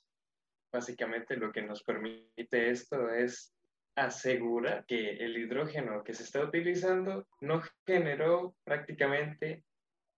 Básicamente 0.71 1.35
lo 1.37 1.51
que 1.51 1.61
nos 1.61 1.83
permite 1.83 2.69
esto 2.69 3.09
es 3.09 3.55
asegurar 3.95 4.85
que 4.85 5.17
el 5.17 5.37
hidrógeno 5.37 6.03
que 6.03 6.13
se 6.13 6.23
está 6.23 6.41
utilizando 6.43 7.27
no 7.41 7.61
generó 7.85 8.55
prácticamente 8.63 9.63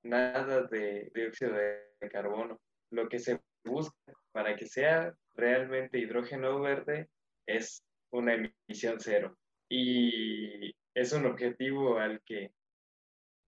nada 0.06 0.64
de 0.64 1.12
dióxido 1.14 1.54
de 1.54 2.10
carbono. 2.10 2.60
Lo 2.92 3.10
que 3.10 3.20
se 3.20 3.42
busca 3.66 4.14
para 4.32 4.56
que 4.56 4.68
sea 4.68 5.14
realmente 5.36 5.98
hidrógeno 6.00 6.62
verde 6.62 7.10
es 7.48 7.84
una 8.12 8.36
emisión 8.36 9.00
cero. 9.00 9.36
Y 9.70 10.74
es 10.94 11.12
un 11.12 11.26
objetivo 11.26 11.98
al 11.98 12.22
que 12.22 12.52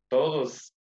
todos 0.10 0.74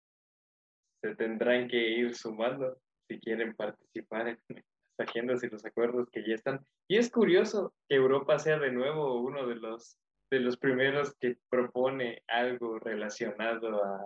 se 1.02 1.14
tendrán 1.16 1.68
que 1.68 1.76
ir 1.76 2.14
sumando 2.14 2.78
si 3.08 3.18
quieren 3.18 3.54
participar 3.54 4.28
en 4.28 4.38
las 4.48 5.08
agendas 5.08 5.42
y 5.42 5.48
los 5.48 5.64
acuerdos 5.64 6.08
que 6.10 6.26
ya 6.26 6.34
están. 6.34 6.64
Y 6.88 6.96
es 6.96 7.10
curioso 7.10 7.74
que 7.88 7.96
Europa 7.96 8.38
sea 8.38 8.58
de 8.58 8.72
nuevo 8.72 9.20
uno 9.20 9.46
de 9.46 9.56
los 9.56 9.98
de 10.30 10.40
los 10.40 10.56
primeros 10.56 11.14
que 11.20 11.36
propone 11.48 12.22
algo 12.28 12.78
relacionado 12.78 13.82
a, 13.84 14.00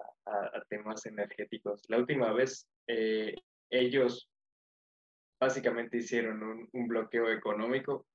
temas 0.68 1.06
energéticos. 1.06 1.82
La 1.88 1.96
última 1.96 2.32
vez 2.32 2.68
eh, 2.86 3.34
ellos 3.70 4.28
básicamente 5.40 5.98
hicieron 5.98 6.68
un, 6.70 6.88
bloqueo 6.88 7.30
económico 7.30 8.06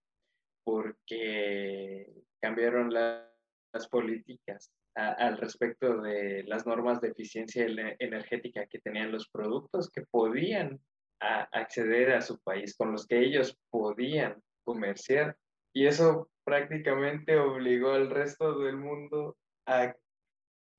porque 0.64 2.06
cambiaron 2.39 2.93
las 2.93 3.88
políticas 3.89 4.72
al 4.95 5.38
respecto 5.38 6.01
de 6.01 6.43
las 6.43 6.68
normas 6.68 7.01
de 7.01 7.10
eficiencia 7.10 7.66
energética 7.97 8.68
que 8.68 8.80
tenían 8.80 9.12
los 9.12 9.28
productos 9.30 9.89
que 9.89 10.04
podían 10.04 10.80
acceder 11.20 12.12
a 12.12 12.22
su 12.22 12.39
país, 12.41 12.76
con 12.76 12.91
los 12.91 13.08
que 13.08 13.20
ellos 13.20 13.58
podían 13.72 14.41
comerciar. 14.64 15.38
Y 15.74 15.88
eso 15.88 16.30
prácticamente 16.44 17.38
obligó 17.38 17.91
al 17.91 18.10
resto 18.10 18.60
del 18.60 18.78
mundo 18.78 19.38
a 19.66 19.96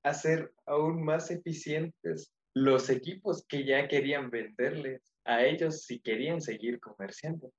hacer 0.03 0.51
aún 0.65 1.03
más 1.03 1.31
eficientes 1.31 2.31
los 2.53 2.89
equipos 2.89 3.45
que 3.47 3.65
ya 3.65 3.87
querían 3.87 4.29
venderles 4.29 5.13
a 5.25 5.43
ellos 5.43 5.83
si 5.83 5.99
querían 5.99 6.41
seguir 6.41 6.79
comerciando. 6.79 7.51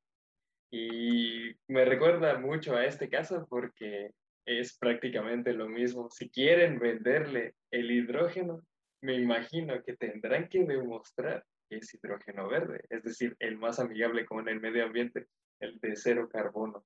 Y 0.71 1.53
me 1.69 1.85
recuerda 1.85 2.39
mucho 2.39 2.77
a 2.77 2.87
este 2.87 3.09
caso 3.09 3.47
porque 3.49 4.11
es 4.47 4.79
prácticamente 4.79 5.53
lo 5.53 5.69
mismo. 5.69 6.09
Si 6.11 6.31
quieren 6.31 6.79
venderle 6.79 7.55
el 7.71 7.91
hidrógeno, 7.91 8.63
me 9.03 9.15
imagino 9.15 9.83
que 9.83 9.97
tendrán 9.97 10.49
que 10.49 10.65
demostrar 10.65 11.45
que 11.69 11.77
es 11.77 11.93
hidrógeno 11.95 12.49
verde, 12.49 12.85
es 12.91 13.03
decir, 13.03 13.37
el 13.41 13.59
más 13.59 13.79
amigable 13.81 14.25
con 14.25 14.49
el 14.49 14.61
medio 14.61 14.85
ambiente, 14.85 15.27
el 15.61 15.79
de 15.81 15.97
cero 15.97 16.29
carbono. 16.31 16.85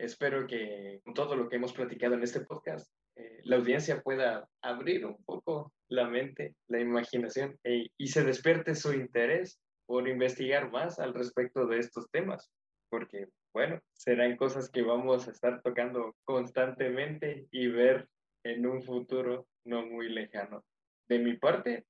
Espero 0.00 0.46
que 0.46 1.02
con 1.04 1.12
todo 1.12 1.36
lo 1.36 1.50
que 1.50 1.56
hemos 1.56 1.74
platicado 1.74 2.14
en 2.14 2.22
este 2.22 2.40
podcast, 2.40 2.90
eh, 3.16 3.40
la 3.44 3.56
audiencia 3.56 4.00
pueda 4.00 4.48
abrir 4.62 5.04
un 5.04 5.22
poco 5.24 5.74
la 5.88 6.08
mente, 6.08 6.54
la 6.68 6.80
imaginación 6.80 7.58
e, 7.64 7.88
y 7.98 8.06
se 8.06 8.24
despierte 8.24 8.74
su 8.74 8.94
interés 8.94 9.60
por 9.84 10.08
investigar 10.08 10.70
más 10.70 10.98
al 10.98 11.12
respecto 11.12 11.66
de 11.66 11.80
estos 11.80 12.10
temas, 12.10 12.50
porque, 12.88 13.26
bueno, 13.52 13.78
serán 13.92 14.38
cosas 14.38 14.70
que 14.70 14.80
vamos 14.80 15.28
a 15.28 15.32
estar 15.32 15.60
tocando 15.60 16.16
constantemente 16.24 17.46
y 17.50 17.66
ver 17.66 18.08
en 18.42 18.66
un 18.66 18.82
futuro 18.82 19.48
no 19.66 19.84
muy 19.84 20.08
lejano. 20.08 20.64
De 21.10 21.18
mi 21.18 21.36
parte, 21.36 21.84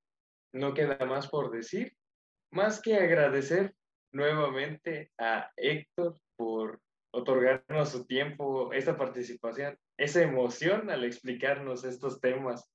no 0.53 0.73
queda 0.73 1.05
más 1.05 1.29
por 1.29 1.49
decir, 1.49 1.93
más 2.51 2.81
que 2.81 2.97
agradecer 2.97 3.73
nuevamente 4.11 5.13
a 5.17 5.49
Héctor 5.55 6.17
por 6.35 6.81
otorgarnos 7.11 7.89
su 7.89 8.05
tiempo, 8.05 8.71
esta 8.73 8.97
participación, 8.97 9.77
esa 9.97 10.21
emoción 10.21 10.89
al 10.89 11.03
explicarnos 11.03 11.83
estos 11.83 12.19
temas. 12.19 12.69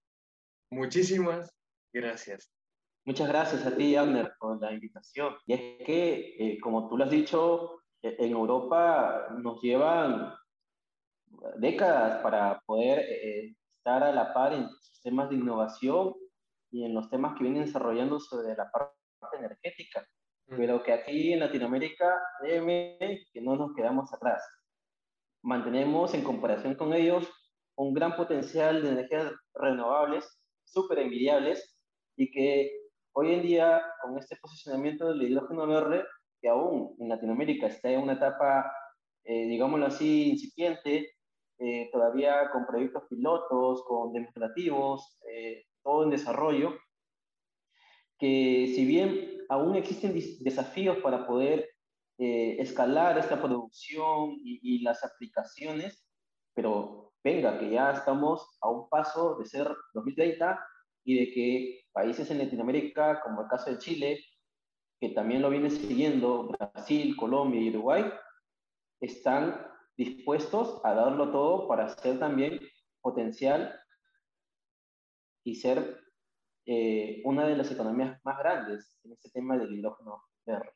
Muchísimas 0.70 1.52
gracias. 1.92 2.52
Muchas 3.04 3.28
gracias 3.28 3.64
a 3.66 3.76
ti, 3.76 3.96
Abner, 3.96 4.32
por 4.38 4.60
la 4.60 4.72
invitación. 4.72 5.36
Y 5.46 5.54
es 5.54 5.60
que, 5.84 6.36
eh, 6.38 6.60
como 6.60 6.88
tú 6.88 6.96
lo 6.96 7.04
has 7.04 7.10
dicho, 7.10 7.80
e-, 8.02 8.16
en 8.18 8.32
Europa 8.32 9.28
nos 9.38 9.62
llevan 9.62 10.34
décadas 11.56 12.22
para 12.22 12.60
poder 12.66 13.00
eh, 13.00 13.54
estar 13.78 14.02
a 14.02 14.12
la 14.12 14.34
par 14.34 14.52
en 14.52 14.68
sus 14.80 15.00
temas 15.02 15.30
de 15.30 15.36
innovación 15.36 16.14
y 16.70 16.84
en 16.84 16.94
los 16.94 17.08
temas 17.08 17.36
que 17.36 17.44
vienen 17.44 17.64
desarrollando 17.64 18.18
sobre 18.18 18.54
la 18.54 18.70
parte 18.70 18.92
energética 19.38 20.06
pero 20.48 20.82
que 20.82 20.92
aquí 20.92 21.32
en 21.32 21.40
Latinoamérica, 21.40 22.06
déjeme 22.42 22.98
que 23.32 23.40
no 23.40 23.56
nos 23.56 23.74
quedamos 23.74 24.12
atrás. 24.12 24.42
Mantenemos 25.42 26.14
en 26.14 26.22
comparación 26.22 26.74
con 26.74 26.92
ellos 26.92 27.28
un 27.76 27.92
gran 27.92 28.16
potencial 28.16 28.82
de 28.82 28.90
energías 28.90 29.32
renovables, 29.54 30.24
súper 30.64 31.00
envidiables, 31.00 31.76
y 32.16 32.30
que 32.30 32.70
hoy 33.12 33.34
en 33.34 33.42
día, 33.42 33.82
con 34.02 34.18
este 34.18 34.36
posicionamiento 34.36 35.08
del 35.08 35.22
hidrógeno 35.22 35.66
verde, 35.66 36.04
que 36.40 36.48
aún 36.48 36.96
en 36.98 37.08
Latinoamérica 37.08 37.66
está 37.66 37.90
en 37.90 38.02
una 38.02 38.14
etapa, 38.14 38.70
eh, 39.24 39.46
digámoslo 39.46 39.86
así, 39.86 40.30
incipiente, 40.30 41.10
eh, 41.58 41.88
todavía 41.92 42.50
con 42.50 42.66
proyectos 42.66 43.04
pilotos, 43.08 43.82
con 43.84 44.12
demostrativos, 44.12 45.18
eh, 45.30 45.64
todo 45.82 46.04
en 46.04 46.10
desarrollo, 46.10 46.74
que 48.18 48.72
si 48.74 48.84
bien 48.84 49.44
aún 49.48 49.76
existen 49.76 50.14
desafíos 50.40 50.98
para 50.98 51.26
poder 51.26 51.68
eh, 52.18 52.56
escalar 52.60 53.18
esta 53.18 53.40
producción 53.40 54.36
y, 54.42 54.82
las 54.82 55.04
aplicaciones, 55.04 56.06
pero 56.54 57.12
venga, 57.22 57.58
que 57.58 57.70
ya 57.70 57.90
estamos 57.90 58.56
a 58.62 58.70
un 58.70 58.88
paso 58.88 59.36
de 59.36 59.44
ser 59.44 59.68
2030 59.92 60.58
y 61.04 61.18
de 61.18 61.32
que 61.32 61.80
países 61.92 62.30
en 62.30 62.38
Latinoamérica, 62.38 63.20
como 63.22 63.42
el 63.42 63.48
caso 63.48 63.70
de 63.70 63.78
Chile, 63.78 64.24
que 64.98 65.10
también 65.10 65.42
lo 65.42 65.50
viene 65.50 65.68
siguiendo, 65.68 66.48
Brasil, 66.48 67.14
Colombia 67.16 67.60
y 67.60 67.68
Uruguay, 67.68 68.04
están 69.00 69.66
dispuestos 69.96 70.80
a 70.84 70.94
darlo 70.94 71.30
todo 71.30 71.68
para 71.68 71.88
ser 71.88 72.18
también 72.18 72.60
potencial 73.02 73.78
y 75.44 75.56
ser 75.56 76.05
eh, 76.66 77.22
una 77.24 77.46
de 77.46 77.56
las 77.56 77.70
economías 77.70 78.18
más 78.24 78.38
grandes 78.38 78.98
en 79.04 79.12
este 79.12 79.30
tema 79.30 79.56
del 79.56 79.72
hidrógeno 79.72 80.22
verde. 80.44 80.72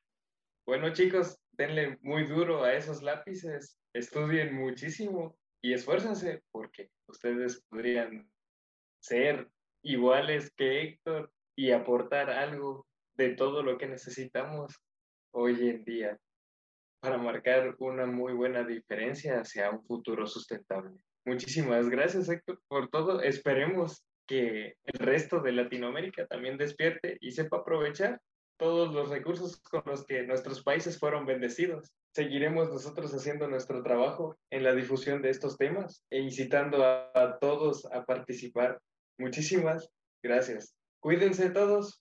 Bueno 0.64 0.92
chicos, 0.92 1.38
denle 1.52 1.98
muy 2.02 2.26
duro 2.26 2.62
a 2.62 2.74
esos 2.74 3.02
lápices, 3.02 3.80
estudien 3.92 4.54
muchísimo 4.54 5.36
y 5.60 5.72
esfuércense 5.72 6.42
porque 6.52 6.90
ustedes 7.08 7.62
podrían 7.68 8.30
ser 9.00 9.50
iguales 9.82 10.52
que 10.54 10.82
Héctor 10.82 11.32
y 11.56 11.72
aportar 11.72 12.30
algo 12.30 12.86
de 13.14 13.30
todo 13.30 13.62
lo 13.62 13.76
que 13.76 13.88
necesitamos 13.88 14.80
hoy 15.32 15.68
en 15.68 15.84
día 15.84 16.18
para 17.00 17.18
marcar 17.18 17.74
una 17.78 18.06
muy 18.06 18.32
buena 18.32 18.62
diferencia 18.62 19.40
hacia 19.40 19.70
un 19.70 19.82
futuro 19.84 20.26
sustentable. 20.26 20.98
Muchísimas 21.24 21.88
gracias, 21.88 22.28
Héctor, 22.28 22.60
por 22.68 22.88
todo. 22.88 23.20
Esperemos 23.22 24.04
que 24.30 24.76
el 24.84 24.98
resto 25.00 25.40
de 25.40 25.50
Latinoamérica 25.50 26.24
también 26.28 26.56
despierte 26.56 27.18
y 27.20 27.32
sepa 27.32 27.58
aprovechar 27.58 28.20
todos 28.60 28.94
los 28.94 29.10
recursos 29.10 29.60
con 29.60 29.82
los 29.86 30.06
que 30.06 30.22
nuestros 30.22 30.62
países 30.62 31.00
fueron 31.00 31.26
bendecidos. 31.26 31.90
Seguiremos 32.14 32.68
nosotros 32.70 33.12
haciendo 33.12 33.48
nuestro 33.48 33.82
trabajo 33.82 34.36
en 34.50 34.62
la 34.62 34.72
difusión 34.72 35.20
de 35.20 35.30
estos 35.30 35.56
temas 35.56 36.04
e 36.10 36.20
incitando 36.20 36.84
a, 36.84 37.10
a 37.12 37.38
todos 37.40 37.84
a 37.86 38.04
participar. 38.04 38.80
Muchísimas 39.18 39.90
gracias. 40.22 40.76
Cuídense 41.00 41.50
todos. 41.50 42.00